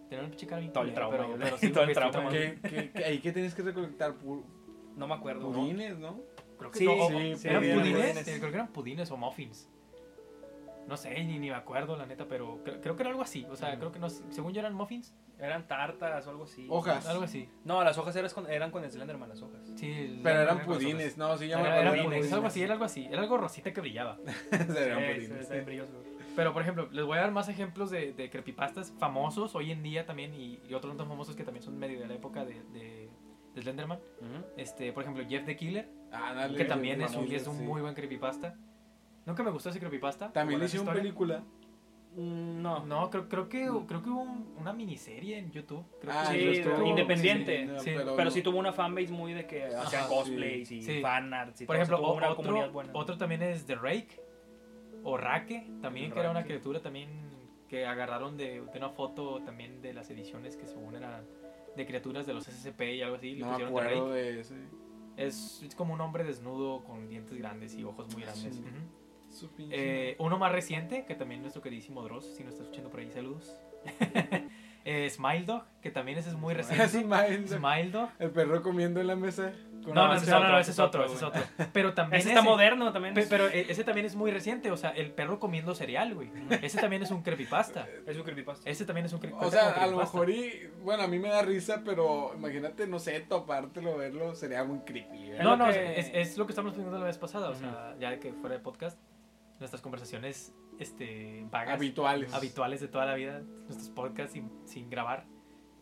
Tenía 0.09 0.25
un 0.25 0.31
pinche 0.31 0.47
cara 0.47 0.61
bien 0.61 0.73
Todo 0.73 0.85
el 0.85 0.93
trauma, 0.95 1.17
pero, 1.17 1.37
pero 1.39 1.59
sí, 1.59 1.71
todo 1.71 1.85
el 1.85 1.93
trauma. 1.95 2.31
¿Qué, 2.31 2.59
qué, 2.69 2.91
qué- 2.91 3.05
ahí 3.05 3.19
que 3.21 3.33
tienes 3.33 3.55
que 3.55 3.63
recolectar 3.63 4.13
pu- 4.19 4.43
No 4.97 5.07
me 5.07 5.15
acuerdo. 5.15 5.49
¿no? 5.49 5.53
pudines, 5.53 5.99
¿no? 5.99 6.21
Creo 6.59 6.71
que 6.73 6.79
Sí, 6.81 6.85
no, 6.87 7.09
sí, 7.37 7.49
¿Eran 7.49 7.63
pudines. 7.63 8.25
Creo 8.25 8.41
que 8.51 8.55
eran 8.57 8.69
pudines 8.73 9.11
o 9.11 9.17
muffins. 9.17 9.69
No 10.89 10.97
sé, 10.97 11.11
ni, 11.23 11.39
ni 11.39 11.49
me 11.51 11.55
acuerdo, 11.55 11.97
la 11.97 12.07
neta, 12.07 12.27
pero 12.27 12.61
creo, 12.65 12.81
creo 12.81 12.97
que 12.97 13.03
era 13.03 13.11
algo 13.11 13.23
así. 13.23 13.47
O 13.51 13.55
sea, 13.57 13.79
creo 13.79 13.93
que 13.93 14.01
no, 14.01 14.11
según 14.11 14.53
yo 14.53 14.59
eran 14.61 14.75
muffins, 14.75 15.15
Eran 15.41 15.67
tartas 15.67 16.27
o 16.27 16.31
algo 16.31 16.45
así. 16.45 16.67
Hojas. 16.69 17.07
algo 17.07 17.25
así. 17.25 17.49
No, 17.65 17.83
las 17.83 17.97
hojas 17.99 18.15
eran 18.17 18.31
con, 18.31 18.51
eran 18.51 18.71
con 18.71 18.89
Slenderman, 18.89 19.29
las 19.29 19.41
hojas. 19.43 19.61
Sí, 19.77 20.21
Pero 20.23 20.41
eran 20.43 20.63
pudines, 20.65 21.17
no, 21.17 21.37
sí, 21.39 21.49
ya 21.49 21.59
me 21.59 21.69
Era, 21.69 21.91
pudines, 21.91 22.33
algo 22.33 22.47
así, 22.47 22.63
era 22.63 22.73
algo 22.75 22.85
así. 22.85 23.07
Era 23.11 23.23
algo 23.23 23.39
rosita 23.39 23.73
que 23.73 23.81
brillaba. 23.81 24.19
Eran 24.53 24.69
Sí, 24.69 25.27
pudines. 25.29 25.65
brilloso. 25.65 25.93
Pero, 26.37 26.53
por 26.53 26.63
ejemplo, 26.63 26.89
les 26.93 27.05
voy 27.05 27.19
a 27.19 27.23
dar 27.23 27.33
más 27.33 27.49
ejemplos 27.49 27.91
de, 27.91 28.13
de 28.13 28.31
creepypastas 28.31 28.93
famosos 28.99 29.55
hoy 29.55 29.73
en 29.73 29.83
día 29.83 30.07
también 30.07 30.33
y, 30.35 30.61
y 30.69 30.75
otros 30.75 30.93
no 30.93 30.97
tan 30.99 31.09
famosos 31.09 31.35
que 31.35 31.43
también 31.45 31.63
son 31.63 31.77
medio 31.79 31.99
de 32.01 32.07
la 32.07 32.15
época 32.15 32.45
de, 32.45 32.63
de, 32.73 33.11
de 33.55 33.63
Slenderman. 33.63 33.99
Este, 34.57 34.93
por 34.93 35.03
ejemplo, 35.03 35.25
Jeff 35.29 35.45
the 35.45 35.57
Killer, 35.57 35.89
Ah, 36.13 36.33
dale, 36.35 36.57
que 36.57 36.65
también 36.65 37.01
es 37.03 37.11
un, 37.11 37.17
famoso, 37.27 37.35
es 37.37 37.47
un 37.47 37.57
sí. 37.59 37.63
muy 37.65 37.81
buen 37.83 37.95
creepypasta. 37.95 38.57
Nunca 39.27 39.43
me 39.43 39.51
gustó 39.51 39.71
ese 39.71 39.79
creepypasta. 39.81 40.33
También 40.33 40.59
le 40.61 40.67
hicieron 40.67 40.87
historia. 40.87 41.03
película. 41.03 41.45
Mm, 42.17 42.61
No. 42.63 42.85
No, 42.87 43.09
creo, 43.11 43.29
creo 43.29 43.49
que 43.49 43.71
creo 43.87 44.03
que 44.03 44.11
hubo 44.11 44.21
un- 44.23 44.55
una 44.59 44.73
miniserie 44.73 45.39
en 45.39 45.51
YouTube. 45.51 45.85
Creo 46.01 46.13
Ah, 46.15 46.29
que 46.33 46.55
sí, 46.57 46.63
independiente. 46.87 47.65
no, 47.67 47.79
Sí, 47.81 47.93
Pero 48.17 48.31
sí 48.31 48.43
tuvo 48.43 48.59
una 48.59 48.73
fanbase 48.73 49.13
muy 49.13 49.33
de 49.33 49.47
que 49.47 49.65
hacían 49.67 50.09
cosplays 50.09 50.71
y 50.73 50.83
sí. 50.83 51.01
fanarts 51.01 51.61
y 51.63 51.67
Por 51.67 51.77
todo, 51.77 51.83
ejemplo, 51.83 52.07
o 52.09 52.17
una 52.17 52.31
otro, 52.31 52.71
buena. 52.73 52.91
otro 52.95 53.17
también 53.17 53.43
es 53.43 53.65
The 53.67 53.77
Rake 53.77 54.21
o 55.05 55.17
Rake, 55.17 55.71
también 55.81 56.13
que 56.13 56.19
era 56.21 56.31
una 56.31 56.41
Rake. 56.41 56.49
criatura 56.55 56.81
también 56.81 57.09
que 57.69 57.87
agarraron 57.87 58.37
de, 58.37 58.61
de 58.61 58.79
una 58.79 58.91
foto 58.91 59.41
también 59.45 59.81
de 59.81 59.95
las 59.95 60.11
ediciones 60.11 60.57
que 60.57 60.67
según 60.67 60.97
eran 60.97 61.25
de 61.77 61.87
criaturas 61.87 62.27
de 62.27 62.35
los 62.35 62.49
SCP 62.49 62.97
y 62.97 63.03
algo 63.03 63.17
así, 63.17 63.35
le 63.35 63.41
No 63.41 63.47
me 63.47 63.53
pusieron 63.53 63.73
The 63.75 63.81
acuerdo 63.81 64.09
Rake. 64.09 64.21
de 64.21 64.41
ese. 64.41 64.55
Es, 65.17 65.63
es 65.63 65.75
como 65.77 65.95
un 65.95 66.01
hombre 66.01 66.25
desnudo 66.25 66.83
con 66.83 67.09
dientes 67.09 67.39
grandes 67.39 67.75
y 67.77 67.85
ojos 67.85 68.13
muy 68.13 68.23
grandes. 68.25 68.55
Sí. 68.57 68.61
Ujú. 68.61 68.71
Eh, 69.71 70.17
uno 70.19 70.39
más 70.39 70.53
reciente, 70.53 71.05
que 71.07 71.15
también 71.15 71.41
nuestro 71.43 71.63
queridísimo 71.63 72.03
Dross, 72.03 72.25
si 72.37 72.43
nos 72.45 72.53
está 72.53 72.65
escuchando 72.65 72.91
por 72.91 73.01
ahí, 73.01 73.11
saludos. 73.11 73.57
eh, 74.85 75.09
Smile 75.11 75.45
Dog, 75.45 75.65
que 75.83 75.91
también 75.91 76.19
ese 76.19 76.31
es 76.31 76.35
muy 76.37 76.55
reciente. 76.55 76.89
Smile. 76.89 77.47
Smile 77.49 77.91
Dog. 77.91 78.11
El 78.19 78.31
perro 78.31 78.63
comiendo 78.63 79.01
en 79.01 79.07
la 79.07 79.17
mesa. 79.17 79.53
con 79.85 79.95
No, 79.95 80.09
no, 80.09 80.15
ese 80.15 80.25
es 80.25 80.31
no, 80.31 80.41
no, 80.41 80.47
otro, 80.47 80.59
ese 80.59 80.71
es 80.73 80.79
otro, 80.79 81.05
ese 81.05 81.15
es 81.15 81.23
otro. 81.23 81.43
Pero 81.73 81.95
también 81.95 82.21
Ese 82.21 82.29
está 82.31 82.41
ese- 82.41 82.49
moderno 82.49 82.93
también. 82.93 83.15
Pe- 83.15 83.27
Pero 83.29 83.49
eh, 83.49 83.67
ese 83.69 83.85
también 83.85 84.05
es 84.07 84.15
muy 84.15 84.31
reciente, 84.31 84.71
o 84.71 84.77
sea, 84.77 84.91
el 84.91 85.13
perro 85.13 85.39
comiendo 85.39 85.75
cereal, 85.75 86.15
güey. 86.15 86.31
Ese 86.63 86.79
también 86.81 87.03
es 87.03 87.11
un 87.11 87.23
creepypasta. 87.23 87.87
es 88.07 88.17
un 88.17 88.23
creepypasta. 88.23 88.69
Ese 88.69 88.85
también 88.85 89.07
es 89.07 89.13
un 89.13 89.21
creepypasta. 89.21 89.47
O 89.47 89.51
sea, 89.51 89.83
a 89.83 89.87
lo 89.87 89.99
mejor 89.99 90.29
y... 90.31 90.69
Bueno, 90.83 91.03
a 91.05 91.09
mí 91.09 91.19
me 91.19 91.29
da 91.29 91.43
risa, 91.43 91.83
pero 91.85 92.33
imagínate, 92.35 92.87
no 92.87 92.99
sé, 92.99 93.21
topártelo, 93.21 93.97
verlo, 93.97 94.35
sería 94.35 94.65
muy 94.65 94.81
creepy. 94.81 95.31
¿verdad? 95.31 95.45
No, 95.45 95.57
no, 95.57 95.67
que- 95.73 95.99
es, 96.01 96.11
es 96.13 96.37
lo 96.39 96.47
que 96.47 96.53
estamos 96.53 96.75
viendo 96.77 96.99
la 96.99 97.05
vez 97.07 97.17
pasada, 97.19 97.49
o 97.51 97.55
sea, 97.55 97.95
ya 97.99 98.19
que 98.19 98.33
fuera 98.33 98.57
de 98.57 98.63
podcast, 98.63 98.99
nuestras 99.61 99.81
conversaciones 99.83 100.55
este, 100.79 101.47
vagas, 101.51 101.75
Habituales. 101.77 102.33
habituales 102.35 102.81
de 102.81 102.89
toda 102.89 103.07
la 103.07 103.15
vida, 103.15 103.41
nuestros 103.67 103.89
podcasts 103.91 104.33
sin, 104.33 104.51
sin 104.65 104.91
grabar. 104.91 105.27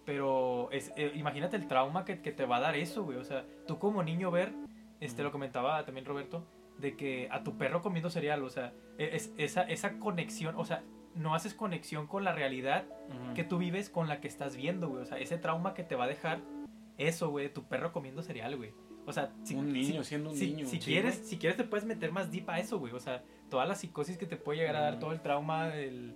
Pero 0.05 0.71
es, 0.73 0.93
eh, 0.97 1.13
imagínate 1.15 1.57
el 1.57 1.67
trauma 1.67 2.05
que, 2.05 2.21
que 2.23 2.33
te 2.33 2.47
va 2.47 2.57
a 2.57 2.61
dar 2.61 2.75
eso, 2.77 3.05
güey. 3.05 3.19
O 3.19 3.25
sea, 3.25 3.45
tú 3.67 3.79
como 3.79 4.03
niño 4.03 4.31
ver, 4.31 4.53
este 5.01 5.23
lo 5.23 5.31
comentaba 5.31 5.85
también 5.85 6.07
Roberto, 6.07 6.47
de 6.79 6.97
que 6.97 7.29
a 7.31 7.43
tu 7.45 7.57
perro 7.59 7.83
comiendo 7.83 8.09
cereal, 8.11 8.43
o 8.43 8.49
sea, 8.51 8.73
e- 8.99 9.11
es, 9.15 9.33
esa, 9.37 9.63
esa 9.63 9.99
conexión, 9.99 10.55
o 10.57 10.65
sea, 10.65 10.83
no 11.15 11.35
haces 11.35 11.53
conexión 11.55 12.07
con 12.07 12.25
la 12.25 12.33
realidad 12.33 12.85
que 13.35 13.43
tú 13.45 13.59
vives 13.59 13.91
con 13.91 14.09
la 14.09 14.21
que 14.21 14.29
estás 14.29 14.57
viendo, 14.57 14.89
güey. 14.89 15.03
O 15.03 15.07
sea, 15.07 15.19
ese 15.19 15.37
trauma 15.37 15.75
que 15.75 15.83
te 15.85 15.95
va 15.95 16.05
a 16.05 16.09
dejar 16.09 16.41
eso, 16.97 17.29
güey, 17.31 17.53
tu 17.53 17.65
perro 17.65 17.93
comiendo 17.93 18.23
cereal, 18.23 18.57
güey. 18.57 18.73
O 19.07 19.13
sea, 19.13 19.33
si, 19.43 19.55
un 19.55 19.73
niño, 19.73 20.03
si- 20.05 20.09
siendo 20.11 20.31
un 20.31 20.37
si, 20.37 20.47
niño. 20.49 20.67
si 20.67 20.77
Sí, 20.77 20.79
quieres, 20.81 21.17
güey. 21.19 21.29
si 21.29 21.37
quieres 21.39 21.57
te 21.57 21.65
puedes 21.65 21.87
meter 21.87 22.13
más 22.13 22.31
deep 22.31 22.49
a 22.51 22.61
eso, 22.61 22.79
güey. 22.79 22.93
O 22.93 23.01
sea, 23.01 23.23
toda 23.51 23.67
la 23.67 23.75
psicosis 23.75 24.17
que 24.19 24.27
te 24.27 24.37
puede 24.37 24.59
llegar 24.61 24.77
a 24.77 24.81
dar, 24.81 24.99
todo 24.99 25.13
el 25.13 25.21
trauma, 25.21 25.75
el, 25.75 26.15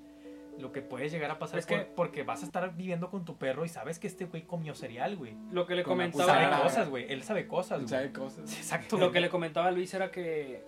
lo 0.58 0.70
que 0.72 0.82
puede 0.82 1.08
llegar 1.08 1.30
a 1.30 1.38
pasar 1.38 1.58
Es 1.58 1.66
por- 1.66 1.78
que- 1.78 1.84
porque 1.84 2.22
vas 2.22 2.42
a 2.42 2.46
estar 2.46 2.74
viviendo 2.76 3.10
con 3.10 3.24
tu 3.24 3.36
perro 3.36 3.64
y 3.64 3.68
sabes 3.68 3.98
que 3.98 4.06
este 4.06 4.26
güey 4.26 4.42
comió 4.42 4.74
cereal, 4.74 5.16
güey. 5.16 5.34
Lo 5.50 5.66
que 5.66 5.74
le 5.74 5.82
Con 5.82 5.96
Sabe 5.98 6.10
comentaba. 6.12 6.38
cuchara. 6.38 6.62
cosas, 6.62 6.88
güey. 6.90 7.06
Él 7.12 7.22
sabe 7.22 7.46
cosas, 7.46 7.78
güey. 7.78 7.88
Sabe 7.88 8.12
cosas. 8.12 8.56
Exacto. 8.56 8.98
Lo 8.98 9.10
que 9.12 9.20
le 9.20 9.28
comentaba 9.30 9.68
a 9.68 9.70
Luis 9.70 9.92
era 9.94 10.10
que, 10.10 10.62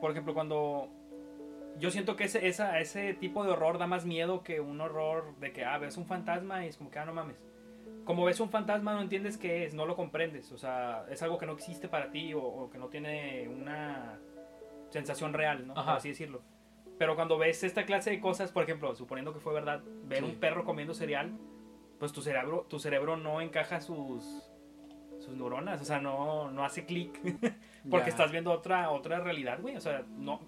por 0.00 0.10
ejemplo, 0.12 0.34
cuando 0.34 0.88
yo 1.78 1.90
siento 1.90 2.14
que 2.14 2.24
ese, 2.24 2.46
esa, 2.46 2.78
ese 2.78 3.14
tipo 3.14 3.42
de 3.44 3.50
horror 3.50 3.78
da 3.78 3.86
más 3.88 4.04
miedo 4.06 4.42
que 4.44 4.60
un 4.60 4.80
horror 4.80 5.34
de 5.40 5.52
que, 5.52 5.64
ah, 5.64 5.78
ves 5.78 5.96
un 5.96 6.06
fantasma 6.06 6.64
y 6.64 6.68
es 6.68 6.76
como 6.76 6.90
que, 6.90 6.98
ah, 7.00 7.04
no 7.04 7.12
mames. 7.12 7.36
Como 8.04 8.24
ves 8.24 8.38
un 8.38 8.50
fantasma 8.50 8.92
no 8.94 9.00
entiendes 9.00 9.36
qué 9.38 9.64
es, 9.64 9.74
no 9.74 9.86
lo 9.86 9.96
comprendes, 9.96 10.52
o 10.52 10.58
sea, 10.58 11.06
es 11.10 11.22
algo 11.22 11.38
que 11.38 11.46
no 11.46 11.52
existe 11.54 11.88
para 11.88 12.10
ti 12.10 12.34
o, 12.34 12.42
o 12.42 12.70
que 12.70 12.76
no 12.78 12.88
tiene 12.88 13.48
una 13.48 14.18
sensación 14.94 15.32
real, 15.32 15.66
¿no? 15.66 15.74
Por 15.74 15.82
Ajá. 15.82 15.96
así 15.96 16.08
decirlo. 16.10 16.40
Pero 16.98 17.16
cuando 17.16 17.36
ves 17.36 17.64
esta 17.64 17.84
clase 17.84 18.10
de 18.10 18.20
cosas, 18.20 18.52
por 18.52 18.62
ejemplo, 18.62 18.94
suponiendo 18.94 19.34
que 19.34 19.40
fue 19.40 19.52
verdad, 19.52 19.82
ver 20.04 20.20
Sí. 20.20 20.24
un 20.24 20.36
perro 20.36 20.64
comiendo 20.64 20.94
cereal, 20.94 21.32
pues 21.98 22.12
tu 22.12 22.22
cerebro, 22.22 22.64
tu 22.68 22.78
cerebro 22.78 23.16
no 23.16 23.40
encaja 23.40 23.80
sus, 23.80 24.24
sus 25.18 25.34
neuronas, 25.36 25.82
o 25.82 25.84
sea, 25.84 26.00
no, 26.00 26.50
no 26.52 26.64
hace 26.64 26.86
clic. 26.86 27.20
Porque 27.90 28.10
estás 28.10 28.30
viendo 28.30 28.52
otra, 28.52 28.90
otra 28.90 29.18
realidad, 29.18 29.58
güey. 29.60 29.76
O 29.76 29.80
sea, 29.80 30.04
no. 30.16 30.40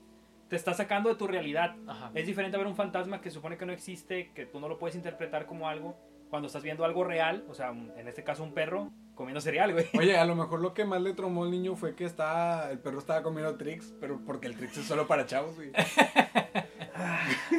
Te 0.48 0.54
está 0.54 0.72
sacando 0.74 1.08
de 1.08 1.16
tu 1.16 1.26
realidad. 1.26 1.74
Ajá. 1.88 2.12
Es 2.14 2.24
diferente 2.24 2.56
a 2.56 2.58
ver 2.58 2.68
un 2.68 2.76
fantasma 2.76 3.20
que 3.20 3.32
supone 3.32 3.56
que 3.58 3.66
no 3.66 3.72
existe, 3.72 4.30
que 4.32 4.46
tú 4.46 4.60
no 4.60 4.68
lo 4.68 4.78
puedes 4.78 4.94
interpretar 4.94 5.46
como 5.46 5.68
algo. 5.68 5.96
Cuando 6.30 6.46
estás 6.46 6.62
viendo 6.62 6.84
algo 6.84 7.02
real, 7.02 7.44
o 7.48 7.54
sea, 7.54 7.70
en 7.70 8.06
este 8.06 8.22
caso 8.22 8.44
un 8.44 8.52
perro, 8.54 8.92
comiendo 9.16 9.40
cereal, 9.40 9.72
güey. 9.72 9.88
Oye, 9.98 10.16
a 10.16 10.24
lo 10.24 10.36
mejor 10.36 10.60
lo 10.60 10.72
que 10.74 10.84
más 10.84 11.02
le 11.02 11.12
tromó 11.14 11.42
al 11.42 11.50
niño 11.50 11.74
fue 11.74 11.96
que 11.96 12.04
estaba, 12.04 12.70
el 12.70 12.78
perro 12.78 13.00
estaba 13.00 13.24
comiendo 13.24 13.56
Trix, 13.56 13.92
pero 14.00 14.20
porque 14.24 14.46
el 14.46 14.56
Trix 14.56 14.76
es 14.76 14.86
solo 14.86 15.08
para 15.08 15.26
chavos, 15.26 15.56
güey. 15.56 15.72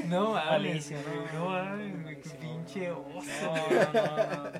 No 0.06 0.32
mames, 0.34 0.91
no, 0.91 0.98
no 1.34 1.50
mames, 1.50 2.04
güey, 2.04 2.22
qué 2.22 2.30
pinche 2.30 2.91
oso. 2.91 3.28
No, 3.43 3.56
no, 3.93 3.93
no, 3.93 4.43
no. 4.43 4.52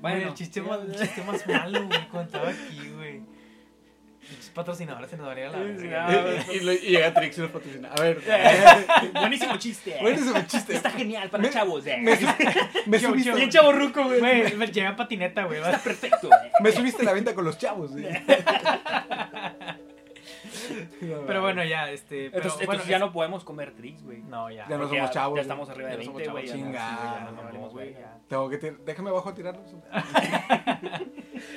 Bueno, 0.00 0.28
el 0.28 0.34
chiste 0.34 0.60
más, 0.60 0.80
el 0.80 0.96
chiste 0.96 1.22
más 1.22 1.46
malo, 1.46 1.86
güey, 1.86 2.08
cuando 2.08 2.22
estaba 2.22 2.48
aquí, 2.48 2.90
güey. 2.96 3.01
Patrocinadores 4.54 5.10
se 5.10 5.16
nos 5.16 5.26
van 5.26 5.36
a 5.36 5.40
ir 5.40 5.46
a 5.46 5.50
la 5.50 5.58
Sí, 5.58 5.64
verga. 5.64 6.08
sí, 6.08 6.16
ah, 6.48 6.52
y, 6.52 6.56
y 6.56 6.60
lo- 6.60 6.72
y 6.72 6.78
llega 6.78 7.12
Trix 7.14 7.38
y 7.38 7.40
los 7.42 7.50
patrocina. 7.50 7.90
A 7.96 8.00
ver, 8.00 8.20
Buenísimo 9.14 9.56
chiste. 9.58 9.96
buenísimo 10.00 10.40
chiste. 10.46 10.74
Está 10.76 10.90
genial 10.90 11.28
para 11.28 11.42
Me- 11.42 11.50
chavos, 11.50 11.86
eh. 11.86 11.98
Me, 12.00 12.16
me 12.86 12.98
Yo- 12.98 13.08
subiste, 13.10 13.30
yo- 13.30 13.36
Bien 13.36 13.50
chaborruco, 13.50 14.04
güey. 14.04 14.20
Güey, 14.20 14.56
me 14.56 14.66
llega 14.68 14.94
patineta, 14.96 15.44
güey. 15.44 15.60
Está 15.60 15.78
perfecto, 15.78 16.30
me 16.60 16.72
subiste 16.72 17.02
la 17.04 17.12
venta 17.12 17.34
con 17.34 17.44
los 17.44 17.58
chavos, 17.58 17.92
güey. 17.92 18.06
Pero 21.26 21.40
bueno, 21.42 21.64
ya, 21.64 21.90
este. 21.90 22.30
Pero, 22.30 22.44
Entonces, 22.44 22.66
bueno, 22.66 22.72
entonces 22.82 22.88
ya 22.88 22.96
es- 22.96 23.00
no 23.00 23.12
podemos 23.12 23.44
comer 23.44 23.72
Trix, 23.74 24.02
güey. 24.02 24.20
No, 24.22 24.50
ya. 24.50 24.68
Ya 24.68 24.78
no 24.78 24.88
somos 24.88 25.10
chavos. 25.10 25.36
Ya 25.36 25.42
estamos 25.42 25.68
arriba 25.68 25.88
de 25.90 25.94
Ya 25.94 25.98
no 25.98 26.04
somos 26.04 26.18
20, 26.22 26.30
güey. 26.32 26.46
ya 26.46 26.52
chavos. 26.52 26.64
no- 26.64 26.70
Chinga, 26.70 26.88
sí, 26.88 26.94
güey, 26.96 27.12
ya 27.14 27.24
no 27.24 27.32
no 27.32 27.42
valimos 27.42 27.72
güey, 27.72 27.92
verga. 27.92 28.18
Tengo 28.28 28.48
que 28.48 28.56
déjame 28.84 29.10
abajo 29.10 29.28
a 29.28 29.34
tirarlos. 29.34 29.74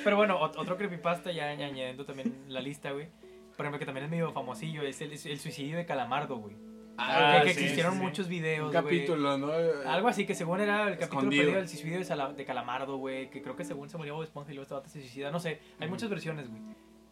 Pero 0.04 0.16
bueno, 0.16 0.40
ot- 0.40 0.56
otro 0.58 0.76
creepypasta, 0.76 1.32
ya 1.32 1.50
añadiendo 1.50 2.04
también 2.04 2.34
la 2.48 2.60
lista, 2.60 2.90
güey. 2.92 3.08
Por 3.56 3.64
ejemplo, 3.64 3.78
que 3.78 3.86
también 3.86 4.04
es 4.04 4.10
medio 4.10 4.32
famosillo, 4.32 4.82
es 4.82 5.00
el, 5.00 5.12
el 5.12 5.38
suicidio 5.40 5.76
de 5.78 5.86
Calamardo, 5.86 6.36
güey. 6.36 6.56
Ah, 6.98 7.40
que, 7.42 7.48
que 7.48 7.54
sí, 7.54 7.60
existieron 7.60 7.92
sí, 7.92 7.98
sí. 7.98 8.04
muchos 8.04 8.28
videos, 8.28 8.66
Un 8.66 8.72
güey. 8.82 8.84
capítulo, 8.84 9.36
¿no? 9.38 9.48
Algo 9.86 10.08
así, 10.08 10.24
que 10.26 10.34
según 10.34 10.60
era 10.60 10.88
el 10.88 10.96
capítulo 10.98 11.28
perdido 11.30 11.52
del 11.52 11.68
suicidio 11.68 11.98
de, 11.98 12.44
Calamardo, 12.44 12.96
güey. 12.96 13.28
Que 13.30 13.42
creo 13.42 13.54
que 13.56 13.64
según 13.64 13.88
se 13.90 13.96
murió 13.98 14.14
Bob 14.14 14.22
Esponja 14.24 14.50
y 14.50 14.54
luego 14.54 14.62
este 14.62 14.74
vato 14.74 14.88
se 14.88 15.00
suicida. 15.00 15.30
No 15.30 15.38
sé, 15.40 15.60
hay 15.78 15.88
muchas 15.88 16.08
versiones, 16.08 16.48
güey. 16.48 16.62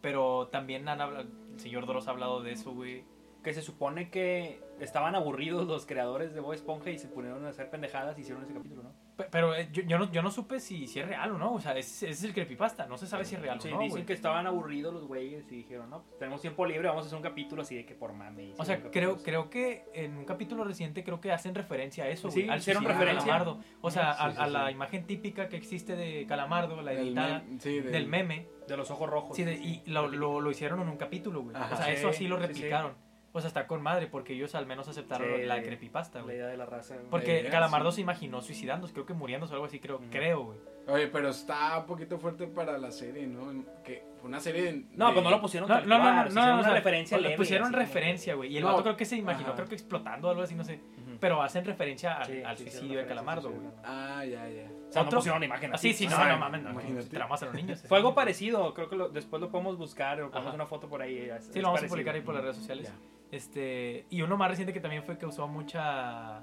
Pero 0.01 0.47
también 0.51 0.87
han 0.87 1.01
hablado, 1.01 1.25
el 1.53 1.59
señor 1.59 1.85
Dross 1.87 2.07
ha 2.07 2.11
hablado 2.11 2.41
de 2.41 2.51
eso, 2.53 2.71
güey. 2.73 3.03
Que 3.45 3.53
se 3.53 3.61
supone 3.61 4.09
que 4.09 4.59
estaban 4.79 5.13
aburridos 5.15 5.67
los 5.67 5.85
creadores 5.85 6.33
de 6.33 6.39
Bob 6.41 6.53
Esponja 6.53 6.89
y 6.89 6.97
se 6.97 7.07
pusieron 7.07 7.45
a 7.45 7.49
hacer 7.49 7.69
pendejadas 7.69 8.17
y 8.17 8.21
hicieron 8.21 8.43
ese 8.43 8.53
capítulo, 8.53 8.81
¿no? 8.81 8.91
Pe- 9.15 9.27
Pero 9.31 9.55
eh, 9.55 9.69
yo, 9.71 9.83
yo, 9.83 9.97
no, 9.99 10.11
yo 10.11 10.21
no 10.23 10.31
supe 10.31 10.59
si, 10.59 10.87
si 10.87 10.99
es 10.99 11.07
real 11.07 11.31
o 11.31 11.37
no. 11.37 11.53
O 11.53 11.61
sea, 11.61 11.77
ese, 11.77 12.09
ese 12.09 12.11
es 12.11 12.23
el 12.23 12.33
creepypasta. 12.33 12.87
No 12.87 12.97
se 12.97 13.05
sabe 13.07 13.23
si 13.23 13.35
es 13.35 13.41
real 13.41 13.61
Sí, 13.61 13.69
o 13.69 13.75
no, 13.75 13.81
dicen 13.81 14.03
que 14.05 14.13
estaban 14.13 14.47
aburridos 14.47 14.93
los 14.95 15.05
güeyes 15.07 15.45
y 15.51 15.57
dijeron, 15.57 15.91
no, 15.91 16.01
pues 16.01 16.17
tenemos 16.17 16.41
tiempo 16.41 16.65
libre, 16.65 16.87
vamos 16.89 17.03
a 17.03 17.05
hacer 17.05 17.15
un 17.17 17.21
capítulo 17.23 17.61
así 17.61 17.75
de 17.75 17.85
que 17.85 17.93
por 17.93 18.11
mame. 18.13 18.53
O 18.57 18.65
sea, 18.65 18.81
creo, 18.91 19.17
creo 19.17 19.49
que 19.51 19.85
en 19.93 20.17
un 20.17 20.25
capítulo 20.25 20.63
reciente 20.63 21.03
creo 21.03 21.21
que 21.21 21.31
hacen 21.31 21.53
referencia 21.55 22.05
a 22.05 22.09
eso, 22.09 22.29
Sí, 22.31 22.41
güey. 22.41 22.49
al 22.49 22.57
hicieron 22.57 22.83
referencia. 22.83 23.31
Calamardo. 23.31 23.59
O 23.81 23.91
sea, 23.91 24.13
Sí, 24.15 24.19
a, 24.23 24.31
sí, 24.31 24.37
a 24.41 24.45
sí. 24.47 24.51
la 24.51 24.71
imagen 24.71 25.05
típica 25.05 25.47
que 25.47 25.55
existe 25.57 25.95
de 25.95 26.25
Calamardo, 26.25 26.81
la 26.81 26.91
Del 26.91 27.09
editada, 27.09 27.43
mem- 27.43 27.59
sí, 27.59 27.79
del- 27.79 27.91
del 27.91 28.07
meme. 28.07 28.47
De 28.67 28.75
los 28.75 28.89
ojos 28.89 29.07
rojos. 29.07 29.37
Sí, 29.37 29.43
de- 29.43 29.53
y 29.53 29.83
lo, 29.85 30.07
lo, 30.07 30.41
lo 30.41 30.49
hicieron 30.49 30.81
en 30.81 30.89
un 30.89 30.97
capítulo, 30.97 31.43
güey. 31.43 31.55
O 31.55 31.59
sea, 31.77 31.85
Sí, 31.85 31.91
eso 31.91 32.09
así 32.09 32.27
lo 32.27 32.37
sí, 32.37 32.41
sí. 32.41 32.47
replicaron. 32.47 33.04
O 33.37 33.41
sea, 33.41 33.49
está 33.49 33.67
con 33.67 33.81
madre, 33.83 34.07
porque 34.07 34.31
ellos 34.33 34.55
al 34.55 34.65
menos 34.65 34.87
aceptaron 34.87 35.27
Sí, 35.35 35.43
la 35.43 35.61
creepypasta, 35.61 36.19
La 36.19 36.23
güey. 36.23 36.37
idea 36.37 36.47
de 36.47 36.55
la 36.55 36.65
raza. 36.65 36.95
Porque 37.11 37.41
idea, 37.41 37.51
Calamardo 37.51 37.91
sí. 37.91 37.95
se 37.97 38.01
imaginó 38.01 38.41
suicidándose, 38.41 38.93
creo 38.93 39.05
que 39.05 39.13
muriéndose 39.13 39.51
o 39.51 39.55
algo 39.55 39.65
así, 39.65 39.79
creo, 39.81 39.99
creo, 40.09 40.43
güey. 40.45 40.57
Oye, 40.87 41.07
pero 41.07 41.29
está 41.29 41.79
un 41.79 41.85
poquito 41.85 42.17
fuerte 42.17 42.47
para 42.47 42.77
la 42.77 42.91
serie, 42.91 43.27
¿no? 43.27 43.65
Que 43.83 44.05
fue 44.21 44.29
una 44.29 44.39
serie 44.39 44.61
de... 44.63 44.85
No, 44.93 45.11
pues 45.11 45.23
no 45.23 45.31
lo 45.31 45.41
pusieron 45.41 45.67
No, 45.67 45.75
tal 45.79 45.89
no, 45.89 45.97
no, 45.97 46.03
cual, 46.03 46.15
no, 46.15 46.23
no, 46.41 46.47
no, 46.47 46.51
una 46.53 46.59
o 46.59 46.63
sea, 46.63 46.73
referencia 46.75 47.17
leve, 47.17 47.35
pusieron 47.35 47.67
así 47.67 47.75
referencia, 47.75 48.35
güey. 48.35 48.53
Y 48.53 48.57
el 48.57 48.63
No. 48.63 48.69
vato 48.69 48.83
creo 48.83 48.95
que 48.95 49.03
se 49.05 49.17
imaginó, 49.17 49.47
Ajá. 49.47 49.55
creo 49.55 49.67
que 49.67 49.75
explotando 49.75 50.27
o 50.27 50.31
algo 50.31 50.43
así, 50.43 50.55
no 50.55 50.63
sé. 50.63 50.79
Pero 51.19 51.41
hacen 51.41 51.65
referencia 51.65 52.13
al, 52.19 52.55
Sí, 52.57 52.63
suicidio 52.69 52.99
de 52.99 53.05
Calamardo, 53.05 53.49
al 53.49 53.53
güey. 53.55 53.67
Ah, 53.83 54.23
ya, 54.25 54.47
ya. 54.47 54.69
O 54.89 54.91
sea, 54.93 55.03
no 55.03 55.09
pusieron 55.09 55.43
imagen 55.43 55.73
Ah, 55.73 55.77
sí, 55.77 55.89
así. 55.89 56.05
sí, 56.05 56.07
no, 56.15 56.23
no 56.23 56.37
mames, 56.37 56.61
no. 56.61 56.79
Tramas 57.09 57.41
a 57.41 57.45
los 57.47 57.55
niños. 57.55 57.83
Fue 57.87 57.97
algo 57.97 58.13
parecido, 58.15 58.73
creo 58.73 58.87
que 58.87 58.95
lo- 58.95 59.09
después 59.09 59.41
lo 59.41 59.49
podemos 59.49 59.77
buscar 59.77 60.21
o 60.21 60.31
ponemos 60.31 60.53
una 60.53 60.67
foto 60.67 60.87
por 60.87 61.01
ahí. 61.01 61.29
Sí, 61.51 61.59
lo 61.59 61.67
vamos 61.69 61.83
a 61.83 61.87
publicar 61.87 62.15
ahí 62.15 62.21
por 62.21 62.35
las 62.35 62.43
redes 62.43 62.57
sociales. 62.57 62.93
Este, 63.31 64.05
y 64.09 64.21
uno 64.21 64.37
más 64.37 64.49
reciente 64.49 64.71
que 64.73 64.79
también 64.79 65.03
fue 65.03 65.17
que 65.17 65.25
usó 65.25 65.47
mucha 65.47 66.41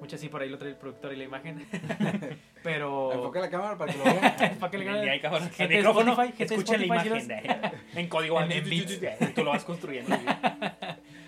mucha 0.00 0.18
sí 0.18 0.28
por 0.28 0.42
ahí 0.42 0.48
lo 0.48 0.58
trae 0.58 0.70
el 0.70 0.76
productor 0.76 1.12
y 1.12 1.16
la 1.16 1.24
imagen. 1.24 1.64
Pero 2.64 3.12
Enfoca 3.12 3.38
la 3.40 3.50
cámara 3.50 3.78
para 3.78 3.92
que 3.92 3.98
lo 3.98 4.04
vean. 4.40 4.58
para 4.58 4.70
que 4.70 4.78
le 4.78 4.84
gente 4.84 5.62
El 5.62 5.68
de 5.68 5.76
micrófono, 5.76 6.10
Spotify, 6.12 6.36
gente 6.36 6.54
de 6.54 6.60
escuchen 6.60 6.88
la 6.88 6.96
Spotify, 6.96 7.24
imagen. 7.24 7.72
En 7.94 8.08
código 8.08 8.40
En- 8.42 8.52
en 8.52 8.64
beats. 8.68 9.00
Y 9.20 9.26
tú 9.32 9.44
lo 9.44 9.50
vas 9.50 9.64
construyendo. 9.64 10.14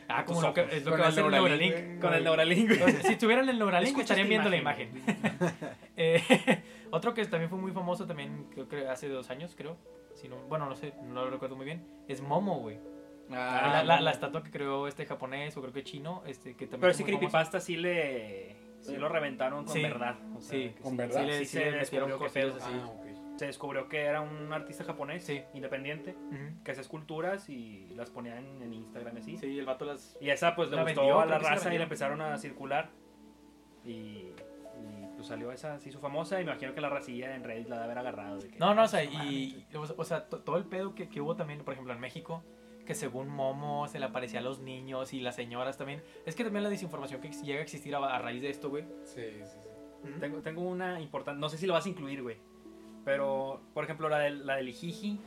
Ah, 0.09 0.25
como 0.25 0.43
lo 0.43 0.53
que, 0.53 0.61
es 0.63 0.85
lo 0.85 0.91
Con 0.91 0.97
que 0.97 1.03
va 1.03 1.07
a 1.07 1.09
el 1.09 1.13
hacer 1.13 1.25
el 1.25 1.31
Neuralink, 1.31 1.73
Neuralink. 1.75 2.01
Con 2.03 2.15
el 2.15 2.25
Neuralink. 2.25 2.71
Entonces, 2.73 3.07
si 3.07 3.17
tuvieran 3.17 3.49
el 3.49 3.59
Neuralink 3.59 3.89
Escucha 3.97 4.15
estarían 4.15 4.27
esta 4.27 4.31
viendo 4.31 4.51
la 4.51 4.57
imagen. 4.57 4.91
Eh, 5.97 6.23
otro 6.91 7.15
que 7.15 7.25
también 7.27 7.49
fue 7.49 7.59
muy 7.59 7.73
famoso 7.73 8.07
también, 8.07 8.47
creo 8.53 8.69
que 8.69 8.89
hace 8.89 9.09
dos 9.09 9.31
años, 9.31 9.55
creo. 9.57 9.77
Si 10.15 10.29
no, 10.29 10.37
bueno, 10.49 10.67
no 10.69 10.77
sé, 10.77 10.93
no 11.05 11.25
lo 11.25 11.31
recuerdo 11.31 11.57
muy 11.57 11.65
bien. 11.65 11.87
Es 12.09 12.21
Momo, 12.21 12.59
güey. 12.61 12.79
Ah, 13.31 13.71
la, 13.73 13.85
la- 13.85 14.01
la 14.01 14.11
estatua 14.11 14.43
que 14.43 14.51
creó 14.51 14.87
este 14.87 15.07
japonés 15.07 15.57
o 15.57 15.61
creo 15.63 15.73
que 15.73 15.83
chino, 15.83 16.23
este 16.27 16.51
que 16.57 16.67
también 16.67 16.81
Pero 16.83 16.91
ese 16.93 17.03
muy 17.03 17.13
famoso. 17.13 17.19
creepypasta 17.21 17.61
sí 17.61 17.77
le. 17.77 18.57
Sí 18.83 18.97
lo 18.99 19.09
reventaron 19.09 19.65
con 19.65 19.73
Sí, 19.73 19.81
verdad. 19.83 20.17
o 20.37 20.41
sea, 20.43 20.51
sí, 20.59 20.75
¿Con 20.83 20.91
sí- 20.93 20.97
verdad? 20.99 21.21
Sí, 21.23 21.27
le, 21.27 21.45
se 21.47 21.71
descubrió 21.73 22.23
así. 22.27 22.39
Ah. 22.61 22.91
Se 23.37 23.47
descubrió 23.47 23.89
que 23.89 24.03
era 24.03 24.21
un 24.21 24.53
artista 24.53 24.85
japonés 24.85 25.25
Sí. 25.25 25.43
independiente 25.55 26.15
que 26.63 26.71
hace 26.71 26.83
esculturas 26.83 27.49
y 27.49 27.89
las 27.97 28.11
ponía 28.11 28.39
en, 28.39 28.61
en 28.63 28.73
Instagram 28.75 29.17
y 29.17 29.21
así. 29.21 29.37
Sí, 29.39 29.59
el 29.59 29.65
vato 29.67 29.85
las... 29.87 30.17
Y 30.21 30.29
esa 30.31 30.55
pues 30.55 30.69
le 30.71 30.77
La 30.77 30.83
gustó 30.83 31.01
vendió, 31.01 31.19
a 31.21 31.25
la 31.27 31.39
la 31.39 31.49
raza 31.51 31.75
y 31.75 31.79
le 31.79 31.83
empezaron 31.85 32.21
a 32.21 32.37
circular. 32.39 32.91
Y, 33.85 34.27
pues 35.17 35.27
salió 35.29 35.51
esa, 35.53 35.79
se 35.81 35.89
hizo 35.89 35.99
famosa. 36.01 36.41
Y 36.41 36.45
me 36.45 36.51
imagino 36.53 36.75
que 36.75 36.81
la 36.81 36.91
racilla 36.91 37.35
en 37.35 37.43
Reddit 37.45 37.69
la 37.69 37.79
de 37.79 37.85
haber 37.85 37.99
agarrado. 37.99 38.39
de 38.39 38.49
que, 38.51 38.59
No, 38.59 38.75
no, 38.75 38.85
o 38.85 38.89
sea, 38.89 39.03
y, 39.03 39.67
o 39.97 40.05
sea- 40.05 40.27
todo 40.29 40.57
el 40.57 40.65
pedo 40.65 40.95
que, 40.95 41.09
que 41.09 41.21
hubo 41.21 41.35
también, 41.37 41.61
por 41.65 41.73
ejemplo, 41.73 41.93
en 41.93 42.01
México, 42.01 42.45
que 42.85 42.95
según 42.95 43.29
Momo 43.29 43.89
se 43.89 43.99
le 43.99 44.05
aparecía 44.07 44.41
a 44.41 44.43
los 44.43 44.61
niños 44.61 45.13
y 45.15 45.21
las 45.21 45.35
señoras 45.37 45.77
también. 45.79 46.03
Es 46.27 46.35
que 46.35 46.45
también 46.45 46.63
la 46.65 46.69
desinformación 46.71 47.21
que 47.21 47.31
llega 47.31 47.61
a 47.61 47.63
existir 47.63 47.95
a, 47.95 47.99
a 47.99 48.19
raíz 48.19 48.43
de 48.43 48.51
esto, 48.51 48.69
güey. 48.71 48.85
Sí, 49.05 49.23
sí, 49.43 49.43
sí. 49.45 50.11
Tengo, 50.21 50.41
tengo 50.43 50.61
una 50.63 51.01
importante, 51.01 51.41
no 51.41 51.49
sé 51.49 51.57
si 51.57 51.67
lo 51.67 51.73
vas 51.73 51.87
a 51.87 51.89
incluir, 51.89 52.23
güey. 52.23 52.37
Pero, 53.05 53.61
por 53.73 53.85
ejemplo, 53.85 54.09
la 54.09 54.19
del, 54.19 54.47
la 54.47 54.57
del 54.57 54.69
Ijiji. 54.69 55.19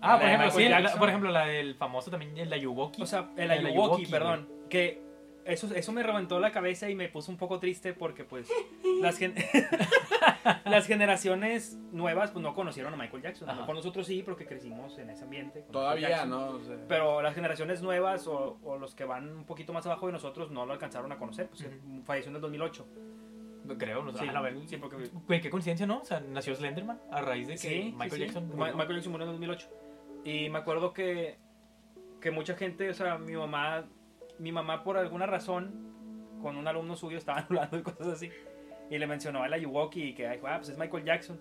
Ah, 0.00 0.12
La 0.14 0.18
por 0.18 0.20
de 0.20 0.34
ejemplo, 0.34 0.50
sí, 0.52 0.68
la- 0.68 0.94
por 0.98 1.08
ejemplo, 1.08 1.30
la 1.30 1.46
del 1.46 1.74
famoso 1.74 2.10
también, 2.10 2.36
el 2.38 2.52
Ayuwoki. 2.52 3.02
O 3.02 3.06
sea, 3.06 3.30
el 3.36 3.50
Ayuwoki, 3.50 4.06
perdón. 4.06 4.48
Que 4.68 5.02
eso, 5.50 5.68
eso 5.74 5.92
me 5.92 6.02
reventó 6.02 6.38
la 6.40 6.52
cabeza 6.52 6.88
y 6.88 6.94
me 6.94 7.08
puso 7.08 7.30
un 7.30 7.38
poco 7.38 7.58
triste 7.58 7.92
porque, 7.92 8.24
pues, 8.24 8.48
las, 9.02 9.18
gen- 9.18 9.34
las 10.64 10.86
generaciones 10.86 11.78
nuevas 11.92 12.30
pues 12.30 12.42
no 12.42 12.54
conocieron 12.54 12.94
a 12.94 12.96
Michael 12.96 13.22
Jackson. 13.22 13.48
A 13.48 13.54
lo 13.54 13.60
mejor 13.60 13.74
nosotros 13.74 14.06
sí, 14.06 14.22
porque 14.22 14.46
crecimos 14.46 14.98
en 14.98 15.10
ese 15.10 15.24
ambiente. 15.24 15.64
Todavía, 15.70 16.08
Jackson. 16.10 16.30
¿no? 16.30 16.48
O 16.50 16.60
sea, 16.64 16.76
Pero 16.88 17.22
las 17.22 17.34
generaciones 17.34 17.82
nuevas 17.82 18.26
o, 18.26 18.58
o 18.64 18.78
los 18.78 18.94
que 18.94 19.04
van 19.04 19.28
un 19.30 19.44
poquito 19.44 19.72
más 19.72 19.84
abajo 19.86 20.06
de 20.06 20.12
nosotros 20.12 20.50
no 20.50 20.66
lo 20.66 20.72
alcanzaron 20.72 21.10
a 21.12 21.18
conocer. 21.18 21.48
Pues 21.48 21.62
Ujú. 21.62 22.02
falleció 22.04 22.30
en 22.30 22.36
el 22.36 22.42
2008. 22.42 22.86
Creo, 23.78 24.02
no 24.02 24.12
sé. 24.12 24.20
Sí, 24.20 24.28
a 24.28 24.40
ver, 24.40 24.56
sí, 24.66 24.76
porque 24.78 25.40
qué 25.40 25.50
coincidencia, 25.50 25.86
¿no? 25.86 26.00
O 26.00 26.04
sea, 26.04 26.18
nació 26.20 26.54
Slenderman 26.56 26.98
a 27.12 27.20
raíz 27.20 27.46
de 27.46 27.52
que 27.54 27.58
Sí, 27.58 27.94
Michael 27.96 28.12
sí. 28.12 28.20
Jackson. 28.20 28.56
Ma-. 28.56 28.72
Michael 28.72 28.94
Jackson 28.96 29.12
murió 29.12 29.26
en 29.28 29.34
el 29.34 29.40
2008. 29.40 29.68
Y 30.24 30.48
me 30.48 30.58
acuerdo 30.58 30.92
que, 30.92 31.38
que 32.20 32.30
mucha 32.30 32.54
gente, 32.56 32.90
o 32.90 32.94
sea, 32.94 33.16
mi 33.18 33.34
mamá, 33.34 33.84
mi 34.40 34.52
mamá 34.52 34.82
por 34.82 34.96
alguna 34.96 35.26
razón, 35.26 35.92
con 36.42 36.56
un 36.56 36.66
alumno 36.66 36.96
suyo 36.96 37.18
estaban 37.18 37.44
hablando 37.48 37.76
de 37.76 37.82
cosas 37.82 38.08
así. 38.08 38.30
Y 38.90 38.98
le 38.98 39.06
mencionó 39.06 39.42
a 39.42 39.48
la 39.48 39.58
Yuwoki 39.58 40.02
y 40.02 40.14
que, 40.14 40.26
pues 40.40 40.70
es 40.70 40.78
Michael 40.78 41.04
Jackson. 41.04 41.40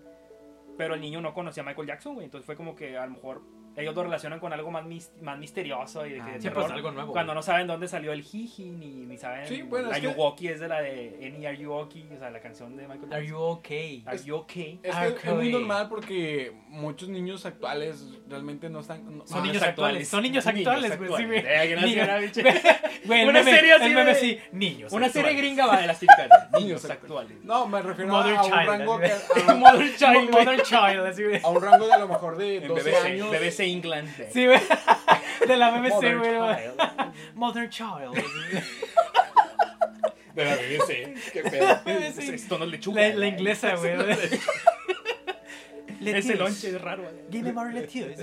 Pero 0.77 0.93
el 0.93 1.01
niño 1.01 1.19
no 1.19 1.33
conocía 1.33 1.63
a 1.63 1.65
Michael 1.65 1.87
Jackson, 1.87 2.13
güey. 2.13 2.25
Entonces 2.25 2.45
fue 2.45 2.55
como 2.55 2.75
que 2.75 2.97
a 2.97 3.05
lo 3.05 3.13
mejor 3.13 3.41
ellos 3.75 3.95
lo 3.95 4.03
relacionan 4.03 4.39
con 4.39 4.51
algo 4.53 4.71
más, 4.71 4.83
más 5.21 5.37
misterioso 5.37 6.05
y 6.05 6.09
de 6.11 6.15
que 6.17 6.21
Ah, 6.21 6.35
Sí, 6.39 6.49
pues 6.49 6.69
algo 6.71 6.91
nuevo. 6.91 7.11
Cuando 7.11 7.33
no 7.33 7.41
saben 7.41 7.67
dónde 7.67 7.87
salió 7.87 8.11
el 8.13 8.23
jiji, 8.23 8.65
ni, 8.71 8.87
ni 9.05 9.17
saben. 9.17 9.47
Sí, 9.47 9.61
bueno, 9.61 9.89
la 9.89 9.97
es 9.97 10.01
que- 10.01 10.07
Yuwoki 10.13 10.47
es 10.47 10.59
de 10.59 10.67
la 10.67 10.81
de 10.81 11.17
Any 11.33 11.45
Are 11.45 11.57
You 11.57 11.71
Okay, 11.71 12.07
o 12.13 12.17
sea, 12.19 12.29
la 12.29 12.39
canción 12.41 12.75
de 12.75 12.87
Michael 12.87 13.13
Are 13.13 13.21
Jackson. 13.21 13.27
you 13.27 13.37
okay? 13.37 14.03
Are 14.05 14.17
You 14.23 14.35
Okay? 14.37 14.79
Es, 14.83 14.95
Ah, 14.95 15.07
que 15.07 15.27
es 15.29 15.33
muy 15.35 15.51
normal 15.51 15.87
porque 15.89 16.51
muchos 16.67 17.09
niños 17.09 17.45
actuales 17.45 18.05
realmente 18.27 18.69
no 18.69 18.79
están. 18.81 19.17
no- 19.17 19.25
Son 19.27 19.39
ah, 19.39 19.45
niños 19.45 19.61
actuales. 19.63 20.07
Son 20.07 20.23
niños 20.23 20.45
actuales, 20.45 20.97
güey. 20.97 21.09
Sí, 21.17 21.25
güey. 21.27 21.39
Eh, 21.39 21.67
que 21.67 21.75
una 22.03 22.17
bicha- 22.17 22.81
Güey, 23.05 23.25
Una 23.27 23.43
serie 23.43 23.73
así 23.73 23.89
meme 23.89 24.05
de- 24.05 24.15
sí, 24.15 24.39
niños. 24.51 24.91
Una 24.91 25.09
serie 25.09 25.33
gringa 25.33 25.65
va 25.65 25.79
de 25.81 25.87
las 25.87 25.99
típicas. 25.99 26.27
Niños 26.59 26.83
actuales. 26.85 27.37
No, 27.43 27.65
me 27.67 27.81
refiero 27.81 28.15
a, 28.15 28.43
un 28.45 28.51
rango 28.51 28.99
que, 28.99 29.09
Mother 29.55 29.95
Child. 29.95 30.29
Mother 30.31 30.61
Child, 30.63 31.39
a 31.43 31.49
un 31.49 31.61
rango 31.61 31.87
de 31.87 31.93
a 31.93 31.97
lo 31.97 32.07
mejor 32.07 32.37
de 32.37 32.57
En 32.57 32.67
12 32.67 32.83
BBC, 32.89 33.05
años. 33.05 33.31
BBC 33.59 33.67
England. 33.67 34.09
Sí, 34.31 34.45
güey. 34.45 34.59
De 35.47 35.57
la 35.57 35.71
BBC, 35.71 35.93
Mother 35.93 36.17
güey. 36.17 36.31
Child. 36.31 37.13
Mother 37.35 37.69
Child. 37.69 38.13
De 40.35 40.45
la 40.45 40.55
BBC. 40.55 41.31
Qué 41.33 41.43
pedo. 41.43 41.79
Es, 41.85 42.15
Sí. 42.15 42.29
es 42.33 42.49
lechuga. 42.67 43.01
La, 43.09 43.15
la 43.15 43.27
inglesa, 43.27 43.75
güey. 43.75 43.93
Ese 46.05 46.35
lonche 46.35 46.69
es 46.69 46.81
raro. 46.81 47.03
güey. 47.03 47.15
Give 47.31 47.43
me 47.43 47.53
more 47.53 47.73
lettuce. 47.73 48.15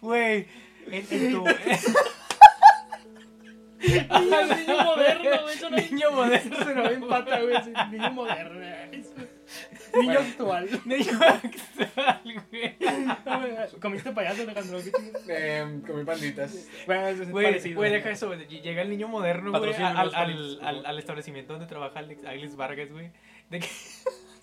Güey, 0.00 0.46
en, 0.90 1.06
en 1.10 1.32
tu... 1.32 1.44
Niño, 3.84 4.46
niño 4.56 4.84
moderno, 4.84 5.42
güey. 5.42 5.54
Eso 5.54 5.70
no 5.70 5.76
Niño 5.76 6.10
moderno. 6.12 6.56
Eso 6.56 6.74
no 6.74 6.86
empata, 6.90 7.40
güey. 7.40 7.56
ese 7.56 7.72
Niño 7.90 8.10
moderno. 8.12 8.60
Niño 10.00 10.18
actual. 10.18 10.68
Niño 10.84 11.12
actual, 11.20 12.20
güey. 12.50 12.76
¿Comiste 13.80 14.12
payaso, 14.12 14.42
Alejandro? 14.42 14.78
Eh, 15.28 15.80
comí 15.86 16.04
panditas. 16.04 16.68
Bueno, 16.86 17.08
es 17.08 17.30
Güey, 17.30 17.46
parecido. 17.46 17.76
güey, 17.76 17.92
deja 17.92 18.10
eso, 18.10 18.26
güey. 18.28 18.46
Llega 18.46 18.82
el 18.82 18.90
niño 18.90 19.08
moderno, 19.08 19.50
güey, 19.50 19.74
al, 19.74 20.14
al, 20.14 20.86
al 20.86 20.98
establecimiento 20.98 21.52
donde 21.54 21.66
trabaja 21.66 21.98
Alex, 22.00 22.24
Alex 22.24 22.56
Vargas, 22.56 22.90
güey. 22.92 23.10
De 23.50 23.60
que, 23.60 23.68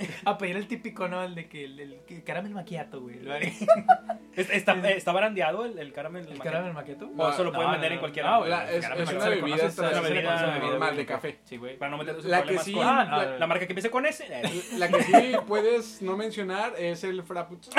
a 0.25 0.37
pedir 0.37 0.57
el 0.57 0.67
típico, 0.67 1.07
¿no? 1.07 1.23
El 1.23 1.35
de 1.35 1.47
que 1.47 1.65
el, 1.65 1.99
caramel 2.25 2.53
maquiato, 2.53 3.01
güey. 3.01 3.19
¿lo 3.19 3.33
haré? 3.33 3.53
Es- 4.35 4.49
¿Está, 4.53 4.73
eh, 4.75 4.95
¿Está 4.97 5.11
barandeado 5.11 5.65
el, 5.65 5.77
el 5.77 5.91
caramel? 5.93 6.27
¿El 6.27 6.39
caramel 6.39 6.73
maquiato? 6.73 7.09
O 7.17 7.29
eso 7.29 7.43
lo 7.43 7.51
pueden 7.51 7.67
no, 7.67 7.71
vender 7.73 7.91
no, 7.91 7.95
en 7.95 7.99
cualquier 7.99 8.25
lado. 8.25 8.45
es- 8.45 8.85
es 8.85 8.85
una 9.13 9.29
bebida 9.29 9.55
tradicional 9.57 9.93
conoce 9.93 10.09
bebida, 10.11 10.91
de 10.91 11.05
café. 11.05 11.39
Sí, 11.43 11.57
güey. 11.57 11.77
Para 11.77 11.91
no 11.91 11.97
meterse 11.97 12.27
La 12.27 12.37
que 12.39 12.43
problemas 12.43 12.65
sí- 12.65 12.73
con 12.73 12.87
Ah, 12.87 13.05
la, 13.05 13.37
la 13.37 13.47
marca 13.47 13.65
que 13.65 13.73
empiece 13.73 13.89
con 13.89 14.05
S. 14.05 14.25
La 14.77 14.87
que 14.89 15.03
sí 15.03 15.33
puedes 15.47 16.01
no 16.01 16.15
mencionar 16.17 16.73
es 16.77 17.03
el 17.03 17.23
frappuccino. 17.23 17.75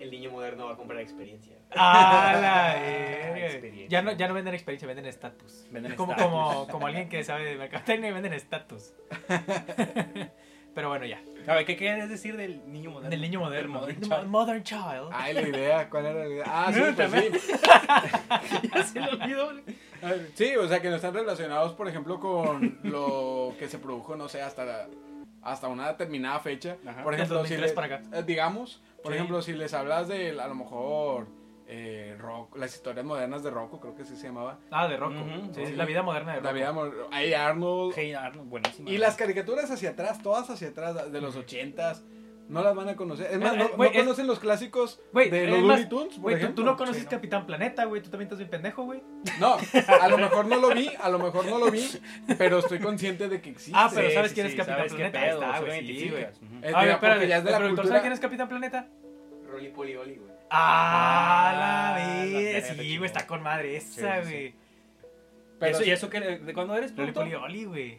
El 0.00 0.10
niño 0.10 0.30
moderno 0.30 0.66
va 0.66 0.72
a 0.74 0.76
comprar 0.76 1.00
experiencia. 1.00 1.56
Ah, 1.74 2.36
la. 2.40 3.38
Experiencia. 3.46 3.88
Ya 3.88 4.02
no, 4.02 4.12
ya 4.12 4.28
no 4.28 4.34
venden 4.34 4.54
experiencia, 4.54 4.86
venden 4.86 5.06
estatus. 5.06 5.66
Venden 5.70 5.96
Como, 5.96 6.14
como, 6.16 6.66
como 6.70 6.86
alguien 6.86 7.08
que 7.08 7.24
sabe 7.24 7.44
de 7.44 7.56
mercadotecnia, 7.56 8.12
venden 8.12 8.32
estatus. 8.32 8.92
Pero 10.74 10.90
bueno, 10.90 11.06
ya. 11.06 11.20
A 11.48 11.54
ver, 11.54 11.64
¿qué 11.64 11.76
quieres 11.76 12.08
decir 12.08 12.36
del 12.36 12.70
niño 12.70 12.90
moderno? 12.90 13.10
Del 13.10 13.20
niño 13.20 13.40
moderno. 13.40 13.80
Modern 13.80 14.00
child. 14.00 14.26
Modern 14.26 14.62
child. 14.62 15.08
Ay, 15.12 15.34
la 15.34 15.40
idea, 15.42 15.90
¿cuál 15.90 16.06
era 16.06 16.20
la 16.20 16.28
idea? 16.28 16.44
Ah, 16.46 16.70
sí, 16.72 16.78
No, 16.80 16.94
pues 16.94 17.42
sí. 17.42 17.52
ya 18.72 18.82
se 18.84 19.00
lo 19.00 19.10
olvidó. 19.10 19.52
Sí, 20.34 20.54
o 20.56 20.68
sea, 20.68 20.80
que 20.80 20.90
no 20.90 20.96
están 20.96 21.14
relacionados, 21.14 21.72
por 21.72 21.88
ejemplo, 21.88 22.20
con 22.20 22.78
lo 22.84 23.54
que 23.58 23.66
se 23.66 23.78
produjo, 23.78 24.14
no 24.14 24.28
sé, 24.28 24.40
hasta 24.42 24.64
la- 24.64 24.86
hasta 25.42 25.68
una 25.68 25.88
determinada 25.88 26.38
fecha. 26.40 26.76
Ajá. 26.86 27.02
Por 27.02 27.14
ejemplo, 27.14 27.36
si 27.44 27.54
2003 27.54 27.60
les- 27.60 27.72
para 27.72 27.96
acá. 27.96 28.02
eh, 28.18 28.22
digamos, 28.26 28.82
por 29.02 29.12
Sí. 29.12 29.16
ejemplo, 29.16 29.42
si 29.42 29.52
les 29.52 29.72
hablas 29.74 30.08
de, 30.08 30.30
a 30.40 30.48
lo 30.48 30.54
mejor, 30.54 31.26
eh, 31.70 32.16
rock, 32.18 32.56
las 32.56 32.74
historias 32.74 33.04
modernas 33.04 33.42
de 33.42 33.50
Rocco, 33.50 33.78
creo 33.78 33.94
que 33.94 34.02
así 34.02 34.16
se 34.16 34.28
llamaba. 34.28 34.58
Ah, 34.70 34.88
de 34.88 34.96
Rocco. 34.96 35.16
Sí, 35.54 35.66
sí. 35.66 35.72
la 35.74 35.84
vida 35.84 36.02
moderna 36.02 36.34
de 36.34 36.40
La 36.40 36.52
Rocco. 36.52 36.90
vida, 36.90 37.06
ahí 37.12 37.34
Arnold. 37.34 37.92
Hey 37.94 38.14
Arnold, 38.14 38.48
buenísima. 38.48 38.88
Y 38.90 38.96
las 38.98 39.16
caricaturas 39.16 39.70
hacia 39.70 39.90
atrás, 39.90 40.22
todas 40.22 40.48
hacia 40.48 40.68
atrás, 40.68 41.12
de 41.12 41.20
los 41.20 41.36
ochentas, 41.36 42.04
no 42.48 42.62
las 42.62 42.74
van 42.74 42.88
a 42.88 42.96
conocer. 42.96 43.28
Es 43.30 43.38
más, 43.38 43.54
Eh, 43.54 43.58
no, 43.58 43.64
eh, 43.66 43.72
no 43.76 43.84
es- 43.84 43.92
conocen 43.92 44.26
los 44.26 44.38
clásicos 44.38 45.00
de 45.12 45.46
los 45.46 45.60
Looney 45.60 45.88
Tunes, 45.88 46.14
por 46.14 46.22
Güey, 46.22 46.34
tú, 46.36 46.38
ejemplo. 46.38 46.64
tú 46.64 46.70
no 46.70 46.76
conoces 46.76 47.00
Sí, 47.02 47.04
no. 47.04 47.10
Capitán 47.10 47.46
Planeta, 47.46 47.84
güey. 47.84 48.00
Tú 48.02 48.10
también 48.10 48.26
estás 48.26 48.38
bien 48.38 48.50
pendejo, 48.50 48.84
güey. 48.84 49.02
No, 49.38 49.56
a 50.00 50.08
lo 50.08 50.16
mejor 50.18 50.46
no 50.46 50.56
lo 50.56 50.70
vi, 50.70 50.90
a 51.00 51.08
lo 51.10 51.18
mejor 51.18 51.44
no 51.46 51.58
lo 51.58 51.70
vi, 51.70 51.86
pero 52.38 52.58
estoy 52.60 52.78
consciente 52.80 53.28
de 53.28 53.40
que 53.42 53.50
existe. 53.50 53.72
Ah, 53.78 53.90
pero 53.94 54.10
¿sabes 54.10 54.32
quién 54.32 54.46
es 54.46 54.54
Capitán 54.54 54.76
sabes 54.78 54.94
Planeta? 54.94 55.20
pedo, 55.20 55.42
está, 55.42 55.58
sí 55.58 55.64
güey, 55.64 55.80
sí, 55.80 55.86
identificas. 55.86 56.36
Ujú. 56.36 56.44
Es- 56.46 56.52
A 56.52 56.56
ver, 56.56 56.64
mira, 56.64 56.74
porque 56.78 56.92
espérate. 56.94 57.28
ya 57.28 57.36
es 57.36 57.44
de 57.44 57.48
¿El 57.48 57.52
la 57.52 57.58
productor 57.58 57.68
cultura- 57.84 57.88
sabe 57.88 58.00
quién 58.00 58.12
es 58.12 58.20
Capitán 58.20 58.48
Planeta? 58.48 58.88
Rolly 59.50 59.68
Polioli, 59.68 60.14
güey. 60.16 60.32
Ah, 60.50 61.50
Ah, 61.50 61.96
la 61.98 62.24
verga, 62.24 62.74
Sí, 62.74 62.96
güey, 62.96 63.06
está 63.06 63.26
con 63.26 63.42
madre 63.42 63.76
esa, 63.76 64.20
güey. 64.20 64.54
Pero 65.60 65.72
¿Eso, 65.72 65.82
sí. 65.82 65.88
¿Y 65.90 65.92
eso 65.92 66.08
qué, 66.08 66.20
de 66.20 66.54
cuándo 66.54 66.74
eres, 66.76 66.92
productor? 66.92 67.24
Polioli, 67.24 67.64
güey. 67.64 67.98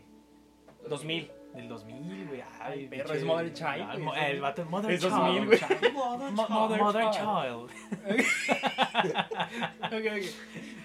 2000. 0.88 1.30
Del 1.54 1.68
2000, 1.68 2.28
güey. 2.28 2.42
Ay, 2.62 2.88
perro, 2.88 3.14
es 3.14 3.24
Modern 3.24 3.54
Child, 3.54 3.86
güey. 3.94 4.00
mo- 4.04 4.16
El 4.16 4.40
vato 4.42 4.62
es 4.62 4.70
Modern 4.70 4.94
Es 4.94 5.02
Child. 5.02 5.14
2000, 5.14 5.46
güey. 5.48 5.60
Mo- 5.94 6.18
mo- 6.32 6.48
Modern 6.50 7.12
Child. 7.12 7.70
Ok, 9.80 9.94
ok. 9.94 10.24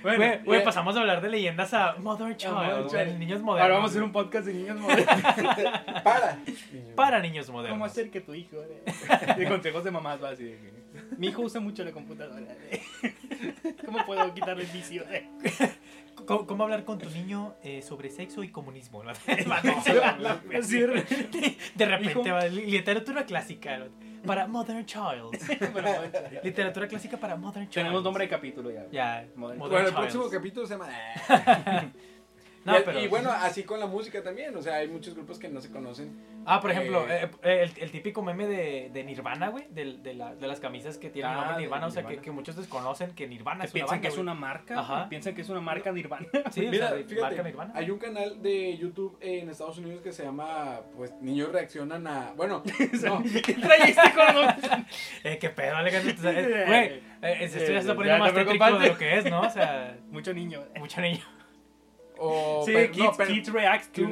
Bueno, 0.02 0.18
Güey, 0.18 0.38
güey, 0.44 0.60
eh, 0.60 0.62
pasamos 0.64 0.94
a 0.96 1.00
hablar 1.00 1.20
de 1.22 1.28
leyendas 1.30 1.72
a 1.74 1.94
Modern 1.98 2.36
Child. 2.36 2.52
Modern 2.54 2.88
güey, 2.88 3.04
Child. 3.04 3.18
Niños 3.18 3.40
modernos. 3.42 3.62
ahora 3.62 3.74
vamos 3.74 3.90
a 3.90 3.92
hacer 3.92 4.02
un 4.02 4.12
podcast 4.12 4.46
de 4.46 4.54
niños 4.54 4.78
modernos. 4.80 5.06
Para. 6.04 6.38
Para 6.94 7.20
niños 7.20 7.48
modernos. 7.50 7.74
¿Cómo 7.76 7.84
hacer 7.86 8.10
que 8.10 8.20
tu 8.20 8.34
hijo? 8.34 8.56
eh? 8.62 9.34
De 9.38 9.48
consejos 9.48 9.82
de 9.84 9.90
mamás, 9.90 10.22
va 10.22 10.30
así 10.30 10.44
de 10.44 10.58
que, 10.58 10.72
Mi 11.18 11.28
hijo 11.28 11.42
usa 11.42 11.60
mucho 11.60 11.84
la 11.84 11.92
computadora. 11.92 12.46
eh. 12.70 12.82
¿Cómo 13.84 14.04
puedo 14.06 14.32
quitarle 14.34 14.64
el 14.64 14.70
vicio? 14.70 15.04
¿Cómo, 16.26 16.46
cómo 16.46 16.64
hablar 16.64 16.84
con 16.84 16.98
tu 16.98 17.08
niño 17.10 17.54
eh, 17.62 17.82
sobre 17.82 18.08
sexo 18.10 18.42
y 18.42 18.48
comunismo? 18.50 19.02
¿no? 19.04 19.12
De- 20.54 21.56
De 21.74 21.86
repente, 21.86 22.30
va, 22.32 22.46
li- 22.46 22.66
literatura 22.66 23.24
clásica 23.26 23.78
¿no? 23.78 23.86
para 24.26 24.46
Modern 24.46 24.86
Child. 24.86 25.36
Literatura 26.42 26.88
clásica 26.88 27.16
para 27.18 27.36
Modern 27.36 27.68
Child. 27.68 27.84
Tenemos 27.86 28.02
nombre 28.02 28.24
de 28.24 28.30
capítulo 28.30 28.70
ya. 28.70 28.86
Ya, 28.90 29.26
Modern 29.36 29.58
Modern 29.58 29.58
Bueno, 29.58 29.78
el 29.78 29.84
Child. 29.86 29.96
próximo 29.98 30.28
capítulo 30.30 30.66
se 30.66 30.74
llama. 30.74 30.88
No, 32.64 32.78
y, 32.78 32.82
pero- 32.82 32.98
y 33.00 33.08
bueno, 33.08 33.30
así 33.30 33.62
con 33.64 33.78
la 33.80 33.86
música 33.86 34.22
también. 34.22 34.56
O 34.56 34.62
sea, 34.62 34.76
hay 34.76 34.88
muchos 34.88 35.14
grupos 35.14 35.38
que 35.38 35.48
no 35.48 35.60
se 35.60 35.70
conocen. 35.70 36.16
Ah, 36.46 36.60
por 36.60 36.70
ejemplo, 36.70 37.06
Eh, 37.08 37.24
eh, 37.24 37.30
eh, 37.42 37.62
el, 37.76 37.82
el 37.84 37.90
típico 37.90 38.22
meme 38.22 38.46
de, 38.46 38.90
de 38.92 39.04
Nirvana, 39.04 39.48
güey, 39.48 39.66
de, 39.70 39.98
de, 39.98 40.14
la- 40.14 40.34
de 40.34 40.46
las 40.46 40.60
camisas 40.60 40.98
que 40.98 41.08
tienen 41.10 41.32
Ah, 41.32 41.34
nombre 41.36 41.54
de 41.56 41.60
Nirvana, 41.62 41.86
o 41.86 41.90
sea, 41.90 42.02
que, 42.02 42.08
Nirvana. 42.08 42.22
que 42.24 42.30
muchos 42.30 42.56
desconocen 42.56 43.14
que 43.14 43.26
Nirvana 43.26 43.60
Que 43.60 43.66
es 43.66 43.72
una 43.72 43.78
piensan 43.80 43.96
banda, 43.96 44.02
que 44.08 44.08
es 44.14 44.18
una 44.18 44.34
marca. 44.34 44.80
Ajá. 44.80 45.08
Piensan 45.08 45.34
que 45.34 45.40
es 45.42 45.48
una 45.48 45.60
marca 45.60 45.92
Nirvana. 45.92 46.26
Sí, 46.50 46.66
o 46.66 46.70
Mira, 46.70 46.88
sea, 46.88 46.96
de 46.96 47.04
fíjate, 47.04 47.22
marca 47.22 47.42
Nirvana. 47.42 47.72
hay 47.74 47.90
un 47.90 47.98
canal 47.98 48.42
de 48.42 48.76
YouTube 48.76 49.16
en 49.20 49.48
Estados 49.50 49.78
Unidos 49.78 50.02
que 50.02 50.12
se 50.12 50.22
llama, 50.24 50.80
pues, 50.96 51.12
Niños 51.20 51.50
Reaccionan 51.52 52.06
a... 52.06 52.32
Bueno, 52.36 52.62
no, 53.04 53.22
¿Qué 53.22 53.54
trajiste 53.54 54.02
con 54.14 54.84
Eh, 55.24 55.38
qué 55.38 55.48
pedo, 55.50 55.76
Alejandro. 55.76 56.14
sabes, 56.16 56.66
Güey, 56.66 56.84
eh, 57.22 57.36
esto 57.40 57.58
ya 57.58 57.66
se 57.66 57.76
está 57.78 57.92
Eh, 57.92 57.94
poniendo 57.94 58.18
ya 58.18 58.18
más 58.18 58.34
tétrico 58.34 58.78
de 58.78 58.88
lo 58.88 58.98
que 58.98 59.18
es, 59.18 59.24
¿no? 59.30 59.40
O 59.42 59.50
sea, 59.50 59.96
Mucho 60.10 60.32
niño. 60.34 60.62
mucho 60.78 61.00
niño. 61.00 61.20
O... 62.30 62.62
Sí, 62.64 62.72
pero- 62.74 62.92
Kids, 62.92 63.04
no, 63.04 63.12
pero- 63.16 63.30
Kids 63.34 63.52
React 63.52 63.84
sí, 63.84 63.90
que 63.92 64.02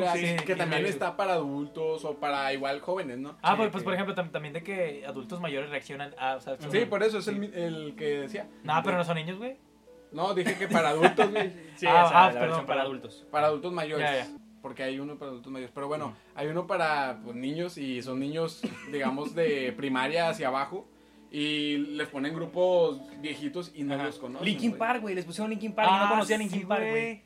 Kids 0.45 0.59
también 0.59 0.83
React. 0.83 0.89
está 0.89 1.17
para 1.17 1.35
adultos 1.35 2.05
o 2.05 2.15
para 2.17 2.53
igual 2.53 2.81
jóvenes, 2.81 3.19
¿no? 3.19 3.37
Ah, 3.43 3.53
Sí, 3.53 3.57
pues, 3.59 3.71
pues 3.71 3.85
por 3.85 3.95
ejemplo, 3.95 4.15
tam- 4.15 4.31
también 4.31 4.55
de 4.55 4.63
que 4.63 5.05
adultos 5.07 5.41
mayores 5.41 5.71
reaccionan 5.71 6.15
a. 6.19 6.37
O 6.37 6.41
sea, 6.41 6.57
son- 6.61 6.71
Sí, 6.71 6.85
por 6.87 7.03
eso 7.03 7.19
es 7.19 7.25
sí. 7.25 7.31
el, 7.31 7.55
el 7.55 7.95
que 7.97 8.21
decía. 8.21 8.49
No, 8.65 8.81
pero 8.85 8.97
no 8.97 9.05
son 9.05 9.17
niños, 9.17 9.39
güey. 9.39 9.57
No, 10.13 10.35
dije 10.35 10.57
que 10.57 10.69
para 10.69 10.91
adultos, 10.91 11.31
güey. 11.31 11.51
Sí, 11.77 11.87
Ah, 11.87 12.05
esa, 12.07 12.25
ah, 12.25 12.27
la 12.27 12.33
perdón, 12.33 12.49
versión 12.49 12.67
para 12.67 12.83
adultos. 12.83 13.27
Para 13.31 13.47
adultos 13.47 13.73
mayores. 13.73 14.07
Ya, 14.11 14.17
ya. 14.25 14.31
Porque 14.61 14.83
hay 14.85 15.01
uno 15.01 15.17
para 15.19 15.31
adultos 15.31 15.51
mayores. 15.53 15.73
Pero 15.75 15.89
bueno, 15.89 16.15
hay 16.35 16.47
uno 16.49 16.67
para 16.67 17.19
pues, 17.25 17.35
niños 17.35 17.79
y 17.79 18.01
son 18.03 18.21
niños, 18.21 18.63
digamos, 18.93 19.35
de 19.35 19.73
primaria 19.77 20.29
hacia 20.29 20.49
abajo. 20.49 20.87
Y 21.35 21.79
les 21.79 22.09
ponen 22.09 22.35
grupos 22.35 23.01
viejitos 23.23 23.73
y 23.75 23.85
no 23.85 23.95
Ajá. 23.95 24.05
los 24.05 24.19
conocen. 24.19 24.45
Linkin. 24.47 24.77
Park, 24.77 25.01
güey. 25.01 25.15
Les 25.15 25.25
pusieron 25.25 25.49
Linkin 25.51 25.73
Park 25.73 25.89
y 25.91 25.95
no 25.95 26.05
Ah, 26.05 26.09
conocían 26.11 26.41
sí, 26.41 26.45
Linkin 26.51 26.69
Park, 26.69 26.85
güey. 26.91 27.23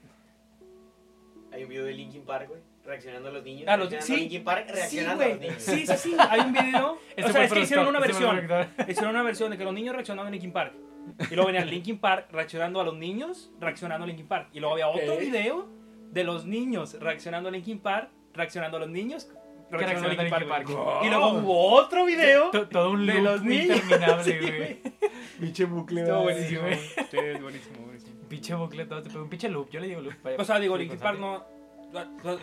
Hay 1.56 1.62
un 1.64 1.68
video 1.70 1.84
de 1.84 1.92
Linkin 1.94 2.22
Park, 2.22 2.48
güey. 2.48 2.60
Reaccionando 2.84 3.28
a 3.28 3.32
los 3.32 3.42
niños. 3.44 3.64
Ah, 3.66 3.76
los- 3.76 3.92
a 3.92 4.00
sí. 4.00 4.16
Linkin 4.16 4.44
Park, 4.44 4.66
Sí, 4.68 4.74
reaccionando 4.74 5.24
a 5.24 5.28
los 5.28 5.36
güey. 5.38 5.48
niños. 5.48 5.62
Sí, 5.62 5.86
sí, 5.86 5.94
sí. 5.96 6.16
Hay 6.18 6.40
un 6.40 6.52
video. 6.52 6.98
Este 7.16 7.24
o 7.30 7.32
sea, 7.32 7.44
es 7.44 7.52
que 7.52 7.60
hicieron 7.60 7.86
una 7.88 7.98
este 7.98 8.12
versión. 8.12 8.68
Hicieron 8.88 9.10
una 9.10 9.22
versión 9.22 9.50
de 9.50 9.58
que 9.58 9.64
los 9.64 9.74
niños 9.74 9.94
reaccionaban 9.94 10.28
a 10.28 10.30
Linkin 10.30 10.52
Park. 10.52 10.74
Y 11.30 11.34
luego 11.34 11.46
venía 11.46 11.64
Linkin 11.64 11.98
Park 11.98 12.28
reaccionando 12.30 12.80
a 12.80 12.84
los 12.84 12.96
niños, 12.96 13.50
reaccionando 13.60 14.04
a 14.04 14.06
Linkin 14.06 14.26
Park. 14.28 14.48
Y 14.52 14.60
luego 14.60 14.74
había 14.74 14.88
otro 14.88 15.14
Ok. 15.14 15.20
video 15.20 15.68
de 16.12 16.24
los 16.24 16.46
niños 16.46 16.94
reaccionando 17.00 17.48
a 17.48 17.52
Linkin 17.52 17.78
Park, 17.80 18.10
reaccionando 18.34 18.76
a 18.76 18.80
los 18.80 18.88
niños, 18.90 19.28
reaccionando 19.70 20.08
a 20.08 20.12
Linkin 20.12 20.24
Linkin 20.30 20.48
Park. 20.48 20.66
Park. 20.74 21.04
Y 21.04 21.08
luego 21.08 21.28
hubo 21.32 21.72
otro 21.74 22.04
video 22.04 22.50
To- 22.50 22.68
Todo 22.68 22.90
un 22.90 23.06
de 23.06 23.14
loop 23.14 23.24
los 23.24 23.42
niños. 23.42 23.76
interminable, 23.78 24.24
Sí, 24.24 24.32
güey. 24.38 24.82
Pinche 25.40 25.64
bucle. 25.64 26.02
Estuvo 26.02 26.22
buenísimo. 26.22 26.60
güey. 26.62 26.76
Sí, 26.76 27.16
es 27.18 27.42
buenísimo, 27.42 27.76
buenísimo. 27.80 27.95
Pinche 28.28 28.54
bucle, 28.54 28.86
todo. 28.86 29.02
te 29.02 29.10
pegó 29.10 29.22
Un 29.24 29.28
pinche 29.30 29.48
loop. 29.48 29.70
Yo 29.70 29.80
le 29.80 29.88
digo 29.88 30.00
loop. 30.00 30.14
vaya. 30.22 30.36
O 30.38 30.44
sea, 30.44 30.58
digo, 30.58 30.76
Sí, 30.76 30.82
Linkin 30.82 30.98
Park 30.98 31.18
no. 31.18 31.44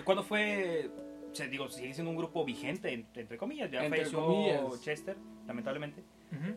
¿Cuándo 0.03 0.23
fue.? 0.23 0.89
O 1.31 1.35
sea, 1.35 1.47
digo, 1.47 1.67
sigue 1.69 1.93
siendo 1.93 2.11
un 2.11 2.17
grupo 2.17 2.45
vigente, 2.45 2.93
entre, 2.93 3.23
entre 3.23 3.37
comillas. 3.37 3.69
Ya 3.71 3.83
Entre 3.83 3.99
falleció 3.99 4.25
comillas. 4.25 4.81
Chester, 4.81 5.17
lamentablemente. 5.47 6.03
Ujú. 6.31 6.55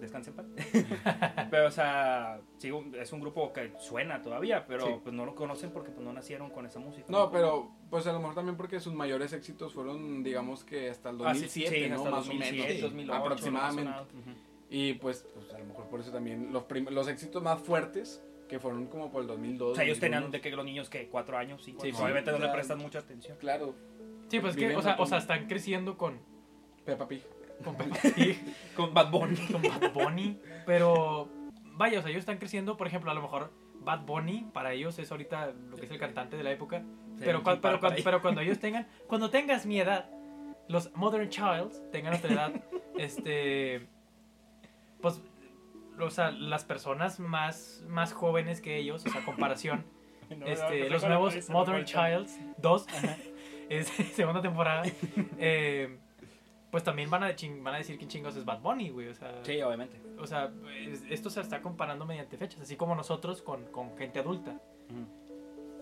Descanse 0.00 0.30
en 0.30 0.36
paz. 0.36 0.46
pero, 1.50 1.68
o 1.68 1.70
sea, 1.70 2.40
sigo- 2.58 2.84
es 2.96 3.12
un 3.12 3.20
grupo 3.20 3.52
que 3.52 3.72
suena 3.78 4.22
todavía, 4.22 4.66
pero 4.66 4.86
Sí. 4.86 4.92
pues 5.02 5.14
no 5.14 5.26
lo 5.26 5.34
conocen 5.34 5.70
porque 5.70 5.90
pues, 5.90 6.04
no 6.04 6.12
nacieron 6.12 6.50
con 6.50 6.64
esa 6.66 6.80
música. 6.80 7.04
No, 7.08 7.30
pero 7.30 7.70
pues 7.90 8.06
a 8.06 8.12
lo 8.12 8.18
mejor 8.18 8.34
también 8.34 8.56
porque 8.56 8.80
sus 8.80 8.94
mayores 8.94 9.32
éxitos 9.34 9.74
fueron, 9.74 10.22
digamos 10.22 10.64
que 10.64 10.88
hasta 10.90 11.10
el 11.10 11.16
Ah, 11.24 11.34
sí, 11.34 11.42
2007, 11.42 11.84
sí, 11.84 11.88
¿no? 11.90 11.96
hasta 11.96 12.10
Más 12.10 12.26
2007, 12.26 12.62
o 12.62 12.66
menos. 12.66 12.82
2008, 12.82 13.14
aproximadamente. 13.14 13.90
no 13.90 13.96
sonado. 13.98 14.20
Ujú. 14.20 14.30
Y 14.70 14.94
pues, 14.94 15.26
pues 15.34 15.52
a 15.54 15.58
lo 15.58 15.64
mejor 15.66 15.84
por 15.88 16.00
eso 16.00 16.10
también 16.12 16.50
los, 16.52 16.64
los 16.90 17.08
éxitos 17.08 17.42
más 17.42 17.60
fuertes, 17.60 18.22
que 18.50 18.58
fueron 18.58 18.86
como 18.88 19.10
por 19.10 19.22
el 19.22 19.28
2002. 19.28 19.72
O 19.72 19.74
sea, 19.76 19.84
ellos 19.84 19.98
2001. 19.98 20.16
tenían 20.16 20.30
de 20.32 20.40
que 20.40 20.50
los 20.56 20.64
niños 20.64 20.90
que 20.90 21.08
cuatro 21.08 21.38
años, 21.38 21.62
cinco 21.64 21.80
Sí, 21.82 21.86
años, 21.88 21.96
sí. 21.98 22.02
obviamente 22.04 22.32
no 22.32 22.38
le 22.38 22.48
prestan 22.48 22.78
mucha 22.78 22.98
atención. 22.98 23.38
Claro, 23.38 23.74
Sí, 24.28 24.38
pues 24.40 24.54
que, 24.56 24.76
o 24.76 24.82
sea, 24.82 24.96
o 24.98 25.06
sea, 25.06 25.18
están 25.18 25.46
creciendo 25.48 25.96
con. 25.96 26.18
Peppa 26.84 27.06
Pig. 27.08 27.22
Con 27.64 27.76
Peppa 27.76 27.96
Pig, 28.14 28.38
Con 28.76 28.92
Bad 28.94 29.10
Bunny. 29.10 29.36
con 29.52 29.62
Bad 29.62 29.92
Bunny. 29.92 30.38
Pero. 30.66 31.28
Vaya, 31.76 31.98
o 31.98 32.02
sea, 32.02 32.10
ellos 32.10 32.20
están 32.20 32.38
creciendo. 32.38 32.76
Por 32.76 32.86
ejemplo, 32.86 33.10
a 33.10 33.14
lo 33.14 33.22
mejor 33.22 33.50
Bad 33.80 34.04
Bunny 34.06 34.48
para 34.52 34.72
ellos 34.72 34.98
es 34.98 35.10
ahorita 35.10 35.52
lo 35.70 35.76
que 35.76 35.86
es 35.86 35.90
el 35.90 35.98
cantante 35.98 36.36
de 36.36 36.42
la 36.44 36.52
época. 36.52 36.82
pero, 37.18 37.42
cua- 37.42 37.58
pero, 37.60 37.80
cua- 37.80 38.00
pero 38.04 38.20
cuando 38.22 38.40
ellos 38.42 38.58
tengan, 38.58 38.86
cuando 39.06 39.30
tengas 39.30 39.64
mi 39.66 39.80
edad, 39.80 40.08
los 40.68 40.94
Modern 40.94 41.28
Childs 41.28 41.82
tengan 41.90 42.10
nuestra 42.12 42.32
edad, 42.32 42.52
este, 42.98 43.86
pues, 45.00 45.20
o 46.06 46.10
sea, 46.10 46.30
las 46.30 46.64
personas 46.64 47.20
más, 47.20 47.84
más 47.88 48.12
jóvenes 48.12 48.60
que 48.60 48.76
ellos, 48.76 49.04
o 49.06 49.10
sea, 49.10 49.24
comparación, 49.24 49.84
este, 50.46 50.88
los 50.90 51.02
nuevos 51.04 51.48
Modern 51.50 51.84
Childs 51.84 52.38
2, 52.58 52.86
es 53.68 53.86
segunda 54.14 54.40
temporada, 54.42 54.82
eh, 55.38 55.98
pues 56.70 56.84
también 56.84 57.10
van 57.10 57.24
a, 57.24 57.30
ching- 57.34 57.62
van 57.62 57.74
a 57.74 57.78
decir 57.78 57.98
que 57.98 58.06
chingos 58.06 58.36
es 58.36 58.44
Bad 58.44 58.60
Bunny, 58.60 58.90
güey. 58.90 59.08
O 59.08 59.14
sea, 59.14 59.32
Sí, 59.42 59.60
obviamente. 59.60 60.00
o 60.18 60.26
sea 60.26 60.52
es- 60.86 61.02
esto 61.10 61.28
se 61.30 61.40
está 61.40 61.60
comparando 61.62 62.06
mediante 62.06 62.36
fechas, 62.36 62.60
así 62.60 62.76
como 62.76 62.94
nosotros 62.94 63.42
con, 63.42 63.64
con 63.72 63.96
gente 63.98 64.20
adulta. 64.20 64.60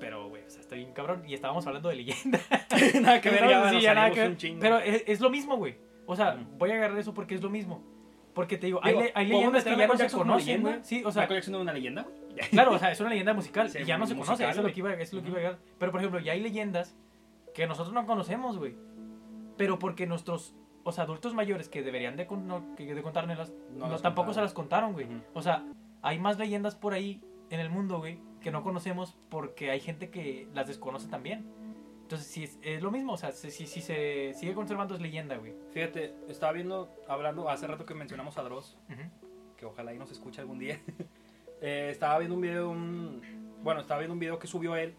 Pero, 0.01 0.29
güey, 0.29 0.45
o 0.45 0.51
sea, 0.51 0.61
está 0.61 0.77
bien 0.77 0.93
cabrón. 0.93 1.25
Y 1.27 1.35
estábamos 1.35 1.67
hablando 1.67 1.89
de 1.89 1.97
leyenda. 1.97 2.39
nada 3.03 3.21
que 3.21 3.31
ver, 3.31 3.49
ya, 3.49 3.69
Sí, 3.71 3.81
ya 3.81 3.95
nada 3.95 4.11
que 4.13 4.21
ver. 4.29 4.37
Pero 4.61 4.79
es, 4.79 5.03
es 5.07 5.21
lo 5.21 5.29
mismo, 5.29 5.57
güey. 5.57 5.75
O 6.07 6.15
sea, 6.15 6.39
voy 6.57 6.71
a 6.71 6.75
agarrar 6.77 6.97
eso 6.99 7.13
porque 7.13 7.35
es 7.35 7.43
lo 7.43 7.51
mismo. 7.51 7.83
Porque 8.39 8.57
te 8.57 8.67
digo, 8.67 8.79
hay, 8.85 8.93
Digo, 8.93 9.05
hay 9.17 9.33
¿podemos 9.33 9.53
leyendas 9.53 9.65
que 9.65 9.77
ya 9.77 9.87
no 9.89 9.97
se 9.97 10.17
conocen, 10.17 10.63
güey. 10.63 10.75
Sí, 10.83 11.03
o 11.05 11.11
sea, 11.11 11.23
¿Michael 11.23 11.39
Jackson 11.41 11.55
es 11.57 11.61
una 11.61 11.73
leyenda? 11.73 12.07
claro, 12.53 12.73
o 12.73 12.79
sea, 12.79 12.93
es 12.93 13.01
una 13.01 13.11
leyenda 13.11 13.35
musical 13.35 13.69
Sí, 13.69 13.79
y 13.81 13.85
ya 13.85 13.99
no 13.99 14.07
se 14.07 14.15
musical, 14.15 14.37
conoce. 14.37 14.45
Eso 14.49 14.61
es 14.61 14.65
lo 14.69 14.73
que 14.73 14.79
iba, 14.79 14.93
eso 14.93 15.03
es 15.03 15.13
lo 15.15 15.23
que 15.23 15.29
iba 15.31 15.39
a 15.39 15.41
llegar. 15.41 15.59
Pero, 15.77 15.91
por 15.91 16.01
ejemplo, 16.01 16.21
ya 16.21 16.35
hay 16.35 16.41
leyendas 16.41 16.95
que 17.53 17.67
nosotros 17.67 17.93
no 17.93 18.07
conocemos, 18.07 18.57
güey. 18.57 18.77
Pero 19.57 19.81
porque 19.81 20.07
nuestros, 20.07 20.55
o 20.85 20.93
sea, 20.93 21.03
adultos 21.03 21.35
mayores 21.35 21.69
que 21.69 21.83
deberían 21.83 22.17
de, 22.17 22.29
con- 22.29 22.47
no- 22.47 22.77
que 22.77 22.95
de 22.95 23.03
contárnoslas, 23.03 23.53
No 23.75 23.89
no, 23.89 23.99
tampoco 23.99 24.33
se 24.33 24.41
las 24.41 24.53
contaron, 24.53 24.93
güey. 24.93 25.07
Ujú. 25.07 25.17
O 25.35 25.43
sea, 25.43 25.65
hay 26.03 26.21
más 26.21 26.39
leyendas 26.39 26.77
por 26.77 26.93
ahí 26.93 27.21
en 27.51 27.59
el 27.59 27.71
mundo, 27.71 27.99
güey, 27.99 28.21
que 28.41 28.53
no 28.53 28.63
conocemos 28.63 29.17
porque 29.31 29.73
hay 29.73 29.81
gente 29.81 30.11
que 30.11 30.47
las 30.55 30.69
desconoce 30.69 31.09
también. 31.09 31.45
Entonces, 32.09 32.27
sí, 32.27 32.45
es, 32.45 32.59
es 32.63 32.83
lo 32.83 32.91
mismo, 32.91 33.13
o 33.13 33.17
sea, 33.19 33.33
si, 33.33 33.51
si, 33.51 33.67
si 33.67 33.83
se 33.83 34.33
sigue 34.33 34.55
conservando 34.55 34.95
es 34.95 35.01
leyenda, 35.03 35.37
güey. 35.37 35.53
Fíjate, 35.73 36.15
estaba 36.27 36.55
viendo, 36.55 36.91
hablando 37.07 37.51
hace 37.51 37.67
rato 37.67 37.85
que 37.85 37.93
mencionamos 37.93 38.39
a 38.39 38.43
Dross, 38.45 38.79
que 39.59 39.67
ojalá 39.67 39.93
y 39.93 39.99
nos 39.99 40.11
escuche 40.11 40.41
algún 40.41 40.59
día. 40.59 40.81
Eh, 41.61 41.89
estaba 41.91 42.21
viendo 42.21 42.37
un 42.37 42.41
video, 42.41 42.63
de 42.63 42.69
un, 42.69 43.59
bueno, 43.65 43.81
estaba 43.81 43.99
viendo 43.99 44.13
un 44.13 44.21
video 44.21 44.39
que 44.39 44.47
subió 44.47 44.77
él 44.77 44.95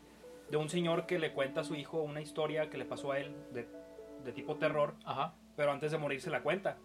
de 0.52 0.58
un 0.58 0.68
señor 0.68 1.06
que 1.06 1.18
le 1.18 1.32
cuenta 1.32 1.62
a 1.62 1.64
su 1.64 1.74
hijo 1.74 2.02
una 2.02 2.20
historia 2.20 2.70
que 2.70 2.78
le 2.78 2.84
pasó 2.84 3.14
a 3.14 3.20
él 3.20 3.34
de, 3.54 3.66
de 4.26 4.34
tipo 4.34 4.58
terror, 4.58 4.96
Ajá. 5.06 5.36
pero 5.56 5.72
antes 5.72 5.90
de 5.94 5.98
morir 5.98 6.20
se 6.20 6.30
la 6.30 6.44
cuenta. 6.44 6.78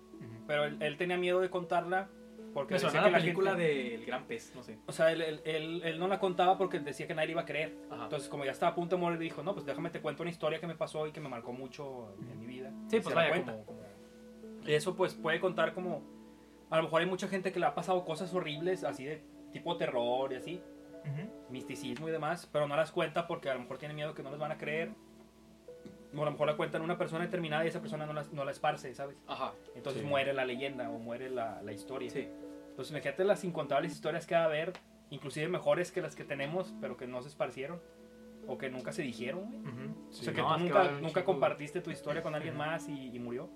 Pero 0.46 0.64
él, 0.64 0.76
él 0.80 0.96
tenía 0.96 1.16
miedo 1.16 1.40
de 1.40 1.50
contarla 1.50 2.08
porque 2.54 2.74
Me 2.74 2.80
decía 2.80 2.90
que 2.90 2.96
la 3.04 3.10
la 3.10 3.18
película 3.18 3.50
gente- 3.50 3.64
del 3.90 4.06
gran 4.06 4.24
pez, 4.26 4.52
no 4.54 4.62
sé. 4.62 4.78
O 4.86 4.92
sea, 4.92 5.12
él, 5.12 5.20
él- 5.20 5.40
él- 5.44 5.82
él 5.84 5.98
no 5.98 6.08
la 6.08 6.18
contaba 6.20 6.56
porque 6.56 6.78
decía 6.80 7.06
que 7.06 7.14
nadie 7.14 7.26
le 7.26 7.32
iba 7.32 7.42
a 7.42 7.46
creer. 7.46 7.76
Ajá. 7.90 8.04
Entonces, 8.04 8.28
como 8.28 8.44
ya 8.44 8.52
estaba 8.52 8.72
a 8.72 8.74
punto 8.74 8.96
de 8.96 9.02
morir, 9.02 9.18
dijo, 9.18 9.42
no, 9.42 9.52
pues 9.52 9.66
déjame 9.66 9.90
te 9.90 10.00
cuento 10.00 10.22
una 10.22 10.30
historia 10.30 10.60
que 10.60 10.66
me 10.66 10.76
pasó 10.76 11.06
y 11.06 11.12
que 11.12 11.20
me 11.20 11.28
marcó 11.28 11.52
mucho 11.52 12.14
en, 12.30 12.40
mi 12.40 12.46
vida. 12.46 12.70
sí, 12.88 13.00
pues 13.00 13.14
vaya, 13.14 13.28
cuenta. 13.30 13.52
como, 13.52 13.64
como- 13.66 13.80
eso 14.66 14.96
pues 14.96 15.14
puede 15.14 15.40
contar 15.40 15.74
como... 15.74 16.02
A 16.70 16.78
lo 16.78 16.84
mejor 16.84 17.02
hay 17.02 17.06
mucha 17.06 17.28
gente 17.28 17.52
que 17.52 17.60
le 17.60 17.66
ha 17.66 17.74
pasado 17.74 18.04
cosas 18.04 18.32
horribles, 18.32 18.84
así 18.84 19.04
de 19.04 19.22
tipo 19.52 19.76
terror 19.76 20.32
y 20.32 20.36
así, 20.36 20.62
Ujú. 21.04 21.30
misticismo 21.50 22.08
y 22.08 22.12
demás, 22.12 22.48
pero 22.50 22.66
no 22.66 22.74
las 22.74 22.90
cuenta 22.90 23.26
porque 23.26 23.50
a 23.50 23.54
lo 23.54 23.60
mejor 23.60 23.78
tiene 23.78 23.94
miedo 23.94 24.14
que 24.14 24.22
no 24.22 24.30
les 24.30 24.38
van 24.38 24.52
a 24.52 24.56
creer. 24.58 24.90
O 26.16 26.22
a 26.22 26.24
lo 26.26 26.30
mejor 26.30 26.46
la 26.46 26.56
cuentan 26.56 26.82
una 26.82 26.96
persona 26.98 27.24
determinada 27.24 27.64
y 27.64 27.68
esa 27.68 27.80
persona 27.80 28.06
no 28.06 28.12
la, 28.12 28.24
no 28.32 28.44
la 28.44 28.50
esparce, 28.50 28.94
¿sabes? 28.94 29.16
Ajá. 29.26 29.52
Entonces 29.74 30.02
Sí. 30.02 30.08
muere 30.08 30.32
la 30.32 30.44
leyenda 30.44 30.90
o 30.90 30.98
muere 30.98 31.28
la, 31.30 31.60
la 31.62 31.72
historia. 31.72 32.10
Sí. 32.10 32.28
Entonces 32.70 32.90
imagínate 32.92 33.24
las 33.24 33.42
incontables 33.44 33.92
historias 33.92 34.26
que 34.26 34.34
va 34.34 34.42
a 34.42 34.44
haber, 34.44 34.72
inclusive 35.10 35.48
mejores 35.48 35.90
que 35.92 36.00
las 36.02 36.14
que 36.16 36.24
tenemos, 36.24 36.74
pero 36.80 36.96
que 36.96 37.06
no 37.06 37.22
se 37.22 37.28
esparcieron 37.28 37.80
o 38.46 38.58
que 38.58 38.68
nunca 38.70 38.92
se 38.92 39.02
dijeron. 39.02 39.42
Ujú. 39.44 40.08
o 40.08 40.12
Sí, 40.12 40.24
sea, 40.24 40.34
que 40.34 40.42
no, 40.42 40.48
tú 40.48 40.54
es 40.54 40.58
que 40.58 40.68
nunca, 40.78 40.90
nunca 41.00 41.24
compartiste 41.24 41.80
tu 41.80 41.90
historia 41.90 42.22
con 42.22 42.34
alguien 42.34 42.56
más 42.56 42.88
y, 42.88 43.10
y 43.14 43.18
murió. 43.18 43.48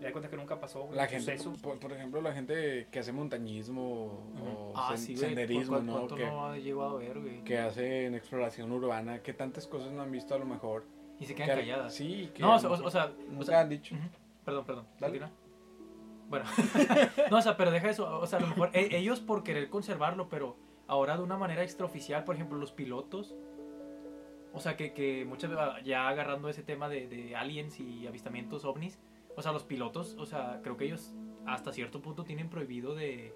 Y 0.00 0.04
da 0.04 0.12
cuenta 0.12 0.28
que 0.28 0.36
nunca 0.36 0.60
pasó. 0.60 0.82
güey, 0.84 0.96
La 0.96 1.06
gente, 1.06 1.38
suceso. 1.38 1.54
por, 1.62 1.78
por 1.78 1.90
ejemplo, 1.92 2.20
la 2.20 2.32
gente 2.32 2.86
que 2.90 2.98
hace 2.98 3.12
montañismo 3.12 4.32
o 4.40 4.72
Ah, 4.76 4.90
sen- 4.92 4.96
sí, 4.98 5.16
senderismo, 5.16 5.76
¿Cu- 5.78 5.80
cu- 5.80 5.86
¿no? 5.86 5.92
¿Cuánto 5.94 6.16
Que, 6.16 6.26
no 6.26 6.46
ha 6.46 6.58
llegado 6.58 6.90
a 6.90 6.98
ver, 6.98 7.18
güey? 7.20 7.42
que 7.44 7.58
hacen 7.58 8.14
exploración 8.14 8.70
urbana, 8.72 9.22
que 9.22 9.32
tantas 9.32 9.66
cosas 9.66 9.92
no 9.92 10.02
han 10.02 10.12
visto 10.12 10.34
a 10.34 10.38
lo 10.38 10.44
mejor. 10.44 10.84
Y 11.18 11.24
se 11.26 11.34
que 11.34 11.42
quedan 11.44 11.50
al- 11.58 11.64
calladas. 11.64 11.94
Sí, 11.94 12.30
que 12.34 12.42
No, 12.42 12.54
o 12.56 12.58
sea, 12.58 12.70
o, 12.70 12.72
o 12.84 12.90
sea, 12.90 13.06
o 13.06 13.32
nunca 13.32 13.44
sea, 13.46 13.60
han 13.60 13.68
dicho. 13.68 13.94
perdón, 14.44 14.64
perdón. 14.64 14.86
Dale. 15.00 15.18
continúa. 15.20 15.30
Bueno, 16.28 16.44
no, 17.30 17.36
o 17.38 17.42
sea, 17.42 17.56
pero 17.56 17.70
deja 17.70 17.88
eso. 17.88 18.18
O 18.18 18.26
sea, 18.26 18.38
a 18.38 18.42
lo 18.42 18.48
mejor 18.48 18.70
e- 18.72 18.96
ellos 18.96 19.20
por 19.20 19.42
querer 19.44 19.68
conservarlo, 19.70 20.28
pero 20.28 20.56
ahora 20.88 21.16
de 21.16 21.22
una 21.22 21.36
manera 21.36 21.62
extraoficial, 21.62 22.24
por 22.24 22.34
ejemplo, 22.34 22.58
los 22.58 22.72
pilotos. 22.72 23.34
O 24.52 24.60
sea, 24.60 24.76
que, 24.76 24.92
que 24.94 25.24
muchas 25.26 25.50
veces, 25.50 25.66
ya 25.84 26.08
agarrando 26.08 26.48
ese 26.48 26.62
tema 26.62 26.88
de, 26.88 27.06
de 27.08 27.36
aliens 27.36 27.78
y 27.78 28.06
avistamientos 28.06 28.64
ovnis, 28.64 28.98
o 29.36 29.42
sea, 29.42 29.52
los 29.52 29.64
pilotos, 29.64 30.16
o 30.18 30.24
sea, 30.26 30.60
creo 30.62 30.76
que 30.78 30.86
ellos 30.86 31.12
hasta 31.46 31.72
cierto 31.72 32.00
punto 32.02 32.24
tienen 32.24 32.48
prohibido 32.48 32.94
de, 32.94 33.34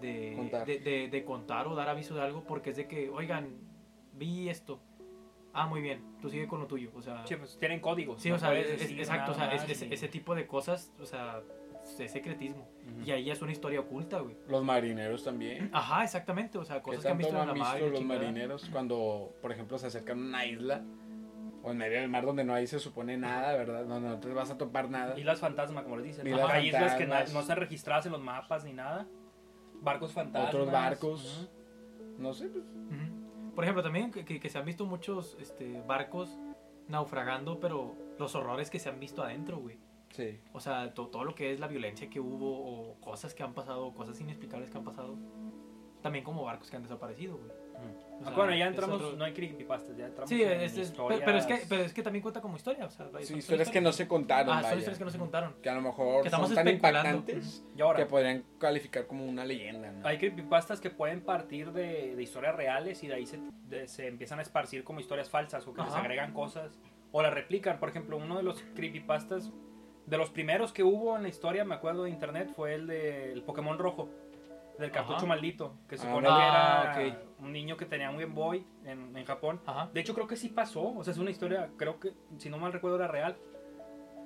de, 0.00 0.34
Contar. 0.36 0.66
de, 0.66 0.78
de- 0.78 1.08
de 1.08 1.24
contar 1.24 1.66
o 1.66 1.74
dar 1.74 1.88
aviso 1.88 2.14
de 2.14 2.22
algo 2.22 2.44
porque 2.44 2.70
es 2.70 2.76
de 2.76 2.86
que, 2.86 3.10
oigan, 3.10 3.56
vi 4.14 4.48
esto. 4.48 4.80
Ah, 5.56 5.66
muy 5.66 5.80
bien, 5.80 6.02
tú 6.20 6.28
sigue 6.28 6.46
con 6.46 6.60
lo 6.60 6.66
tuyo. 6.66 6.90
O 6.94 7.02
sea, 7.02 7.26
Sí, 7.26 7.36
pues 7.36 7.58
tienen 7.58 7.80
códigos. 7.80 8.20
Sí, 8.22 8.28
no 8.28 8.36
o 8.36 8.38
sea, 8.38 8.52
es- 8.58 8.82
exacto, 8.90 9.32
o 9.32 9.34
sea, 9.34 9.44
nada 9.44 9.56
es- 9.56 9.62
más 9.62 9.70
es- 9.70 9.82
y- 9.82 9.92
ese 9.94 10.08
tipo 10.08 10.34
de 10.34 10.46
cosas, 10.46 10.92
o 11.00 11.06
sea, 11.06 11.40
es 11.98 12.10
secretismo. 12.12 12.68
Y 13.04 13.10
ahí 13.12 13.24
ya 13.24 13.32
es 13.32 13.40
una 13.42 13.52
historia 13.52 13.80
oculta, 13.80 14.20
güey. 14.20 14.36
Los 14.48 14.62
marineros 14.64 15.24
también. 15.24 15.70
Ajá, 15.72 16.04
exactamente, 16.04 16.58
o 16.58 16.64
sea, 16.64 16.76
¿Qué 16.76 16.82
cosas 16.82 17.02
que 17.02 17.08
han 17.08 17.18
visto 17.18 17.32
en 17.40 17.46
la 17.48 17.54
mar. 17.54 17.80
los 17.80 17.98
chingada. 17.98 18.20
marineros 18.20 18.68
cuando, 18.70 19.34
por 19.40 19.52
ejemplo, 19.52 19.78
se 19.78 19.86
acercan 19.86 20.18
a 20.18 20.26
una 20.26 20.46
isla 20.46 20.82
o 21.62 21.70
en 21.70 21.78
medio 21.78 22.00
del 22.00 22.10
mar 22.10 22.24
donde 22.26 22.44
no 22.44 22.54
hay 22.54 22.66
se 22.66 22.78
supone 22.78 23.16
nada, 23.16 23.54
¿verdad? 23.56 23.86
No, 23.86 23.98
no 24.00 24.18
te 24.20 24.28
vas 24.32 24.50
a 24.50 24.58
topar 24.58 24.90
nada. 24.90 25.18
Islas 25.18 25.40
fantasma, 25.40 25.82
como 25.84 25.96
les 25.96 26.06
dicen. 26.06 26.32
Ajá, 26.34 26.52
Hay 26.54 26.66
islas 26.68 26.94
que 26.96 27.06
no 27.06 27.14
están 27.16 27.56
registradas 27.56 28.04
en 28.06 28.12
los 28.12 28.20
mapas 28.20 28.64
ni 28.64 28.72
nada. 28.72 29.06
Barcos 29.80 30.12
fantasmas. 30.12 30.54
Otros 30.54 30.70
barcos. 30.70 31.50
No 32.18 32.32
sé, 32.32 32.48
pues, 32.48 32.64
Ujú. 32.64 33.05
Por 33.56 33.64
ejemplo, 33.64 33.82
también 33.82 34.12
que, 34.12 34.24
que- 34.24 34.38
que 34.38 34.48
se 34.48 34.58
han 34.58 34.64
visto 34.64 34.84
muchos 34.86 35.36
este, 35.40 35.82
barcos 35.82 36.38
naufragando, 36.88 37.58
pero 37.58 37.96
los 38.18 38.34
horrores 38.36 38.70
que 38.70 38.78
se 38.78 38.88
han 38.88 39.00
visto 39.00 39.22
adentro, 39.24 39.56
güey. 39.58 39.78
sí. 40.10 40.38
O 40.52 40.60
sea, 40.60 40.94
to- 40.94 41.08
todo 41.08 41.24
lo 41.24 41.34
que 41.34 41.52
es 41.52 41.58
la 41.58 41.66
violencia 41.66 42.08
que 42.08 42.20
hubo, 42.20 42.50
o 42.92 43.00
cosas 43.00 43.34
que 43.34 43.42
han 43.42 43.54
pasado, 43.54 43.92
cosas 43.94 44.20
inexplicables 44.20 44.70
que 44.70 44.78
han 44.78 44.84
pasado. 44.84 45.16
También 46.02 46.24
como 46.24 46.44
barcos 46.44 46.70
que 46.70 46.76
han 46.76 46.82
desaparecido, 46.82 47.36
güey. 47.38 47.50
O 47.76 48.20
Ah, 48.22 48.24
sea, 48.28 48.32
bueno, 48.36 48.54
ya 48.56 48.66
entramos, 48.68 48.96
otro- 49.02 49.16
no 49.16 49.24
hay 49.24 49.34
creepypastas, 49.34 49.94
ya 49.94 50.06
entramos 50.06 50.30
Sí, 50.30 50.42
en 50.42 50.60
es- 50.62 50.76
es- 50.78 50.90
pero, 50.92 51.08
pero 51.08 51.36
es 51.36 51.44
que, 51.44 51.52
historias. 51.52 51.66
pero 51.68 51.82
es 51.82 51.92
que 51.92 52.02
también 52.02 52.22
cuenta 52.22 52.40
como 52.40 52.56
historia. 52.56 52.86
O 52.86 52.90
sea, 52.90 53.10
son- 53.10 53.20
Sí, 53.20 53.26
son 53.26 53.38
historias 53.38 53.68
que 53.70 53.80
no 53.82 53.92
se 53.92 54.08
contaron, 54.08 54.52
Ah, 54.54 54.54
son 54.54 54.62
vaya. 54.62 54.76
historias 54.78 54.98
que 54.98 55.04
no 55.04 55.10
se 55.10 55.18
contaron. 55.18 55.54
Que 55.62 55.68
a 55.68 55.74
lo 55.74 55.82
mejor 55.82 56.22
Que 56.22 56.28
estamos 56.28 56.48
son 56.48 56.54
tan 56.54 56.66
impactantes 56.68 57.62
Y 57.76 57.82
ahora, 57.82 57.98
que 57.98 58.06
podrían 58.06 58.42
calificar 58.58 59.06
como 59.06 59.26
una 59.26 59.44
leyenda, 59.44 59.92
¿no? 59.92 60.06
hay 60.08 60.16
creepypastas 60.16 60.80
que 60.80 60.88
pueden 60.88 61.20
partir 61.20 61.72
de, 61.72 62.16
de 62.16 62.22
historias 62.22 62.56
reales 62.56 63.02
y 63.04 63.08
de 63.08 63.14
ahí 63.14 63.26
se, 63.26 63.38
de- 63.68 63.86
se 63.86 64.06
empiezan 64.08 64.38
a 64.38 64.42
esparcir 64.42 64.82
como 64.82 65.00
historias 65.00 65.28
falsas 65.28 65.66
o 65.66 65.74
que 65.74 65.82
les 65.82 65.90
Ajá. 65.90 66.00
agregan 66.00 66.32
cosas 66.32 66.78
o 67.12 67.20
las 67.22 67.34
replican. 67.34 67.78
Por 67.78 67.90
ejemplo, 67.90 68.16
uno 68.16 68.38
de 68.38 68.42
los 68.42 68.62
creepypastas, 68.74 69.52
de 70.06 70.16
los 70.16 70.30
primeros 70.30 70.72
que 70.72 70.84
hubo 70.84 71.16
en 71.16 71.22
la 71.24 71.28
historia, 71.28 71.64
me 71.66 71.74
acuerdo 71.74 72.04
de 72.04 72.10
internet, 72.10 72.50
fue 72.56 72.74
el 72.74 72.86
del 72.86 73.42
Pokémon 73.42 73.76
rojo, 73.78 74.08
del 74.78 74.90
cartucho 74.90 75.18
Ajá. 75.18 75.26
maldito, 75.26 75.74
que 75.88 75.96
se 75.96 76.06
Ah, 76.06 76.10
supone 76.10 76.28
ah, 76.30 76.92
que 76.94 77.06
era 77.08 77.16
ok. 77.18 77.40
un 77.40 77.52
niño 77.52 77.76
que 77.76 77.86
tenía 77.86 78.10
un 78.10 78.18
Game 78.18 78.34
Boy 78.34 78.66
en, 78.84 79.16
en 79.16 79.24
Japón. 79.24 79.60
Ajá. 79.66 79.88
De 79.92 80.00
hecho, 80.00 80.14
creo 80.14 80.26
que 80.26 80.36
sí 80.36 80.48
pasó. 80.50 80.94
O 80.94 81.02
sea, 81.04 81.12
es 81.12 81.18
una 81.18 81.30
historia, 81.30 81.70
creo 81.76 81.98
que, 82.00 82.12
si 82.38 82.50
no 82.50 82.58
mal 82.58 82.72
recuerdo, 82.72 82.96
era 82.96 83.08
real. 83.08 83.36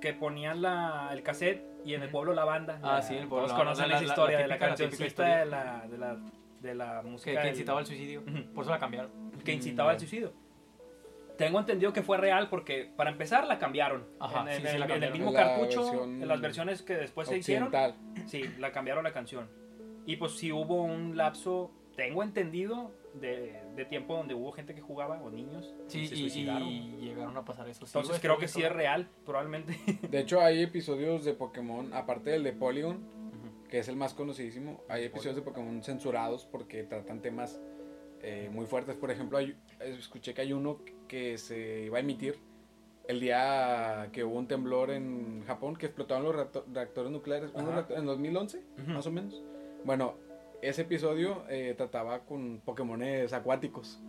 Que 0.01 0.13
ponían 0.13 0.61
la, 0.63 1.09
el 1.13 1.21
cassette 1.21 1.63
y 1.85 1.93
en 1.93 2.01
el 2.01 2.09
pueblo 2.09 2.33
la 2.33 2.43
banda. 2.43 2.79
Ah, 2.81 2.95
La- 2.95 3.01
sí, 3.03 3.15
el 3.15 3.27
pueblo 3.27 3.45
Todos 3.47 3.51
La 3.59 3.63
Banda, 3.65 3.83
conocen 3.83 3.89
la- 3.89 3.95
esa 3.97 4.03
la- 4.05 4.09
historia 4.11 4.37
la 4.37 4.41
de 4.43 4.47
la 4.47 4.55
típica- 4.55 4.67
la 4.69 4.75
típica 4.75 4.89
cancioncita 4.89 5.37
de 5.37 5.45
la, 5.45 5.87
de 5.87 5.97
la, 5.97 6.17
de 6.61 6.75
la 6.75 7.01
música. 7.03 7.41
Que, 7.43 7.49
incitaba 7.49 7.79
al 7.79 7.85
suicidio. 7.85 8.23
Por 8.55 8.63
eso 8.63 8.71
la 8.71 8.79
cambiaron. 8.79 9.11
que 9.45 9.53
incitaba 9.53 9.89
Mm, 9.91 9.93
al 9.93 9.99
suicidio. 9.99 10.33
Tengo 11.37 11.59
entendido 11.59 11.91
que 11.93 12.03
fue 12.03 12.17
real 12.17 12.49
porque, 12.49 12.91
para 12.95 13.09
empezar, 13.09 13.47
la 13.47 13.57
cambiaron. 13.57 14.05
Ajá, 14.19 14.41
en, 14.41 14.47
sí, 14.47 14.61
en 14.63 14.67
sí, 14.67 14.73
el, 14.75 14.79
la 14.79 14.85
en 14.85 14.91
el 14.91 14.99
cambiaron. 15.09 15.17
mismo 15.17 15.31
La 15.31 15.39
cartucho, 15.47 16.03
en 16.03 16.27
las 16.27 16.41
versiones 16.41 16.81
que 16.83 16.95
después 16.95 17.27
se 17.27 17.37
hicieron, 17.37 17.71
sí, 18.27 18.43
la 18.59 18.71
cambiaron 18.71 19.03
la 19.03 19.11
canción. 19.13 19.49
Y 20.05 20.15
pues 20.17 20.33
sí 20.33 20.51
hubo 20.51 20.83
un 20.83 21.15
lapso, 21.17 21.71
tengo 21.95 22.23
entendido, 22.23 22.91
de, 23.13 23.61
de 23.75 23.83
tiempo 23.85 24.15
donde 24.15 24.33
hubo 24.33 24.53
gente 24.53 24.73
que 24.73 24.79
jugaba 24.79 25.21
o 25.21 25.29
niños 25.29 25.75
Sí, 25.87 25.99
y 26.03 26.07
se 26.07 26.15
y, 26.15 26.19
suicidaron. 26.21 26.67
y 26.69 26.91
llegaron 27.01 27.35
a 27.35 27.43
pasar 27.43 27.67
eso. 27.67 27.85
Sí, 27.85 27.89
Entonces 27.89 28.11
güey, 28.11 28.21
creo 28.21 28.37
que 28.37 28.47
sí 28.47 28.63
es 28.63 28.71
real, 28.71 29.09
probablemente. 29.25 29.77
De 30.09 30.19
hecho, 30.19 30.39
hay 30.41 30.63
episodios 30.63 31.25
de 31.25 31.33
Pokémon, 31.33 31.93
aparte 31.93 32.29
del 32.31 32.43
de 32.43 32.53
Polygon, 32.53 32.99
que 33.69 33.79
es 33.79 33.87
el 33.89 33.95
más 33.97 34.13
conocidísimo, 34.13 34.81
hay 34.89 35.03
episodios 35.05 35.35
de 35.35 35.41
Pokémon 35.41 35.81
censurados 35.83 36.45
porque 36.45 36.83
tratan 36.83 37.21
temas 37.21 37.59
eh, 38.21 38.49
muy 38.51 38.65
fuertes. 38.65 38.95
Por 38.95 39.11
ejemplo, 39.11 39.37
hay- 39.37 39.55
escuché 39.81 40.33
que 40.33 40.41
hay 40.41 40.53
uno 40.53 40.79
que 41.07 41.37
se 41.37 41.83
iba 41.85 41.97
a 41.97 42.01
emitir 42.01 42.37
el 43.07 43.19
día 43.19 44.09
que 44.13 44.23
hubo 44.23 44.37
un 44.37 44.47
temblor 44.47 44.89
en 44.91 45.43
Japón, 45.45 45.75
que 45.75 45.87
explotaron 45.87 46.23
los 46.23 46.35
reacto- 46.35 46.63
reactores 46.71 47.11
nucleares, 47.11 47.51
en 47.89 48.05
2011, 48.05 48.63
Ujú. 48.81 48.91
más 48.91 49.05
o 49.07 49.11
menos. 49.11 49.41
Bueno, 49.83 50.15
ese 50.61 50.83
episodio 50.83 51.43
eh, 51.49 51.73
trataba 51.75 52.21
con 52.25 52.61
Pokémones 52.63 53.33
acuáticos. 53.33 53.99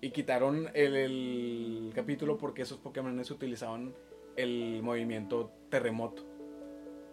Y 0.00 0.10
quitaron 0.10 0.70
el, 0.74 0.96
el 0.96 1.92
capítulo 1.94 2.38
porque 2.38 2.62
esos 2.62 2.78
Pokémones 2.78 3.30
utilizaban 3.30 3.94
el 4.36 4.80
movimiento 4.82 5.50
terremoto. 5.70 6.24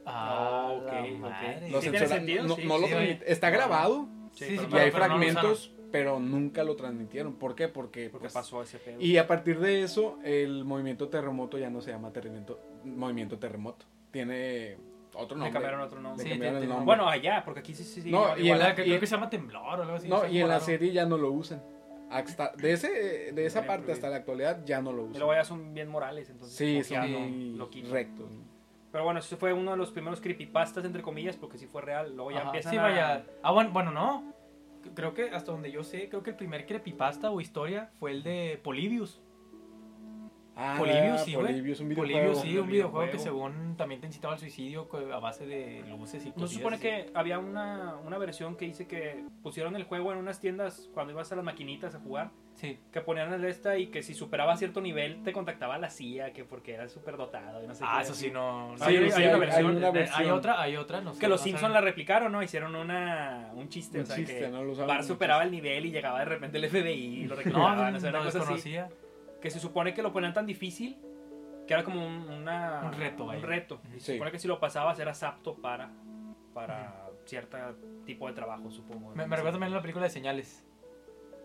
Ah, 0.06 0.72
ok, 0.72 0.92
la 0.92 1.02
ok. 1.02 1.20
madre. 1.20 1.70
Lo 1.72 1.82
Sí 1.82 1.90
tiene 1.90 2.08
sentido, 2.08 2.44
no, 2.44 2.56
sí, 2.56 2.66
no 2.66 2.78
lo 2.78 2.88
sí, 2.88 3.20
Está 3.26 3.50
grabado 3.50 4.08
Sí, 4.36 4.46
Sí, 4.46 4.58
sí, 4.58 4.66
pero 4.70 4.78
y 4.78 4.80
hay 4.82 4.92
pero 4.92 5.08
no 5.08 5.18
lo 5.18 5.20
fragmentos, 5.20 5.72
pero 5.92 6.20
nunca 6.20 6.64
lo 6.64 6.76
transmitieron. 6.76 7.36
¿Por 7.36 7.56
qué? 7.56 7.70
Porque, 7.70 8.10
Porque 8.10 8.26
pues, 8.26 8.34
pasó 8.34 8.62
ese 8.62 8.78
pedo. 8.78 9.00
Y 9.00 9.18
a 9.18 9.28
partir 9.28 9.60
de 9.60 9.82
eso, 9.82 10.20
el 10.24 10.66
movimiento 10.66 11.08
terremoto 11.08 11.58
ya 11.58 11.70
no 11.70 11.82
se 11.82 11.92
llama 11.92 12.12
terremoto, 12.12 12.60
movimiento 12.84 13.40
terremoto. 13.40 13.86
Tiene 14.12 14.78
otro 15.16 15.38
Le 15.38 15.44
nombre. 15.44 15.52
cambiaron 15.54 15.82
otro 15.82 15.98
Le 15.98 16.04
nombre. 16.04 16.24
Sí, 16.24 16.30
cambiaron 16.32 16.60
te- 16.60 16.64
el 16.64 16.68
te- 16.70 16.74
nombre. 16.76 16.86
Bueno, 16.86 17.10
allá, 17.10 17.42
porque 17.46 17.60
aquí 17.62 17.74
sí 17.74 17.84
sí. 17.84 18.02
sí, 18.02 18.12
No, 18.12 18.20
igual- 18.24 18.38
y 18.38 18.42
en 18.42 18.46
igual. 18.48 18.60
la- 18.60 18.76
que 18.76 18.82
y- 18.84 18.86
creo 18.90 19.00
que 19.00 19.08
se 19.08 19.16
llama 19.16 19.30
temblor 19.30 19.80
o 19.80 19.84
algo 19.84 19.96
así. 19.96 20.08
no, 20.08 20.28
y 20.28 20.40
en 20.42 20.48
la 20.48 20.60
serie 20.60 20.92
ya 20.92 21.06
no 21.06 21.18
lo 21.18 21.32
usan. 21.32 21.62
Hasta, 22.10 22.52
de, 22.58 22.72
ese, 22.74 23.32
de 23.34 23.46
esa 23.46 23.66
parte 23.66 23.92
hasta 23.92 24.10
la 24.10 24.18
actualidad 24.18 24.64
ya 24.66 24.82
no 24.82 24.92
lo 24.94 25.04
Y 25.04 25.10
usan. 25.10 25.20
luego 25.20 25.34
ya 25.34 25.44
son 25.44 25.74
bien 25.74 25.90
morales, 25.90 26.30
entonces. 26.30 26.56
Sí, 26.56 26.84
son 26.84 26.94
ya 26.96 27.08
no 27.08 27.20
muy 27.20 27.54
lo 27.56 27.70
quitan. 27.70 27.92
rectos. 27.92 28.32
Pero 28.92 29.04
bueno, 29.04 29.20
ese 29.20 29.36
fue 29.36 29.52
uno 29.52 29.72
de 29.72 29.78
los 29.78 29.92
primeros 29.92 30.22
creepypastas, 30.22 30.86
entre 30.86 31.02
comillas, 31.02 31.36
porque 31.36 31.58
sí 31.58 31.68
fue 31.68 31.82
real. 31.82 32.16
Luego 32.16 32.32
ya 32.32 32.38
Ajá, 32.38 32.46
empiezan 32.48 32.72
Sí, 32.72 32.78
a... 32.78 32.82
vaya. 32.82 33.26
Ah, 33.44 33.52
bueno, 33.52 33.72
bueno, 33.72 33.92
no. 33.92 34.34
Creo 34.94 35.14
que 35.16 35.32
hasta 35.32 35.52
donde 35.52 35.72
yo 35.72 35.84
sé, 35.84 36.08
creo 36.10 36.22
que 36.24 36.30
el 36.30 36.36
primer 36.38 36.66
creepypasta 36.68 37.32
o 37.32 37.42
historia 37.42 37.90
fue 38.00 38.12
el 38.12 38.22
de 38.24 38.60
Polybius. 38.64 39.20
Ah, 40.58 40.76
Polybius, 40.78 41.22
sí, 41.24 41.36
güey. 41.36 41.54
Un 41.60 41.90
videojuego. 41.90 42.36
Sí, 42.36 42.58
un 42.58 42.68
videojuego 42.68 43.12
que 43.12 43.20
según 43.20 43.76
también 43.76 44.00
te 44.00 44.08
incitaba 44.08 44.34
al 44.36 44.40
suicidio 44.40 44.88
a 45.14 45.20
base 45.20 45.46
de 45.46 45.84
luces 45.90 46.24
y 46.26 46.30
¿No 46.30 46.36
cosas. 46.36 46.50
se 46.52 46.56
supone 46.58 46.80
que 46.80 47.12
había 47.14 47.40
una, 47.40 47.96
una 48.06 48.18
versión 48.18 48.56
que 48.56 48.64
dice 48.66 48.88
que 48.88 49.26
pusieron 49.44 49.76
el 49.76 49.84
juego 49.84 50.14
en 50.14 50.18
unas 50.18 50.40
tiendas 50.40 50.90
cuando 50.94 51.12
ibas 51.12 51.30
a 51.34 51.36
las 51.36 51.44
maquinitas 51.44 51.94
a 51.96 52.00
jugar? 52.00 52.32
Sí. 52.54 52.80
Que 52.94 53.02
ponían 53.02 53.34
el 53.34 53.44
esta 53.44 53.78
y 53.78 53.88
que 53.88 54.02
si 54.02 54.14
superaba 54.14 54.56
cierto 54.56 54.80
nivel 54.80 55.24
te 55.24 55.34
contactaba 55.34 55.78
la 55.78 55.90
CIA, 55.90 56.32
que 56.32 56.46
porque 56.46 56.74
eras 56.76 56.90
súper 56.94 57.18
dotado 57.18 57.62
y 57.62 57.68
no 57.68 57.76
sé 57.76 57.84
Ah, 57.86 57.98
qué. 57.98 58.04
eso 58.06 58.14
sí, 58.14 58.32
no. 58.32 58.76
Sí, 58.78 58.84
hay, 58.86 58.96
hay 58.96 59.12
hay 59.12 59.26
una 59.28 59.38
versión, 59.38 59.66
hay 59.72 59.76
una 59.76 59.88
Hay 59.88 59.94
versión. 59.94 60.32
otra, 60.32 60.62
hay 60.62 60.78
otra, 60.78 61.02
no 61.02 61.14
sé. 61.14 61.20
Que 61.20 61.28
los 61.28 61.42
no 61.42 61.44
Simpsons 61.44 61.74
la 61.74 61.82
replicaron, 61.82 62.32
¿no? 62.32 62.42
Hicieron 62.42 62.74
una, 62.78 63.52
un 63.56 63.68
chiste, 63.68 63.98
Un 63.98 64.04
o 64.04 64.06
sea, 64.08 64.16
chiste, 64.16 64.40
que 64.40 64.48
¿no? 64.48 64.60
Como 64.74 65.04
superaba 65.04 65.44
el 65.44 65.52
nivel 65.52 65.86
y 65.86 65.92
llegaba 65.92 66.20
de 66.20 66.26
repente 66.26 66.58
el 66.60 66.70
FBI 66.70 66.92
y 66.94 67.26
lo 67.26 67.36
No, 67.36 67.42
reclamaban, 67.42 67.92
no, 67.92 67.98
o 67.98 68.00
sea, 68.02 68.10
una 68.12 68.20
no 68.20 68.26
cosa 68.32 68.54
así. 68.54 68.76
Que 69.46 69.52
se 69.52 69.60
supone 69.60 69.94
que 69.94 70.02
lo 70.02 70.12
ponían 70.12 70.34
tan 70.34 70.48
difícil 70.48 70.98
que 71.68 71.74
era 71.76 71.84
como 71.84 72.04
un, 72.04 72.28
una- 72.28 72.82
Un 72.84 72.94
reto, 72.94 73.26
Un 73.26 73.44
reto. 73.44 73.80
Y 73.96 74.00
se 74.00 74.00
Sí. 74.00 74.14
supone 74.14 74.32
que 74.32 74.40
si 74.40 74.48
lo 74.48 74.60
pasabas 74.60 74.98
eras 74.98 75.22
apto 75.22 75.54
para, 75.54 75.92
para 76.52 77.12
cierto 77.26 77.56
tipo 78.08 78.26
de 78.26 78.34
trabajo, 78.34 78.72
supongo. 78.72 79.10
Me, 79.14 79.28
me 79.28 79.36
recuerda 79.36 79.52
también 79.52 79.72
a 79.72 79.76
la 79.76 79.82
película 79.84 80.06
de 80.06 80.10
Señales. 80.10 80.66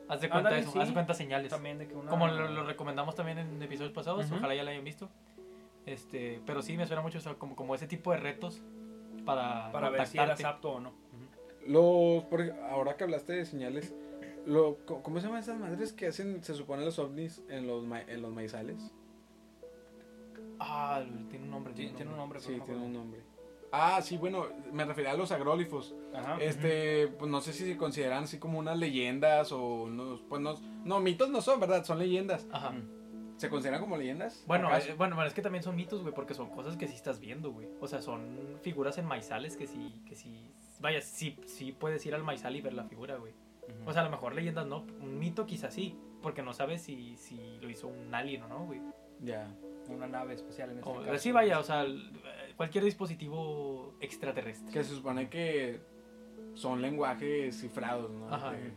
Haz 0.08 0.22
de 0.22 0.30
cuenta 0.30 0.48
Ándale, 0.48 0.62
eso, 0.62 0.72
sí. 0.72 0.78
haz 0.78 0.88
de 0.88 0.94
cuenta 0.94 1.12
Señales. 1.12 1.50
También 1.50 1.76
de 1.76 1.88
que 1.88 1.94
una... 1.94 2.08
Como 2.08 2.26
lo, 2.26 2.48
lo 2.48 2.64
recomendamos 2.64 3.14
también 3.16 3.36
en 3.36 3.62
episodios 3.62 3.92
pasados, 3.92 4.32
ojalá 4.32 4.54
ya 4.54 4.62
lo 4.64 4.70
hayan 4.70 4.82
visto. 4.82 5.10
Este, 5.84 6.40
pero 6.46 6.62
sí 6.62 6.78
me 6.78 6.86
suena 6.86 7.02
mucho 7.02 7.18
o 7.18 7.20
sea, 7.20 7.34
como, 7.34 7.54
como 7.54 7.74
ese 7.74 7.86
tipo 7.86 8.12
de 8.12 8.16
retos 8.16 8.62
para, 9.26 9.70
Para 9.72 9.90
ver 9.90 10.06
si 10.06 10.16
eras 10.16 10.42
apto 10.42 10.70
o 10.72 10.80
no. 10.80 10.94
Los, 11.66 12.24
por 12.30 12.40
ahora 12.70 12.96
que 12.96 13.04
hablaste 13.04 13.34
de 13.34 13.44
señales, 13.44 13.94
lo, 14.46 14.78
¿cómo 14.86 15.20
se 15.20 15.26
llaman 15.26 15.40
esas 15.42 15.58
madres 15.58 15.92
que 15.92 16.06
hacen, 16.08 16.42
se 16.42 16.54
supone, 16.54 16.84
los 16.84 16.98
ovnis 16.98 17.42
en 17.48 17.66
los, 17.66 17.84
ma- 17.84 18.02
en 18.02 18.22
los 18.22 18.32
maizales? 18.32 18.92
Ah, 20.58 21.02
tiene 21.30 21.44
un 21.46 21.50
nombre. 21.50 21.74
Sí, 21.74 21.90
tiene 21.96 22.10
un 22.10 22.16
nombre, 22.18 22.40
Sí, 22.40 22.56
no 22.56 22.64
tiene 22.64 22.80
un 22.84 22.92
nombre. 22.92 23.20
Ah, 23.72 24.02
sí, 24.02 24.16
bueno, 24.16 24.46
me 24.72 24.84
refería 24.84 25.12
a 25.12 25.16
los 25.16 25.30
agrólifos. 25.32 25.94
Ajá. 26.12 26.38
Este, 26.40 27.06
pues 27.08 27.30
no 27.30 27.40
sé 27.40 27.52
si 27.52 27.64
se 27.64 27.76
consideran 27.76 28.24
así 28.24 28.38
como 28.38 28.58
unas 28.58 28.76
leyendas 28.76 29.52
o 29.52 29.84
unos, 29.84 30.20
pues 30.28 30.42
no, 30.42 30.54
no, 30.84 31.00
mitos 31.00 31.30
no 31.30 31.40
son, 31.40 31.60
¿verdad? 31.60 31.84
Son 31.84 31.98
leyendas. 31.98 32.46
Ajá. 32.50 32.74
¿Se 33.36 33.48
consideran 33.48 33.80
como 33.80 33.96
leyendas? 33.96 34.44
Bueno, 34.46 34.68
eh, 34.76 34.94
bueno, 34.98 35.14
bueno, 35.14 35.26
es 35.28 35.32
que 35.34 35.40
también 35.40 35.62
son 35.64 35.76
mitos, 35.76 36.02
güey, 36.02 36.12
porque 36.12 36.34
son 36.34 36.50
cosas 36.50 36.76
que 36.76 36.88
sí 36.88 36.94
estás 36.94 37.20
viendo, 37.20 37.52
güey. 37.52 37.68
O 37.80 37.86
sea, 37.86 38.02
son 38.02 38.58
figuras 38.60 38.98
en 38.98 39.06
maizales 39.06 39.56
que 39.56 39.66
sí, 39.66 39.94
que 40.04 40.14
sí, 40.14 40.44
vaya, 40.80 41.00
sí, 41.00 41.38
sí 41.46 41.72
puedes 41.72 42.04
ir 42.04 42.14
al 42.14 42.22
maizal 42.22 42.54
y 42.56 42.60
ver 42.60 42.74
la 42.74 42.84
figura, 42.84 43.16
güey. 43.16 43.32
O 43.86 43.92
sea, 43.92 44.02
a 44.02 44.04
lo 44.04 44.10
mejor 44.10 44.34
leyendas 44.34 44.66
no, 44.66 44.84
un 45.00 45.18
mito 45.18 45.46
quizás 45.46 45.72
sí, 45.74 45.96
porque 46.22 46.42
no 46.42 46.52
sabes 46.52 46.82
si, 46.82 47.16
si 47.16 47.58
lo 47.60 47.70
hizo 47.70 47.88
un 47.88 48.14
alien 48.14 48.42
o 48.42 48.48
no, 48.48 48.64
güey. 48.66 48.80
Ya. 49.20 49.48
una 49.88 50.06
nave 50.06 50.34
especial 50.34 50.70
en 50.70 50.78
este 50.78 50.88
O- 50.88 51.02
caso. 51.02 51.18
sí, 51.18 51.32
vaya, 51.32 51.58
o 51.58 51.62
sea, 51.64 51.84
eh, 51.84 51.98
cualquier 52.56 52.84
dispositivo 52.84 53.94
extraterrestre. 54.00 54.72
Que 54.72 54.84
se 54.84 54.94
supone 54.94 55.28
que 55.28 55.80
son 56.54 56.80
lenguajes 56.80 57.60
cifrados, 57.60 58.10
¿no? 58.10 58.32
Ajá. 58.32 58.52
De 58.52 58.72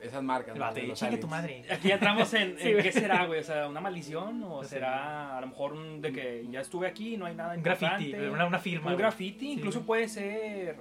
esas 0.00 0.22
marcas. 0.22 0.56
¿no? 0.56 0.72
De 0.74 0.82
los 0.84 0.98
chingue 0.98 1.16
tu 1.16 1.26
madre. 1.26 1.64
Aquí 1.70 1.90
entramos 1.90 2.32
en, 2.34 2.56
Sí, 2.58 2.68
en 2.68 2.72
güey. 2.74 2.82
qué 2.84 2.92
será, 2.92 3.26
güey. 3.26 3.40
O 3.40 3.42
sea, 3.42 3.66
una 3.68 3.80
maldición 3.80 4.42
o 4.44 4.62
Sí. 4.62 4.70
será 4.70 5.36
a 5.36 5.40
lo 5.40 5.48
mejor 5.48 5.72
un 5.72 6.00
de 6.00 6.12
que 6.12 6.46
ya 6.50 6.60
estuve 6.60 6.86
aquí 6.86 7.14
y 7.14 7.16
no 7.16 7.26
hay 7.26 7.34
nada 7.34 7.54
Un 7.54 7.62
graffiti, 7.62 8.14
una, 8.14 8.46
una 8.46 8.58
firma. 8.58 8.90
Un 8.92 8.96
graffiti, 8.98 9.50
incluso 9.52 9.82
puede 9.84 10.08
ser 10.08 10.76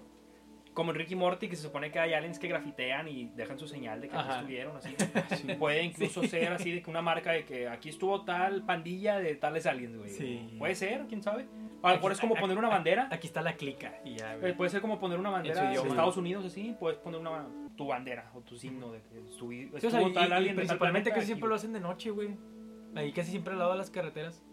como 0.75 0.91
en 0.91 0.97
Ricky 0.97 1.15
Morty, 1.15 1.47
que 1.47 1.55
se 1.55 1.63
supone 1.63 1.89
que 1.91 1.97
hay 1.99 2.13
aliens 2.13 2.37
que 2.37 2.47
grafitean 2.47 3.07
y 3.07 3.31
dejan 3.35 3.57
su 3.57 3.67
señal 3.67 3.99
de 4.01 4.09
que 4.09 4.15
aquí 4.15 4.29
estuvieron, 4.29 4.77
así. 4.77 4.93
Puede 5.59 5.81
incluso 5.83 6.21
ser 6.27 6.53
así 6.53 6.71
de 6.71 6.83
que 6.83 6.89
una 6.91 7.01
marca 7.01 7.31
de 7.31 7.45
que 7.45 7.67
aquí 7.67 7.89
estuvo 7.89 8.23
tal 8.23 8.63
pandilla 8.63 9.17
de 9.17 9.33
tales 9.35 9.65
aliens, 9.65 9.97
güey. 9.97 10.09
Sí. 10.11 10.55
Puede 10.59 10.75
ser, 10.75 11.05
quién 11.07 11.23
sabe. 11.23 11.47
A 11.81 11.89
lo 11.89 11.95
mejor 11.95 12.11
es 12.11 12.19
como 12.19 12.35
Aquí- 12.35 12.41
poner 12.41 12.57
una 12.59 12.69
bandera. 12.69 13.07
Aquí 13.11 13.25
está 13.25 13.41
la 13.41 13.53
clica 13.55 13.99
y 14.05 14.15
ya, 14.17 14.35
Eh, 14.35 14.39
güey. 14.39 14.53
Puede 14.57 14.69
ser 14.69 14.81
como 14.81 14.99
poner 14.99 15.17
una 15.17 15.29
bandera 15.31 15.69
de. 15.69 15.75
Estados 15.75 16.17
Unidos, 16.17 16.45
así. 16.45 16.75
Puedes 16.79 16.99
poner 16.99 17.19
una, 17.19 17.47
tu 17.75 17.87
bandera 17.87 18.29
o 18.35 18.41
tu 18.41 18.55
signo 18.57 18.91
de 18.91 19.01
que 19.01 19.15
Sí, 19.39 19.69
o 19.73 19.79
sea, 19.79 19.89
estuvo 19.89 20.09
y, 20.09 20.13
tal 20.13 20.27
y- 20.27 20.29
y 20.29 20.33
alien 20.33 20.55
tal 20.55 20.65
principalmente 20.65 21.11
que 21.11 21.21
siempre 21.21 21.47
lo 21.49 21.55
hacen 21.55 21.73
de 21.73 21.79
noche, 21.79 22.09
güey. 22.11 22.29
Ahí 22.95 23.11
casi 23.11 23.31
siempre 23.31 23.53
al 23.53 23.59
lado 23.59 23.71
de 23.71 23.77
las 23.77 23.89
carreteras. 23.89 24.43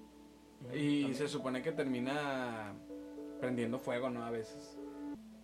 Y 0.72 1.00
También. 1.02 1.14
se 1.16 1.26
supone 1.28 1.62
que 1.62 1.72
termina 1.72 2.72
prendiendo 3.40 3.78
fuego, 3.80 4.08
¿no? 4.10 4.24
A 4.24 4.30
veces. 4.30 4.78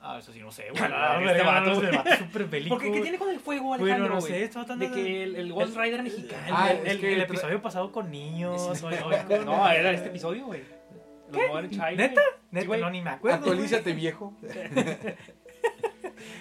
Ah, 0.00 0.18
eso 0.18 0.32
sí, 0.32 0.38
no 0.40 0.52
sé, 0.52 0.66
Ah, 0.80 1.18
güey. 1.20 1.30
este 1.32 1.42
vato, 1.42 1.70
no, 1.70 1.74
güey. 1.76 1.84
este 1.86 1.96
vato 1.96 2.10
es 2.10 2.18
súper 2.18 2.44
bélico. 2.44 2.76
¿Por 2.76 2.84
qué? 2.84 2.92
¿Qué 2.92 3.00
tiene 3.00 3.18
con 3.18 3.30
el 3.30 3.40
fuego, 3.40 3.68
Bueno, 3.68 3.84
Alejandro, 3.84 4.14
no 4.14 4.20
sé, 4.20 4.48
De 4.76 4.90
que 4.92 5.22
el, 5.24 5.36
el 5.36 5.52
Ghost 5.52 5.76
Rider 5.76 6.02
mexicano. 6.02 6.54
Ah, 6.56 6.70
el, 6.72 7.20
episodio 7.20 7.60
pasado 7.60 7.90
con 7.90 8.10
niños. 8.10 8.82
hoy- 8.82 8.94
hoy 9.04 9.16
con- 9.26 9.44
No, 9.44 9.68
era 9.68 9.90
este 9.92 10.08
episodio, 10.08 10.46
güey. 10.46 10.62
¿Neta? 11.96 12.22
Neta, 12.50 12.66
güey. 12.66 12.80
no, 12.80 12.90
ni 12.90 13.02
me 13.02 13.10
acuerdo. 13.10 13.38
Actualízate, 13.38 13.92
viejo. 13.92 14.34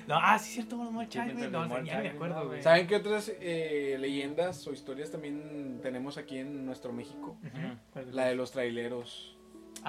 No, 0.08 0.16
ah, 0.18 0.40
sí, 0.40 0.48
es 0.50 0.54
cierto, 0.56 0.78
Modern 0.78 1.10
Child, 1.10 1.28
Sí, 1.28 1.34
güey. 1.38 1.50
No, 1.52 1.68
Modern 1.68 1.84
ni 1.84 1.92
me 1.92 2.10
acuerdo, 2.10 2.40
no, 2.40 2.48
güey. 2.48 2.64
¿Saben 2.64 2.88
qué 2.88 2.96
otras 2.96 3.32
eh, 3.42 3.98
leyendas 4.00 4.66
o 4.68 4.74
historias 4.74 5.12
también 5.12 5.80
tenemos 5.84 6.18
aquí 6.18 6.38
en 6.40 6.66
nuestro 6.66 6.94
México? 6.94 7.38
La 8.14 8.26
de 8.26 8.36
los 8.36 8.52
traileros. 8.52 9.37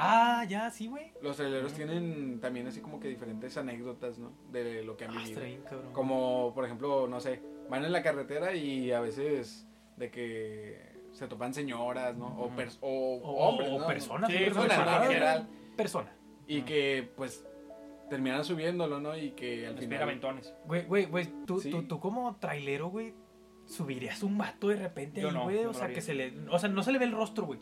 Ah, 0.01 0.45
ya, 0.49 0.71
sí, 0.71 0.87
güey. 0.87 1.13
Los 1.23 1.37
traileros 1.37 1.73
tienen 1.75 2.41
también 2.41 2.67
así 2.67 2.81
como 2.81 3.01
que 3.01 3.09
diferentes 3.09 3.57
anécdotas, 3.57 4.19
¿no? 4.19 4.33
De 4.53 4.83
lo 4.85 4.97
que 4.97 5.05
han 5.07 5.17
Ah, 5.17 5.23
vivido. 5.25 5.41
cabrón. 5.65 5.93
Como, 5.93 6.53
por 6.55 6.65
ejemplo, 6.65 7.09
no 7.09 7.21
sé, 7.21 7.43
van 7.69 7.85
en 7.85 7.93
la 7.93 8.03
carretera 8.03 8.55
y 8.55 8.93
a 8.93 9.01
veces 9.01 9.67
de 9.97 10.11
que 10.11 10.81
se 11.13 11.27
topan 11.27 11.53
señoras, 11.53 12.17
¿no? 12.17 12.27
O, 12.39 12.51
pers- 12.51 12.79
o, 12.81 13.17
O, 13.23 13.49
hombres, 13.49 13.71
o 13.71 13.79
¿no? 13.81 13.87
personas. 13.87 14.31
Sí, 14.31 14.39
Personas, 14.39 14.69
personas, 14.69 14.87
¿no? 14.87 14.93
En 14.93 14.99
güey. 15.07 15.15
general. 15.15 15.49
Persona. 15.77 16.13
Y 16.47 16.63
que, 16.63 17.11
pues, 17.17 17.45
terminan 18.09 18.45
subiéndolo, 18.45 19.01
¿no? 19.01 19.17
Y 19.17 19.33
que 19.33 19.67
al 19.67 19.73
Los 19.75 19.81
final... 19.85 19.99
piraventones. 19.99 20.55
Güey, 20.67 20.85
güey, 20.87 21.05
güey, 21.07 21.27
tú, 21.47 21.61
Sí. 21.61 21.71
tú, 21.71 21.83
tú 21.83 21.99
como 22.01 22.37
trailero, 22.37 22.89
güey, 22.89 23.15
subirías 23.67 24.23
un 24.23 24.39
vato 24.39 24.69
de 24.69 24.77
repente 24.77 25.21
Yo 25.21 25.29
ahí, 25.29 25.35
no, 25.35 25.43
güey. 25.45 25.65
O 25.67 25.75
sea, 25.75 25.89
que 25.89 26.01
se 26.01 26.15
le. 26.15 26.33
O 26.51 26.59
sea, 26.59 26.69
no 26.69 26.83
se 26.83 26.93
le 26.93 26.99
ve 26.99 27.05
el 27.05 27.13
rostro, 27.13 27.45
güey. 27.47 27.59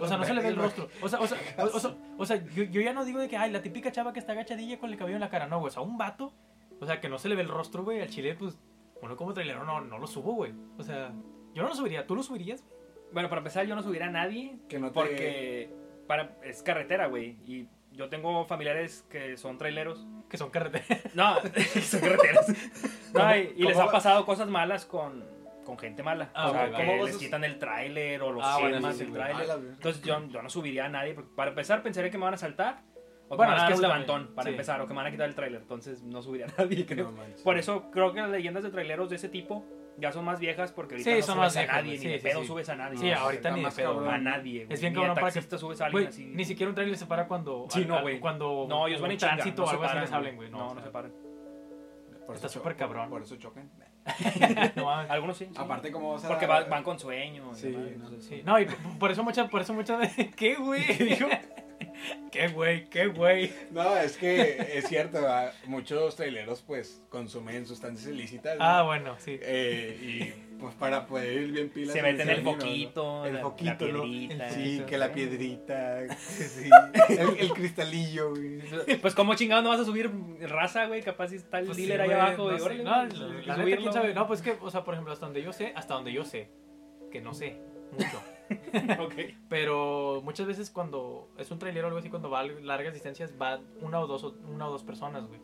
O 0.00 0.06
sea, 0.06 0.16
no 0.16 0.24
se 0.24 0.34
le 0.34 0.42
ve 0.42 0.48
el 0.48 0.56
rostro. 0.56 0.88
O 1.02 1.08
sea, 1.08 1.20
o 1.20 1.26
sea, 1.26 1.38
o, 1.58 1.64
o 1.64 1.80
sea, 1.80 1.94
o 2.18 2.26
sea, 2.26 2.44
yo, 2.54 2.64
yo 2.64 2.80
ya 2.80 2.92
no 2.92 3.04
digo 3.04 3.18
de 3.18 3.28
que, 3.28 3.36
ay, 3.36 3.50
la 3.50 3.62
típica 3.62 3.92
chava 3.92 4.12
que 4.12 4.20
está 4.20 4.32
agachadilla 4.32 4.78
con 4.78 4.90
el 4.90 4.96
cabello 4.96 5.16
en 5.16 5.20
la 5.20 5.30
cara. 5.30 5.46
No, 5.46 5.58
güey. 5.58 5.68
O 5.68 5.72
sea, 5.72 5.82
un 5.82 5.98
vato. 5.98 6.32
O 6.80 6.86
sea, 6.86 7.00
que 7.00 7.08
no 7.08 7.18
se 7.18 7.28
le 7.28 7.34
ve 7.34 7.42
el 7.42 7.48
rostro, 7.48 7.84
güey. 7.84 8.00
Al 8.00 8.08
chile, 8.08 8.34
pues, 8.34 8.58
uno 9.02 9.16
como 9.16 9.32
trailero 9.34 9.64
no, 9.64 9.80
no 9.80 9.98
lo 9.98 10.06
subo, 10.06 10.34
güey. 10.34 10.52
O 10.78 10.82
sea, 10.82 11.12
yo 11.54 11.62
no 11.62 11.68
lo 11.68 11.74
subiría. 11.74 12.06
¿Tú 12.06 12.14
lo 12.14 12.22
subirías? 12.22 12.64
Bueno, 13.12 13.28
para 13.28 13.40
empezar, 13.40 13.66
yo 13.66 13.76
no 13.76 13.82
subiría 13.82 14.06
a 14.06 14.10
nadie 14.10 14.58
Que 14.68 14.78
no 14.78 14.88
te... 14.88 14.94
porque 14.94 15.70
para, 16.06 16.36
es 16.42 16.62
carretera, 16.62 17.06
güey. 17.06 17.36
Y 17.46 17.68
yo 17.92 18.08
tengo 18.08 18.44
familiares 18.46 19.04
que 19.08 19.36
son 19.36 19.58
traileros. 19.58 20.06
Que 20.28 20.36
son 20.36 20.50
carreteras. 20.50 21.14
No, 21.14 21.36
son 21.82 22.00
carreteros. 22.00 22.46
No, 23.12 23.36
y, 23.36 23.54
y 23.56 23.62
les 23.62 23.72
cómo 23.72 23.82
ha 23.82 23.86
va? 23.86 23.92
pasado 23.92 24.26
cosas 24.26 24.48
malas 24.48 24.84
con, 24.84 25.24
con 25.64 25.78
gente 25.78 26.02
mala. 26.02 26.30
Ah, 26.34 26.48
o 26.48 26.52
sea, 26.52 26.66
que 26.70 26.76
¿cómo 26.76 26.96
vas 26.98 27.06
les 27.06 27.16
a- 27.16 27.18
quitan 27.18 27.44
el 27.44 27.58
tráiler 27.58 28.22
o 28.22 28.32
los 28.32 28.44
Ah, 28.44 28.58
bueno, 28.60 28.76
queman 28.76 28.92
sí, 28.92 28.98
sí, 28.98 29.04
el 29.04 29.10
güey. 29.10 29.22
tráiler. 29.22 29.48
Entonces 29.72 30.02
yo, 30.02 30.28
yo 30.28 30.42
no 30.42 30.48
subiría 30.50 30.84
a 30.84 30.88
nadie. 30.88 31.14
porque 31.14 31.30
para 31.34 31.50
empezar, 31.50 31.82
pensaría 31.82 32.10
que 32.10 32.18
me 32.18 32.24
van 32.24 32.34
a 32.34 32.38
saltar. 32.38 32.82
O 33.26 33.30
que 33.30 33.36
Bueno, 33.36 33.52
me 33.52 33.56
van 33.56 33.60
a 33.60 33.62
es 33.64 33.68
que 33.68 33.72
eso 33.72 33.82
levantón 33.82 34.16
también, 34.20 34.34
para 34.34 34.44
sí. 34.44 34.50
empezar. 34.50 34.80
O 34.82 34.86
que 34.86 34.92
me 34.92 34.98
van 34.98 35.06
a 35.06 35.10
quitar 35.10 35.28
el 35.28 35.34
tráiler. 35.34 35.60
Entonces 35.62 36.02
no 36.02 36.20
subiría 36.22 36.46
a 36.58 36.62
nadie, 36.62 36.84
creo. 36.86 37.10
No. 37.10 37.22
Por 37.42 37.56
eso 37.58 37.90
creo 37.90 38.12
que 38.12 38.20
las 38.20 38.30
leyendas 38.30 38.62
de 38.62 38.70
traileros 38.70 39.08
de 39.08 39.16
ese 39.16 39.28
tipo 39.30 39.64
ya 39.96 40.10
son 40.12 40.24
más 40.24 40.40
viejas 40.40 40.72
porque 40.72 40.94
ahorita 40.96 41.10
Sí, 41.10 41.16
no 41.18 41.22
son 41.22 41.34
subes 41.36 41.44
más 41.46 41.56
a 41.56 41.60
viejas, 41.60 41.76
nadie, 41.76 41.86
güey. 41.90 41.98
ni 41.98 42.02
Sí, 42.04 42.08
de 42.08 42.18
sí, 42.18 42.24
pedo 42.28 42.40
sí. 42.42 42.46
subes 42.48 42.68
a 42.68 42.74
nadie. 42.76 42.98
Sí, 42.98 43.10
No, 43.10 43.16
ahorita 43.18 43.50
ni 43.50 43.56
de 43.56 43.62
más 43.62 43.74
pedo. 43.74 43.94
cabrón. 43.94 44.14
a 44.14 44.18
nadie. 44.18 44.64
güey. 44.66 44.74
Es 44.74 44.80
bien 44.80 44.92
Ni 44.92 44.96
cabrón 44.96 45.10
a 45.12 45.14
para 45.14 45.26
que- 45.28 45.32
taxista 45.34 45.56
subes 45.58 45.80
a 45.80 45.84
alguien 45.86 46.02
Güey, 46.04 46.08
así. 46.12 46.24
ni 46.26 46.44
siquiera 46.44 46.68
un 46.68 46.74
trailer 46.74 46.96
se 46.98 47.06
para 47.06 47.26
cuando. 47.28 47.66
Sí, 47.70 47.84
no, 47.86 47.96
al- 47.96 48.02
güey. 48.02 48.20
Cuando. 48.20 48.66
No, 48.68 48.86
ellos 48.88 49.00
van 49.00 49.10
en 49.12 49.18
tránsito 49.18 49.62
no 49.62 49.68
o 49.68 49.70
algo 49.70 49.84
así 49.84 49.98
les 49.98 50.12
hablen, 50.12 50.36
güey. 50.36 50.50
No, 50.50 50.58
No, 50.58 50.74
no, 50.74 50.82
se 50.82 50.90
paran. 50.90 51.12
Está 52.34 52.48
súper 52.48 52.76
cabrón. 52.76 53.08
Por 53.08 53.22
eso 53.22 53.36
chocan. 53.36 53.70
no. 54.76 54.90
Algunos 54.90 55.36
sí. 55.36 55.46
sí. 55.46 55.52
Aparte, 55.56 55.90
como. 55.90 56.16
Porque 56.16 56.46
va- 56.46 56.64
van 56.64 56.82
con 56.82 56.98
sueño. 56.98 57.50
y 57.52 57.54
Sí, 57.56 57.68
demás, 57.70 58.10
no. 58.12 58.20
Sí, 58.20 58.42
no, 58.44 58.60
y 58.60 58.66
por- 58.66 58.98
por 58.98 59.10
eso 59.10 59.22
muchas, 59.24 59.48
por 59.50 59.62
eso 59.62 59.72
muchas 59.74 59.98
veces. 60.00 60.34
¿Qué, 60.34 60.54
güey? 60.56 60.84
Dijo. 60.98 61.26
Qué 62.32 62.48
güey, 62.48 62.86
qué 62.90 63.06
güey. 63.06 63.52
No, 63.70 63.96
es 63.96 64.16
que 64.16 64.58
es 64.74 64.88
cierto, 64.88 65.20
¿verdad? 65.22 65.52
muchos 65.66 66.16
traileros 66.16 66.62
pues 66.62 67.00
consumen 67.08 67.64
sustancias 67.66 68.10
ilícitas. 68.10 68.58
¿no? 68.58 68.64
Ah, 68.64 68.82
bueno, 68.82 69.14
sí. 69.18 69.38
Eh, 69.40 70.32
y 70.36 70.58
pues 70.60 70.74
para 70.74 71.06
poder 71.06 71.32
ir 71.32 71.52
bien 71.52 71.68
pilas. 71.70 71.92
Se 71.92 72.00
en 72.00 72.04
meten 72.04 72.28
el 72.28 72.36
camino, 72.42 72.52
¿no? 72.52 72.58
foquito, 72.60 73.26
El 73.26 73.34
la- 73.34 73.40
foquito, 73.40 73.86
la 73.86 73.92
¿no? 73.92 74.02
piedrita. 74.02 74.50
Sí, 74.50 74.76
Eso. 74.78 74.86
que 74.86 74.98
la 74.98 75.12
piedrita. 75.12 76.00
Sí, 76.18 76.68
el, 77.10 77.38
el 77.38 77.52
cristalillo, 77.52 78.30
güey. 78.30 78.58
Pues, 79.00 79.14
¿cómo 79.14 79.34
chingado 79.36 79.62
no 79.62 79.68
vas 79.68 79.80
a 79.80 79.84
subir 79.84 80.10
raza, 80.40 80.86
güey? 80.86 81.02
Capaz 81.02 81.28
si 81.28 81.36
está 81.36 81.60
el 81.60 81.66
Pues 81.66 81.76
sí, 81.76 81.82
dealer 81.86 82.00
ahí 82.02 82.08
güey, 82.08 82.20
abajo. 82.20 82.50
no 82.50 82.56
y 82.56 82.58
sé. 82.58 82.64
órale, 82.64 82.82
No, 82.84 83.08
que 83.08 83.16
la 83.16 83.28
neta, 83.38 83.54
subirlo, 83.62 83.80
quién 83.82 83.92
sabe. 83.92 84.14
No, 84.14 84.26
pues 84.26 84.42
que, 84.42 84.56
o 84.60 84.70
sea, 84.70 84.82
por 84.84 84.94
ejemplo, 84.94 85.12
hasta 85.12 85.26
donde 85.26 85.42
yo 85.42 85.52
sé, 85.52 85.72
hasta 85.76 85.94
donde 85.94 86.12
yo 86.12 86.24
sé, 86.24 86.48
que 87.12 87.20
no 87.20 87.32
sé 87.32 87.56
mucho. 87.92 88.20
Ok. 89.00 89.14
Pero 89.48 90.20
muchas 90.24 90.46
veces 90.46 90.70
cuando 90.70 91.30
es 91.38 91.50
un 91.50 91.58
trailero 91.58 91.86
o 91.86 91.88
algo 91.88 91.98
así, 91.98 92.10
cuando 92.10 92.30
va 92.30 92.40
a 92.40 92.44
largas 92.44 92.92
distancias, 92.94 93.34
va 93.40 93.60
una 93.80 94.00
o 94.00 94.06
dos, 94.06 94.24
una 94.46 94.68
o 94.68 94.70
dos 94.70 94.82
personas, 94.84 95.26
güey. 95.26 95.40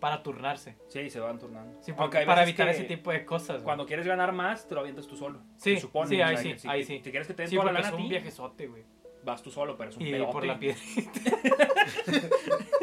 Para 0.00 0.22
turnarse. 0.22 0.76
Sí, 0.88 1.10
se 1.10 1.18
van 1.18 1.38
turnando. 1.40 1.76
Sí, 1.82 1.92
Aunque 1.96 2.20
para 2.24 2.44
evitar 2.44 2.68
ese 2.68 2.84
tipo 2.84 3.10
de 3.10 3.24
cosas. 3.24 3.56
güey. 3.56 3.64
Cuando 3.64 3.84
quieres 3.84 4.06
ganar 4.06 4.32
más, 4.32 4.68
te 4.68 4.74
lo 4.74 4.80
avientas 4.80 5.06
tú 5.08 5.16
solo. 5.16 5.40
Sí, 5.56 5.74
se 5.74 5.80
supone, 5.80 6.08
sí, 6.08 6.20
o 6.20 6.24
ahí 6.24 6.36
sea, 6.36 6.42
sí, 6.52 6.58
si- 6.58 6.68
ahí 6.68 6.84
sí. 6.84 7.00
Si 7.02 7.10
quieres 7.10 7.26
que 7.26 7.34
te 7.34 7.42
den 7.42 7.50
Sí, 7.50 7.56
toda 7.56 7.72
la 7.72 7.80
lana 7.80 7.88
es 7.88 7.94
un 7.94 8.08
viajezote, 8.08 8.66
güey. 8.68 8.84
vas 9.24 9.42
tú 9.42 9.50
solo, 9.50 9.76
pero 9.76 9.90
es 9.90 9.96
un 9.96 10.06
Y 10.06 10.12
pedote. 10.12 10.32
por 10.32 10.46
la 10.46 10.58
piedrita. 10.60 11.20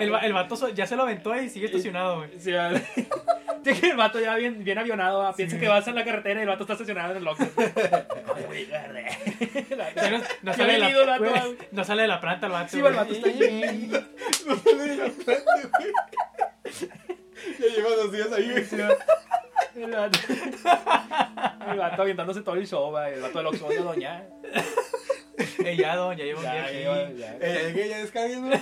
el, 0.00 0.14
el 0.14 0.32
vato 0.32 0.68
ya 0.70 0.86
se 0.86 0.96
lo 0.96 1.02
aventó 1.02 1.34
y 1.36 1.48
sigue 1.48 1.66
estacionado, 1.66 2.16
güey. 2.18 2.30
Sí, 3.64 3.70
el 3.88 3.96
vato 3.96 4.18
ya 4.18 4.34
bien, 4.34 4.64
bien 4.64 4.76
avionado, 4.78 5.32
piensa 5.36 5.54
Sí. 5.54 5.60
que 5.60 5.68
vas 5.68 5.86
en 5.86 5.94
la 5.94 6.04
carretera 6.04 6.40
y 6.40 6.42
el 6.42 6.48
vato 6.48 6.62
está 6.64 6.72
estacionado 6.72 7.12
en 7.14 7.18
el. 7.18 7.24
Ya 9.94 10.10
no, 10.42 10.52
sale 10.54 10.72
de 10.72 10.78
la, 10.78 10.86
venido 10.86 11.02
el 11.02 11.06
vato, 11.08 11.24
güey, 11.24 11.40
güey. 11.40 11.56
no 11.70 11.84
sale 11.84 12.02
de 12.02 12.08
la 12.08 12.20
planta 12.20 12.46
el 12.46 12.52
vato. 12.52 12.68
Sí, 12.70 12.80
güey. 12.80 12.90
el 12.92 12.96
vato 12.98 13.12
está 13.12 13.28
ahí. 13.28 13.88
No 14.46 14.56
sale 14.56 14.84
de 14.88 14.96
la 14.96 15.08
planta, 15.10 15.52
güey. 15.78 15.92
Ya 17.60 17.66
lleva 17.74 17.90
dos 17.90 18.12
días 18.12 18.32
ahí, 18.32 18.50
güey. 18.50 18.66
El 19.76 19.90
vato, 19.92 20.18
el 21.70 21.78
vato 21.78 22.02
avientándose 22.02 22.42
todo 22.42 22.56
el 22.56 22.66
show, 22.66 22.90
güey. 22.90 23.14
El 23.14 23.20
vato 23.22 23.38
del 23.38 23.46
Oxxo, 23.46 23.68
de 23.68 23.76
doña. 23.78 24.24
Eh, 25.64 25.76
ya, 25.76 25.96
don, 25.96 26.14
ya 26.16 26.24
lleva 26.24 26.40
un 26.40 26.44
Ya, 26.44 26.52
día 26.52 26.62
ya, 26.82 26.92
aquí. 27.04 27.18
ya, 27.18 27.26
ya. 27.26 27.36
Eh, 27.40 27.62
llegué, 27.72 27.88
ya 27.88 27.98
descarguen, 27.98 28.50
¿no? 28.50 28.56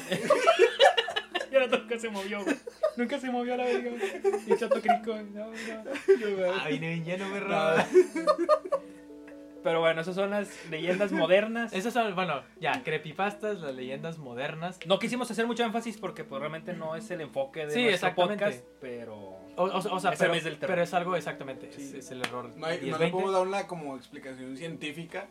Y 1.52 1.56
vato 1.56 1.78
nunca 1.78 1.98
se 1.98 2.08
movió, 2.10 2.42
güey. 2.44 2.56
Nunca 2.96 3.18
se 3.18 3.30
movió 3.30 3.54
a 3.54 3.56
la 3.56 3.64
verga, 3.64 3.90
güey. 3.90 4.02
Y 4.46 4.52
el 4.52 4.58
chato 4.58 4.80
crico, 4.80 5.12
güey. 5.12 5.24
No, 5.30 5.46
no. 5.46 6.52
Ah, 6.60 6.68
vine 6.68 6.88
bien 6.94 7.04
lleno, 7.04 7.28
güey. 7.30 7.40
No. 7.42 7.74
Pero 9.62 9.80
bueno, 9.80 10.00
esas 10.00 10.14
son 10.14 10.30
las 10.30 10.48
leyendas 10.70 11.12
modernas. 11.12 11.74
Esas 11.74 11.92
son, 11.92 12.14
bueno, 12.14 12.42
ya, 12.60 12.82
creepypastas, 12.82 13.60
las 13.60 13.74
leyendas 13.74 14.16
modernas. 14.16 14.78
No 14.86 14.98
quisimos 14.98 15.30
hacer 15.30 15.46
mucho 15.46 15.62
énfasis 15.64 15.98
porque 15.98 16.24
pues 16.24 16.40
realmente 16.40 16.72
no 16.72 16.96
es 16.96 17.10
el 17.10 17.20
enfoque 17.20 17.66
de 17.66 17.72
Sí, 17.74 17.82
nuestro 17.84 18.08
exactamente. 18.08 18.44
podcast, 18.44 18.64
pero 18.80 19.16
O, 19.56 19.64
o- 19.64 19.94
o 19.96 20.00
sea, 20.00 20.12
Es 20.12 20.20
el 20.20 20.24
pero, 20.24 20.32
mes 20.32 20.44
del 20.44 20.54
terror. 20.58 20.70
pero 20.74 20.82
es 20.82 20.94
algo 20.94 21.14
exactamente, 21.14 21.68
es, 21.68 21.74
Sí. 21.74 21.92
es 21.98 22.10
el 22.10 22.20
error. 22.22 22.50
No, 22.56 22.64
hay, 22.66 22.78
10, 22.78 22.92
no 22.92 22.96
le 22.98 23.04
20. 23.04 23.10
podemos 23.12 23.32
dar 23.34 23.46
una 23.46 23.66
como 23.66 23.96
explicación 23.96 24.56
científica. 24.56 25.26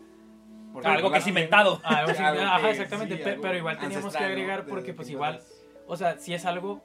porque 0.73 0.87
algo 0.87 1.11
que 1.11 1.17
es 1.17 1.25
inventado. 1.25 1.81
Ah, 1.83 1.97
algo 2.05 2.11
ajá, 2.19 2.69
exactamente, 2.69 3.17
sí, 3.17 3.23
pe- 3.23 3.29
algo 3.31 3.41
pero 3.41 3.57
igual 3.57 3.79
teníamos 3.79 4.15
que 4.15 4.23
agregar 4.23 4.65
porque 4.67 4.93
pues 4.93 5.09
igual, 5.09 5.41
o 5.89 5.95
sea, 5.97 6.17
si 6.17 6.33
es 6.33 6.45
algo 6.45 6.81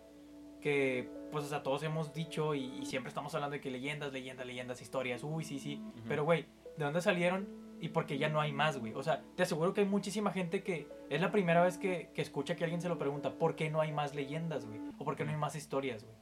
que 0.60 1.08
pues 1.30 1.44
o 1.44 1.48
sea, 1.48 1.62
todos 1.62 1.82
hemos 1.82 2.12
dicho 2.12 2.54
y, 2.54 2.64
y 2.80 2.86
siempre 2.86 3.08
estamos 3.08 3.34
hablando 3.34 3.54
de 3.54 3.60
que 3.60 3.70
leyendas, 3.70 4.12
leyendas, 4.12 4.46
leyendas, 4.46 4.80
historias, 4.80 5.22
uy, 5.24 5.44
sí, 5.44 5.58
sí, 5.58 5.80
pero 6.08 6.24
güey, 6.24 6.46
¿de 6.76 6.84
dónde 6.84 7.00
salieron? 7.00 7.48
Y 7.80 7.88
porque 7.88 8.18
ya 8.18 8.28
no 8.28 8.40
hay 8.40 8.52
más, 8.52 8.78
güey. 8.78 8.94
O 8.94 9.02
sea, 9.02 9.22
te 9.34 9.42
aseguro 9.42 9.74
que 9.74 9.80
hay 9.82 9.86
muchísima 9.86 10.30
gente 10.30 10.62
que 10.62 10.88
es 11.10 11.20
la 11.20 11.32
primera 11.32 11.62
vez 11.62 11.76
que, 11.76 12.08
que 12.14 12.22
escucha 12.22 12.54
que 12.56 12.64
alguien 12.64 12.80
se 12.80 12.88
lo 12.88 12.98
pregunta, 12.98 13.32
¿por 13.32 13.56
qué 13.56 13.68
no 13.68 13.80
hay 13.80 13.92
más 13.92 14.14
leyendas, 14.14 14.64
güey? 14.64 14.80
O 14.98 15.04
¿por 15.04 15.16
qué 15.16 15.24
no 15.24 15.32
hay 15.32 15.36
más 15.36 15.54
historias, 15.56 16.04
güey? 16.04 16.14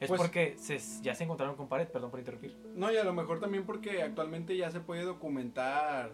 Es 0.00 0.08
Pues- 0.08 0.20
porque 0.20 0.56
se, 0.58 0.78
ya 1.02 1.14
se 1.14 1.24
encontraron 1.24 1.56
con 1.56 1.68
pared, 1.68 1.88
perdón 1.88 2.10
por 2.10 2.18
interrumpir. 2.18 2.56
No, 2.74 2.92
y 2.92 2.96
a 2.96 3.04
lo 3.04 3.12
mejor 3.14 3.40
también 3.40 3.64
porque 3.64 4.02
actualmente 4.02 4.56
ya 4.56 4.70
se 4.70 4.80
puede 4.80 5.02
documentar 5.02 6.12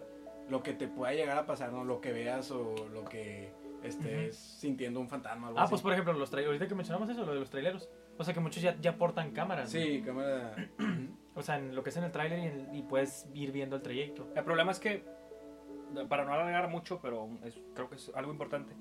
lo 0.49 0.61
que 0.63 0.73
te 0.73 0.87
pueda 0.87 1.13
llegar 1.13 1.37
a 1.39 1.45
pasar, 1.47 1.71
¿no? 1.73 1.83
Lo 1.83 1.99
que 1.99 2.11
veas 2.13 2.51
o 2.51 2.75
lo 2.93 3.03
que 3.05 3.51
estés 3.87 4.35
sintiendo 4.37 4.99
un 4.99 5.07
fantasma 5.09 5.45
o 5.45 5.49
algo 5.49 5.59
Ah, 5.59 5.63
así. 5.63 5.69
pues 5.71 5.81
por 5.81 5.91
ejemplo, 5.93 6.13
los 6.13 6.33
ahorita 6.33 6.67
que 6.67 6.75
mencionamos 6.75 7.09
eso, 7.09 7.25
lo 7.25 7.33
de 7.33 7.39
los 7.39 7.49
traileros. 7.49 7.89
O 8.17 8.23
sea, 8.23 8.33
que 8.33 8.39
muchos 8.39 8.61
ya, 8.63 8.75
ya 8.79 8.97
portan 8.97 9.31
cámaras. 9.31 9.73
¿no? 9.73 9.79
Sí, 9.81 10.01
cámara. 10.05 10.55
O 11.35 11.41
sea, 11.41 11.57
en 11.57 11.75
lo 11.75 11.83
que 11.83 11.89
es 11.89 11.97
en 11.97 12.05
el 12.05 12.11
tráiler 12.11 12.39
y, 12.39 12.43
en- 12.43 12.75
y 12.75 12.81
puedes 12.83 13.27
ir 13.33 13.51
viendo 13.51 13.75
el 13.75 13.81
trayecto. 13.81 14.27
El 14.35 14.43
problema 14.45 14.71
es 14.71 14.79
que, 14.79 15.03
para 16.07 16.23
no 16.25 16.33
alargar 16.33 16.69
mucho, 16.69 16.99
pero 17.01 17.29
es- 17.43 17.59
creo 17.73 17.89
que 17.89 17.95
es 17.95 18.11
algo 18.15 18.31
importante. 18.31 18.73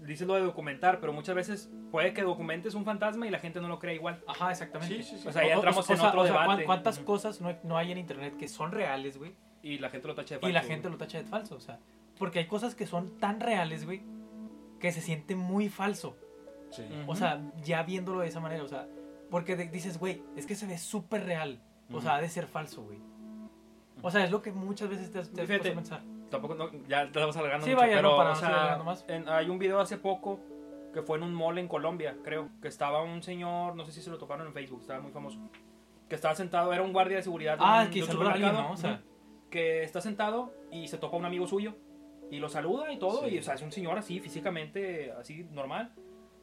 Dices 0.00 0.26
lo 0.26 0.34
de 0.34 0.42
documentar, 0.42 1.00
pero 1.00 1.12
muchas 1.12 1.34
veces 1.34 1.70
puede 1.90 2.12
que 2.12 2.22
documentes 2.22 2.74
un 2.74 2.84
fantasma 2.84 3.26
y 3.26 3.30
la 3.30 3.38
gente 3.38 3.60
no 3.60 3.68
lo 3.68 3.78
crea 3.78 3.94
igual. 3.94 4.22
Ajá, 4.26 4.50
exactamente. 4.50 4.94
Sí, 4.96 5.02
sí, 5.02 5.18
sí. 5.18 5.28
O 5.28 5.32
sea, 5.32 5.46
ya 5.46 5.54
entramos 5.54 5.88
en 5.90 5.96
sea- 5.96 6.08
otro 6.08 6.24
sea, 6.24 6.32
¿cuán- 6.34 6.46
debate. 6.48 6.64
¿Cuántas 6.64 6.96
Ujú. 6.98 7.06
cosas 7.06 7.40
no 7.40 7.48
hay, 7.48 7.58
no 7.62 7.76
hay 7.78 7.92
en 7.92 7.98
internet 7.98 8.36
que 8.36 8.46
son 8.48 8.72
reales, 8.72 9.16
güey? 9.18 9.34
Y 9.62 9.78
la 9.78 9.88
gente 9.90 10.06
lo 10.06 10.14
tacha 10.14 10.34
de 10.34 10.38
Y 10.38 10.40
falso, 10.42 10.52
la 10.54 10.60
güey. 10.60 10.70
gente 10.70 10.90
lo 10.90 10.96
tacha 10.98 11.18
de 11.18 11.24
falso, 11.24 11.56
o 11.56 11.60
sea. 11.60 11.78
Porque 12.18 12.38
hay 12.40 12.46
cosas 12.46 12.74
que 12.74 12.86
son 12.86 13.18
tan 13.18 13.40
reales, 13.40 13.84
güey, 13.84 14.02
que 14.80 14.92
se 14.92 15.00
siente 15.00 15.34
muy 15.36 15.68
falso. 15.68 16.16
Sí. 16.70 16.84
O 17.06 17.14
sea, 17.16 17.40
ya 17.62 17.82
viéndolo 17.82 18.20
de 18.20 18.28
esa 18.28 18.40
manera, 18.40 18.62
o 18.64 18.68
sea. 18.68 18.88
Porque 19.30 19.56
de- 19.56 19.68
dices, 19.68 19.98
güey, 19.98 20.22
es 20.36 20.46
que 20.46 20.54
se 20.54 20.66
ve 20.66 20.78
súper 20.78 21.24
real. 21.24 21.60
O 21.92 22.00
sea, 22.00 22.16
ha 22.16 22.20
de 22.20 22.28
ser 22.28 22.46
falso, 22.46 22.82
güey. 22.82 22.98
O 24.02 24.10
sea, 24.10 24.24
es 24.24 24.30
lo 24.30 24.42
que 24.42 24.52
muchas 24.52 24.88
veces 24.88 25.10
te, 25.10 25.22
te 25.24 25.40
has 25.42 25.46
Fíjate, 25.48 25.72
pensar. 25.72 26.02
Tampoco, 26.30 26.54
no, 26.54 26.70
ya 26.88 27.02
te 27.02 27.06
estamos 27.18 27.36
alargando 27.36 27.64
Sí, 27.64 27.70
mucho, 27.72 27.80
vaya, 27.82 27.96
pero, 27.96 28.10
no, 28.10 28.16
para 28.16 28.30
o 28.30 28.34
no 28.34 28.40
sea, 28.40 28.80
más. 28.84 29.04
en- 29.08 29.28
hay 29.28 29.48
un 29.48 29.58
video 29.58 29.80
hace 29.80 29.96
poco 29.96 30.40
que 30.92 31.02
fue 31.02 31.18
en 31.18 31.24
un 31.24 31.34
mall 31.34 31.58
en 31.58 31.68
Colombia, 31.68 32.16
creo, 32.24 32.48
que 32.60 32.68
estaba 32.68 33.02
un 33.02 33.22
señor, 33.22 33.76
no 33.76 33.84
sé 33.84 33.92
si 33.92 34.02
se 34.02 34.10
lo 34.10 34.18
toparon 34.18 34.46
en 34.46 34.52
Facebook, 34.52 34.80
estaba 34.80 35.00
muy 35.00 35.12
famoso, 35.12 35.38
que 36.08 36.14
estaba 36.14 36.34
sentado, 36.34 36.72
era 36.72 36.82
un 36.82 36.92
guardia 36.92 37.18
de 37.18 37.22
seguridad 37.22 37.58
de 37.58 37.64
Ah, 37.64 37.82
un, 37.86 37.90
que 37.92 38.02
de 38.02 38.16
un 38.16 38.26
alguien, 38.26 38.52
¿no? 38.52 38.72
O 38.72 38.76
sea, 38.76 39.02
que 39.50 39.82
está 39.84 40.00
sentado 40.00 40.52
y 40.72 40.88
se 40.88 40.98
topa 40.98 41.16
un 41.16 41.24
amigo 41.24 41.46
suyo 41.46 41.76
y 42.30 42.38
lo 42.38 42.48
saluda 42.48 42.92
y 42.92 42.98
todo, 42.98 43.26
Sí. 43.28 43.34
y 43.34 43.38
o 43.38 43.42
sea, 43.42 43.54
es 43.54 43.62
un 43.62 43.72
señor 43.72 43.98
así, 43.98 44.20
físicamente, 44.20 45.12
así, 45.12 45.44
normal, 45.52 45.92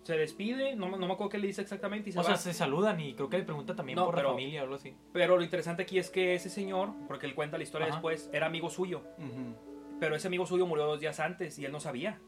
se 0.04 0.18
despide, 0.18 0.76
no, 0.76 0.90
no 0.90 0.98
me 1.08 1.14
acuerdo 1.14 1.30
qué 1.30 1.38
le 1.38 1.48
dice 1.48 1.62
exactamente 1.62 2.10
y 2.10 2.14
se 2.14 2.20
o 2.20 2.22
va. 2.24 2.28
sea, 2.30 2.36
se 2.38 2.54
saludan 2.54 3.00
y 3.00 3.14
creo 3.16 3.30
que 3.30 3.38
le 3.38 3.44
pregunta 3.44 3.74
también 3.76 3.96
No, 3.98 4.06
por 4.06 4.16
pero- 4.16 4.30
la 4.30 4.34
familia 4.36 4.62
o 4.62 4.64
algo 4.64 4.76
así. 4.76 4.96
Pero 5.14 5.38
lo 5.38 5.44
interesante 5.44 5.84
aquí 5.84 5.98
es 5.98 6.10
que 6.10 6.34
ese 6.36 6.50
señor, 6.50 6.92
porque 7.08 7.26
él 7.26 7.36
cuenta 7.36 7.58
la 7.58 7.64
historia 7.64 7.88
Ajá. 7.88 7.96
después, 7.96 8.30
era 8.34 8.48
amigo 8.48 8.70
suyo. 8.70 9.04
Ujú. 9.18 9.56
Pero 10.00 10.16
ese 10.16 10.28
amigo 10.28 10.46
suyo 10.46 10.66
murió 10.68 10.86
dos 10.86 11.00
días 11.00 11.20
antes 11.22 11.58
y 11.60 11.64
él 11.66 11.72
no 11.72 11.80
sabía. 11.80 12.20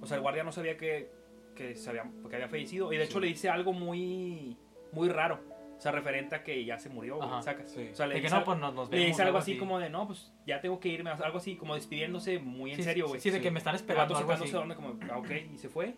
O 0.00 0.06
sea, 0.06 0.16
el 0.16 0.22
guardia 0.22 0.44
no 0.44 0.52
sabía 0.52 0.78
que, 0.78 1.10
que, 1.54 1.76
se 1.76 1.90
había, 1.90 2.10
que 2.30 2.36
había 2.36 2.48
fallecido. 2.48 2.90
Y 2.92 2.96
de 2.96 3.04
hecho 3.04 3.18
Sí. 3.18 3.20
le 3.20 3.26
dice 3.26 3.50
algo 3.50 3.74
muy, 3.74 4.56
muy 4.92 5.10
raro. 5.10 5.40
O 5.80 5.82
sea, 5.82 5.92
referente 5.92 6.34
a 6.36 6.44
que 6.44 6.62
ya 6.62 6.78
se 6.78 6.90
murió, 6.90 7.16
güey, 7.16 7.26
Ajá. 7.26 7.40
sacas. 7.40 7.70
Sí. 7.70 7.88
O 7.90 7.94
sea, 7.94 8.06
le 8.06 8.16
De 8.16 8.20
que 8.20 8.28
no, 8.28 8.44
pues 8.44 8.58
nos, 8.58 8.74
nos 8.74 8.90
le 8.90 8.96
vemos. 8.98 9.08
dice 9.08 9.22
algo 9.22 9.38
así 9.38 9.56
como 9.56 9.78
de, 9.78 9.88
no, 9.88 10.06
pues 10.06 10.30
ya 10.46 10.60
tengo 10.60 10.78
que 10.78 10.90
irme. 10.90 11.08
Algo 11.08 11.38
así, 11.38 11.56
como 11.56 11.74
despidiéndose 11.74 12.38
muy 12.38 12.72
en 12.72 12.76
Sí, 12.76 12.82
serio, 12.82 13.08
güey. 13.08 13.18
Sí, 13.18 13.30
de 13.30 13.40
que 13.40 13.50
me 13.50 13.58
están 13.60 13.74
El 13.74 13.80
esperando 13.80 14.12
vato 14.12 14.30
algo 14.30 14.44
así. 14.44 14.52
como, 14.76 14.98
ah, 15.10 15.16
ok, 15.16 15.30
y 15.54 15.56
se 15.56 15.70
fue. 15.70 15.94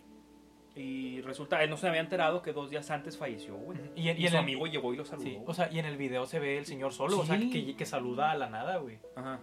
Y 0.75 1.19
resulta, 1.21 1.61
él 1.63 1.69
no 1.69 1.75
se 1.75 1.87
había 1.89 1.99
enterado 1.99 2.41
que 2.41 2.53
dos 2.53 2.69
días 2.69 2.89
antes 2.91 3.17
falleció, 3.17 3.55
güey. 3.57 3.77
Y, 3.95 4.03
su 4.27 4.27
el- 4.27 4.37
amigo 4.37 4.67
llegó 4.67 4.93
y 4.93 4.97
lo 4.97 5.03
saludó. 5.05 5.25
Sí, 5.25 5.37
o 5.45 5.53
sea, 5.53 5.69
y 5.69 5.79
en 5.79 5.85
el 5.85 5.97
video 5.97 6.25
se 6.25 6.39
ve 6.39 6.57
el 6.57 6.65
señor 6.65 6.93
solo, 6.93 7.19
o 7.19 7.25
sea, 7.25 7.37
que, 7.37 7.75
que 7.75 7.85
saluda 7.85 8.31
a 8.31 8.37
la 8.37 8.49
nada, 8.49 8.77
güey. 8.77 8.99
Ajá. 9.17 9.41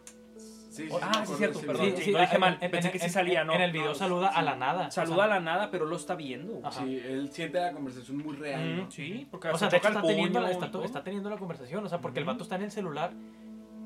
Sí, 0.71 0.89
sí, 0.89 0.97
Ah, 1.03 1.11
sí, 1.13 1.19
acuerdo 1.19 1.37
cierto, 1.37 1.61
perdón. 1.61 1.93
sí, 1.97 2.11
lo 2.13 2.21
dije 2.21 2.39
mal, 2.39 2.59
pensé 2.59 2.89
en- 2.89 2.93
que 2.93 2.99
sí 3.01 3.09
salía, 3.09 3.43
¿no? 3.45 3.55
En 3.55 3.61
el 3.61 3.73
video 3.73 3.89
No, 3.89 3.95
saluda 3.95 4.29
a 4.29 4.39
sí. 4.39 4.45
la 4.45 4.55
nada. 4.57 4.87
o 4.87 4.91
Saluda 4.93 5.17
sea, 5.17 5.25
a 5.25 5.29
la 5.29 5.41
nada, 5.41 5.71
pero 5.71 5.85
lo 5.85 5.97
está 5.97 6.15
viendo. 6.15 6.61
Ajá. 6.65 6.83
Sí, 6.85 7.03
él 7.05 7.29
siente 7.33 7.59
la 7.61 7.73
conversación 7.73 8.19
muy 8.19 8.37
real. 8.37 8.77
¿no? 8.77 8.85
Mm, 8.85 8.91
sí, 8.91 9.27
porque 9.31 9.49
O 9.49 9.59
sea, 9.59 9.69
se 9.69 9.75
de 9.75 9.79
hecho 9.79 9.89
está 9.89 10.03
teniendo, 10.03 10.41
la, 10.41 10.51
está, 10.53 10.71
está 10.85 11.03
teniendo 11.03 11.29
la 11.29 11.37
conversación, 11.39 11.85
o 11.85 11.89
sea, 11.89 12.01
porque 12.01 12.21
el 12.21 12.25
vato 12.25 12.45
está 12.45 12.55
en 12.57 12.63
el 12.63 12.71
celular 12.71 13.13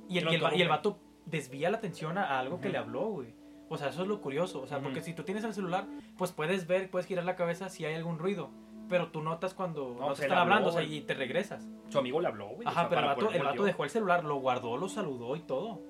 y 0.09 0.18
el, 0.18 0.30
y 0.30 0.35
el, 0.35 0.43
y 0.57 0.62
el 0.62 0.68
vato 0.68 0.99
desvía 1.24 1.70
la 1.70 1.78
atención 1.78 2.18
a, 2.18 2.24
a 2.24 2.39
algo 2.41 2.61
que 2.61 2.68
le 2.68 2.76
habló, 2.78 3.07
güey. 3.09 3.28
O 3.70 3.78
sea, 3.78 3.89
eso 3.89 4.03
es 4.03 4.09
lo 4.09 4.20
curioso, 4.20 4.61
o 4.61 4.66
sea, 4.66 4.78
porque 4.80 5.01
si 5.01 5.14
tú 5.14 5.22
tienes 5.22 5.43
el 5.45 5.55
celular, 5.55 5.87
pues 6.18 6.32
puedes 6.32 6.66
ver, 6.66 6.91
puedes 6.91 7.07
girar 7.07 7.24
la 7.24 7.35
cabeza 7.35 7.70
si 7.70 7.87
hay 7.87 7.95
algún 7.95 8.18
ruido, 8.18 8.51
pero 8.91 9.09
tú 9.09 9.22
notas 9.22 9.55
cuando 9.55 9.97
no, 9.99 10.12
te 10.12 10.12
él 10.12 10.12
están 10.12 10.32
habló, 10.32 10.41
hablando, 10.43 10.68
o 10.68 10.72
sea, 10.72 10.82
y 10.82 11.01
te 11.01 11.14
regresas. 11.14 11.66
Su 11.89 11.99
amigo 11.99 12.20
le 12.20 12.28
habló, 12.28 12.49
güey. 12.49 12.66
o 12.66 12.68
Ajá, 12.68 12.80
sea, 12.80 12.89
pero 12.91 13.01
el 13.01 13.07
vato, 13.07 13.30
el 13.30 13.43
vato 13.43 13.64
dejó 13.64 13.85
el 13.85 13.91
celular, 13.91 14.22
lo 14.22 14.37
guardó, 14.37 14.76
lo 14.76 14.89
saludó 14.91 15.35
y 15.35 15.41
todo. 15.41 15.80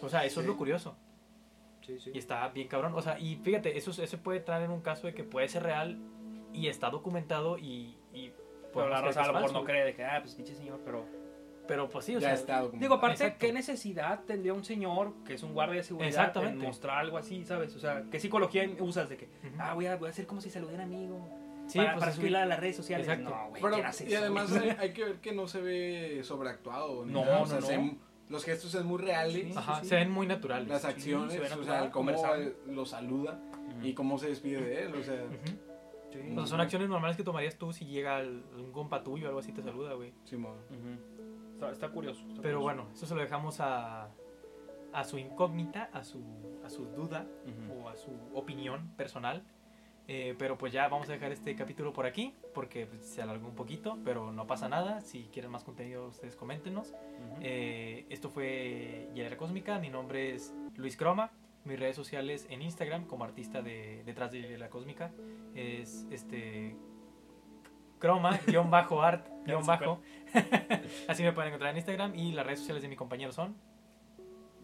No, 0.00 0.06
O 0.06 0.08
sea, 0.10 0.24
eso 0.24 0.40
es 0.40 0.46
lo 0.46 0.56
curioso. 0.56 0.96
Sí, 1.86 1.98
sí. 1.98 2.10
Y 2.14 2.18
está 2.18 2.46
bien 2.48 2.68
cabrón. 2.68 2.92
O 2.94 3.02
sea, 3.02 3.18
y 3.18 3.36
fíjate, 3.36 3.76
eso, 3.78 3.90
eso 4.02 4.18
puede 4.18 4.38
entrar 4.38 4.62
en 4.62 4.70
un 4.70 4.80
caso 4.80 5.06
de 5.06 5.14
que 5.14 5.24
puede 5.24 5.48
ser 5.48 5.62
real 5.62 5.98
y 6.52 6.68
está 6.68 6.90
documentado 6.90 7.58
y... 7.58 7.96
y 8.12 8.32
Pero 8.72 8.88
la 8.88 9.00
raza 9.00 9.22
a 9.22 9.26
lo 9.28 9.32
mejor 9.34 9.52
no 9.52 9.64
cree 9.64 9.84
de 9.84 9.94
que, 9.94 10.04
ah, 10.04 10.18
pues 10.20 10.34
pinche 10.34 10.54
señor, 10.54 10.80
pero... 10.84 11.04
Pero 11.66 11.86
pues 11.88 12.06
sí, 12.06 12.16
o 12.16 12.18
ya 12.18 12.28
sea... 12.28 12.34
está 12.34 12.52
documentado. 12.60 12.80
Digo, 12.80 12.94
aparte, 12.94 13.24
Exacto. 13.24 13.38
¿qué 13.46 13.52
necesidad 13.52 14.20
tendría 14.24 14.54
un 14.54 14.64
señor 14.64 15.12
que 15.26 15.34
es 15.34 15.42
un 15.42 15.52
guardia 15.52 15.76
de 15.76 15.82
seguridad 15.82 16.08
Exactamente. 16.08 16.60
en 16.60 16.66
mostrar 16.66 16.98
algo 16.98 17.18
así, 17.18 17.44
sabes? 17.44 17.74
O 17.76 17.78
sea, 17.78 18.04
¿qué 18.10 18.18
psicología 18.20 18.66
usas 18.80 19.08
de 19.10 19.16
que, 19.18 19.28
ah, 19.58 19.74
voy 19.74 19.84
a, 19.86 19.96
voy 19.96 20.06
a 20.08 20.10
hacer 20.10 20.26
como 20.26 20.40
si 20.40 20.48
saludara 20.50 20.82
a 20.84 20.86
un 20.86 20.94
amigo? 20.94 21.28
Sí, 21.66 21.76
para, 21.78 21.92
pues 21.92 22.00
para 22.00 22.10
es 22.12 22.16
que- 22.16 22.20
subirla 22.22 22.42
a 22.42 22.46
las 22.46 22.58
redes 22.60 22.76
sociales. 22.76 23.06
Exacto. 23.06 23.28
No, 23.30 23.48
güey, 23.50 23.60
Pero, 23.62 23.74
¿quién 23.74 23.86
hace 23.86 24.08
y 24.10 24.14
además 24.14 24.50
hay, 24.52 24.68
hay 24.78 24.92
que 24.94 25.04
ver 25.04 25.16
que 25.20 25.32
no 25.32 25.46
se 25.46 25.60
ve 25.60 26.20
sobreactuado. 26.24 27.04
ni 27.04 27.12
No, 27.12 27.20
nada, 27.26 27.36
o 27.36 27.40
no, 27.40 27.46
sea, 27.46 27.60
no. 27.60 27.66
se- 27.66 27.96
los 28.28 28.44
gestos 28.44 28.74
es 28.74 28.84
muy 28.84 28.98
reales. 28.98 29.46
Sí, 29.46 29.52
Ajá, 29.56 29.80
sí. 29.82 29.88
se 29.88 29.94
ven 29.96 30.10
muy 30.10 30.26
naturales. 30.26 30.68
Las 30.68 30.84
acciones, 30.84 31.32
se 31.32 31.38
o 31.40 31.42
natural, 31.42 31.64
sea, 31.64 31.80
cómo 31.90 31.92
conversando. 32.12 32.48
eh, 32.50 32.56
lo 32.66 32.84
saluda 32.86 33.40
y 33.82 33.94
cómo 33.94 34.18
se 34.18 34.28
despide 34.28 34.60
de 34.60 34.82
él, 34.84 34.94
o 34.94 35.02
sea, 35.02 35.24
Ujú. 35.24 35.58
Sí. 36.12 36.20
O 36.32 36.34
sea, 36.36 36.46
son 36.46 36.60
acciones 36.62 36.88
normales 36.88 37.16
que 37.18 37.22
tomarías 37.22 37.56
tú 37.56 37.70
si 37.72 37.84
llega 37.84 38.20
el- 38.20 38.42
un 38.56 38.72
compa 38.72 39.02
tuyo 39.04 39.26
o 39.26 39.28
algo 39.28 39.40
así 39.40 39.52
te 39.52 39.62
saluda, 39.62 39.92
güey. 39.92 40.14
Simón. 40.24 40.56
Ujú. 40.70 41.52
Está, 41.54 41.70
está 41.70 41.88
curioso. 41.90 42.20
está 42.28 42.40
Pero 42.40 42.60
curioso. 42.60 42.62
bueno, 42.62 42.86
eso 42.94 43.04
se 43.06 43.14
lo 43.14 43.20
dejamos 43.20 43.60
a, 43.60 44.08
a 44.94 45.04
su 45.04 45.18
incógnita, 45.18 45.90
a 45.92 46.02
su, 46.04 46.22
a 46.64 46.70
su 46.70 46.86
duda 46.86 47.26
Ujú. 47.44 47.82
o 47.84 47.88
a 47.90 47.96
su 47.96 48.10
opinión 48.32 48.88
personal. 48.96 49.44
Eh, 50.10 50.34
pero 50.38 50.56
pues 50.56 50.72
ya 50.72 50.88
vamos 50.88 51.06
a 51.10 51.12
dejar 51.12 51.32
este 51.32 51.54
capítulo 51.54 51.92
por 51.92 52.06
aquí 52.06 52.34
porque 52.54 52.86
pues, 52.86 53.04
se 53.04 53.20
alargó 53.20 53.46
un 53.46 53.54
poquito, 53.54 53.98
pero 54.04 54.32
no 54.32 54.46
pasa 54.46 54.66
nada. 54.66 55.02
Si 55.02 55.24
quieren 55.24 55.50
más 55.50 55.64
contenido, 55.64 56.08
ustedes 56.08 56.34
coméntenos. 56.34 56.94
Eh, 57.42 58.06
esto 58.08 58.30
fue 58.30 59.10
Hielera 59.14 59.36
Cósmica. 59.36 59.78
Mi 59.78 59.90
nombre 59.90 60.34
es 60.34 60.54
Luis 60.76 60.96
Croma. 60.96 61.30
Mis 61.64 61.78
redes 61.78 61.94
sociales 61.94 62.46
en 62.48 62.62
Instagram 62.62 63.04
como 63.04 63.24
artista 63.24 63.60
de 63.60 64.02
detrás 64.06 64.32
de 64.32 64.40
Hielera 64.40 64.70
Cósmica 64.70 65.12
es 65.54 66.06
este 66.10 66.74
croma 67.98 68.38
guion 68.46 68.70
bajo 68.70 69.02
art 69.02 69.28
guion 69.44 69.66
bajo. 69.66 70.00
Así 71.08 71.22
me 71.22 71.32
pueden 71.34 71.48
encontrar 71.48 71.72
en 71.72 71.76
Instagram 71.76 72.14
y 72.14 72.32
las 72.32 72.46
redes 72.46 72.60
sociales 72.60 72.82
de 72.82 72.88
mi 72.88 72.96
compañero 72.96 73.32
son 73.32 73.56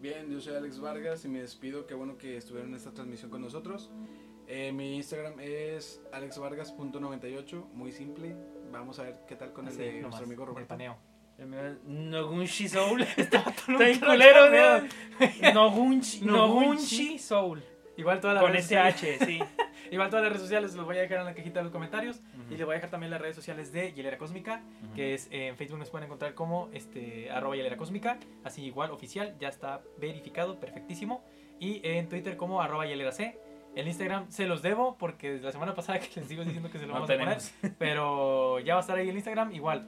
Bien, 0.01 0.29
yo 0.29 0.41
soy 0.41 0.55
Alex 0.55 0.79
Vargas 0.79 1.23
y 1.25 1.29
me 1.29 1.41
despido. 1.41 1.85
Qué 1.85 1.93
bueno 1.93 2.17
que 2.17 2.37
estuvieron 2.37 2.69
en 2.69 2.75
esta 2.75 2.91
transmisión 2.91 3.31
con 3.31 3.41
nosotros. 3.41 3.91
Eh, 4.47 4.71
mi 4.71 4.95
Instagram 4.95 5.39
es 5.39 6.01
alexvargas.98, 6.11 7.65
muy 7.73 7.91
simple. 7.91 8.35
Vamos 8.71 8.99
a 8.99 9.03
ver 9.03 9.15
qué 9.27 9.35
tal 9.35 9.53
con 9.53 9.67
el 9.67 9.75
de 9.77 9.85
nomás, 9.93 10.01
nuestro 10.01 10.25
amigo 10.25 10.45
Roberto. 10.45 10.67
paneo. 10.67 10.97
El 11.37 11.47
mío 11.47 11.65
es 11.65 11.83
Nogunshi 11.83 12.69
Soul. 12.69 13.01
Está 13.17 13.39
Está 13.39 13.77
bien 13.77 13.99
culero, 13.99 14.49
¿no? 14.49 14.87
Nogunshi, 15.53 16.21
Nogunshi. 16.21 16.25
Nogunshi 16.25 17.19
Soul. 17.19 17.63
Igual 17.97 18.19
todas 18.19 18.35
las 18.35 18.43
Con 18.43 18.51
redes 18.51 18.71
SH, 18.71 19.25
sí. 19.25 19.39
Igual 19.89 20.09
todas 20.09 20.23
las 20.23 20.33
redes 20.33 20.41
sociales 20.41 20.73
los 20.75 20.85
voy 20.85 20.97
a 20.97 21.01
dejar 21.01 21.19
en 21.19 21.25
la 21.25 21.33
cajita 21.33 21.59
de 21.59 21.63
los 21.63 21.71
comentarios 21.71 22.21
y 22.49 22.57
les 22.57 22.65
voy 22.65 22.73
a 22.73 22.75
dejar 22.75 22.89
también 22.89 23.09
las 23.09 23.21
redes 23.21 23.35
sociales 23.35 23.71
de 23.71 23.93
Hielera 23.93 24.17
Cósmica, 24.17 24.61
que 24.95 25.13
es 25.13 25.27
eh, 25.31 25.47
en 25.47 25.55
Facebook 25.55 25.79
nos 25.79 25.89
pueden 25.89 26.05
encontrar 26.07 26.33
como 26.33 26.69
este 26.73 27.31
arroba 27.31 27.55
Hielera 27.55 27.77
Cósmica, 27.77 28.19
así 28.43 28.63
igual 28.65 28.91
oficial, 28.91 29.35
ya 29.39 29.47
está 29.47 29.81
verificado, 29.97 30.59
perfectísimo, 30.59 31.23
y 31.59 31.79
en 31.83 32.09
Twitter 32.09 32.35
como 32.35 32.61
arroba 32.61 32.85
Hielera 32.85 33.13
C. 33.13 33.39
El 33.75 33.87
Instagram 33.87 34.31
se 34.31 34.45
los 34.47 34.61
debo 34.61 34.97
porque 34.97 35.31
desde 35.31 35.45
la 35.45 35.51
semana 35.51 35.75
pasada 35.75 35.99
que 35.99 36.07
les 36.19 36.27
sigo 36.29 36.43
diciendo 36.43 36.69
que 36.71 36.79
se 36.79 36.85
lo 36.85 36.93
No 36.93 37.01
vamos 37.01 37.09
a 37.09 37.17
poner, 37.17 37.37
pero 37.77 38.59
ya 38.59 38.75
va 38.75 38.79
a 38.79 38.81
estar 38.81 38.97
ahí 38.97 39.09
el 39.09 39.15
Instagram 39.15 39.51
igual. 39.53 39.87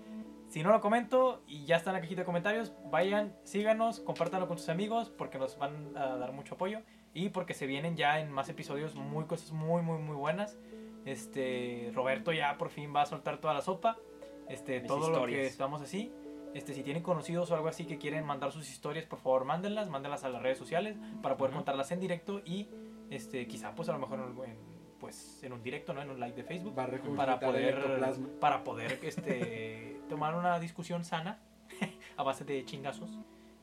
Si 0.49 0.63
no 0.63 0.71
lo 0.71 0.79
comento 0.79 1.41
y 1.47 1.65
ya 1.65 1.75
está 1.77 1.89
en 1.89 1.95
la 1.95 2.01
cajita 2.01 2.21
de 2.21 2.25
comentarios, 2.25 2.73
vayan, 2.89 3.35
síganos, 3.43 3.99
compártanlo 3.99 4.47
con 4.47 4.57
sus 4.57 4.69
amigos 4.69 5.09
porque 5.09 5.37
nos 5.37 5.57
van 5.57 5.95
a 5.97 6.15
dar 6.17 6.31
mucho 6.31 6.55
apoyo 6.55 6.81
y 7.13 7.29
porque 7.29 7.53
se 7.53 7.65
vienen 7.65 7.97
ya 7.97 8.19
en 8.19 8.31
más 8.31 8.47
episodios 8.47 8.95
muy 8.95 9.25
cosas 9.25 9.51
muy 9.51 9.81
muy 9.81 9.99
muy 9.99 10.15
buenas. 10.15 10.57
Este 11.05 11.91
Roberto 11.93 12.31
ya 12.33 12.57
por 12.57 12.69
fin 12.69 12.93
va 12.95 13.01
a 13.03 13.05
soltar 13.05 13.39
toda 13.39 13.53
la 13.53 13.61
sopa. 13.61 13.97
Este 14.49 14.79
Mis 14.79 14.87
todo 14.87 15.09
lo 15.09 15.25
que 15.25 15.45
estamos 15.45 15.81
así. 15.81 16.11
Este 16.53 16.73
si 16.73 16.83
tienen 16.83 17.03
conocidos 17.03 17.51
o 17.51 17.55
algo 17.55 17.67
así 17.67 17.85
que 17.85 17.97
quieren 17.97 18.25
mandar 18.25 18.51
sus 18.51 18.69
historias, 18.69 19.05
por 19.05 19.19
favor, 19.19 19.45
mándenlas, 19.45 19.89
mándenlas 19.89 20.23
a 20.23 20.29
las 20.29 20.41
redes 20.41 20.57
sociales 20.57 20.97
para 21.21 21.37
poder 21.37 21.51
Ujú. 21.51 21.59
contarlas 21.59 21.91
en 21.91 21.99
directo 21.99 22.41
y 22.45 22.69
este 23.09 23.47
quizá 23.47 23.73
pues 23.75 23.89
a 23.89 23.93
lo 23.93 23.99
mejor 23.99 24.19
en, 24.45 24.57
pues 24.99 25.41
en 25.43 25.53
un 25.53 25.61
directo, 25.63 25.93
¿no? 25.93 26.01
En 26.01 26.09
un 26.09 26.19
live 26.19 26.33
de 26.33 26.43
Facebook. 26.43 26.75
Para 27.15 27.39
poder 27.39 27.75
para 28.39 28.63
poder 28.63 28.99
este 29.03 30.01
tomar 30.09 30.35
una 30.35 30.59
discusión 30.59 31.03
sana 31.03 31.39
a 32.17 32.23
base 32.23 32.45
de 32.45 32.63
chingazos 32.65 33.09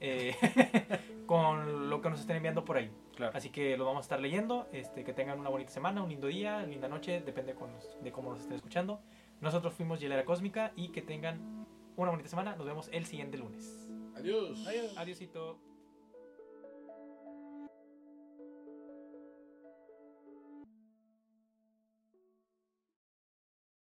eh, 0.01 0.35
con 1.27 1.89
lo 1.91 2.01
que 2.01 2.11
nos 2.11 2.21
estén 2.21 2.37
enviando 2.37 2.65
por 2.65 2.77
ahí. 2.77 2.91
Claro. 3.15 3.31
así 3.37 3.51
que 3.51 3.77
lo 3.77 3.85
vamos 3.85 4.01
a 4.01 4.03
estar 4.07 4.21
leyendo. 4.21 4.69
Este 4.73 5.05
que 5.05 5.13
tengan 5.13 5.39
una 5.39 5.49
bonita 5.49 5.71
semana 5.71 6.03
un 6.03 6.09
lindo 6.11 6.27
día 6.27 6.63
linda 6.63 6.89
noche 6.89 7.21
depende 7.21 7.55
con 7.55 7.73
los- 7.73 7.97
de 8.03 8.11
cómo 8.13 8.31
nos 8.33 8.41
estén 8.41 8.57
escuchando. 8.57 9.01
Nosotros 9.41 9.73
fuimos 9.75 10.01
Hielera 10.01 10.25
Cósmica 10.25 10.73
y 10.77 10.89
que 10.89 11.01
tengan 11.03 11.67
una 11.97 12.11
bonita 12.11 12.29
semana. 12.29 12.57
Nos 12.57 12.67
vemos 12.67 12.89
el 12.93 13.07
siguiente 13.07 13.39
lunes. 13.39 13.89
Adiós. 14.17 14.97
adiósito 14.97 15.59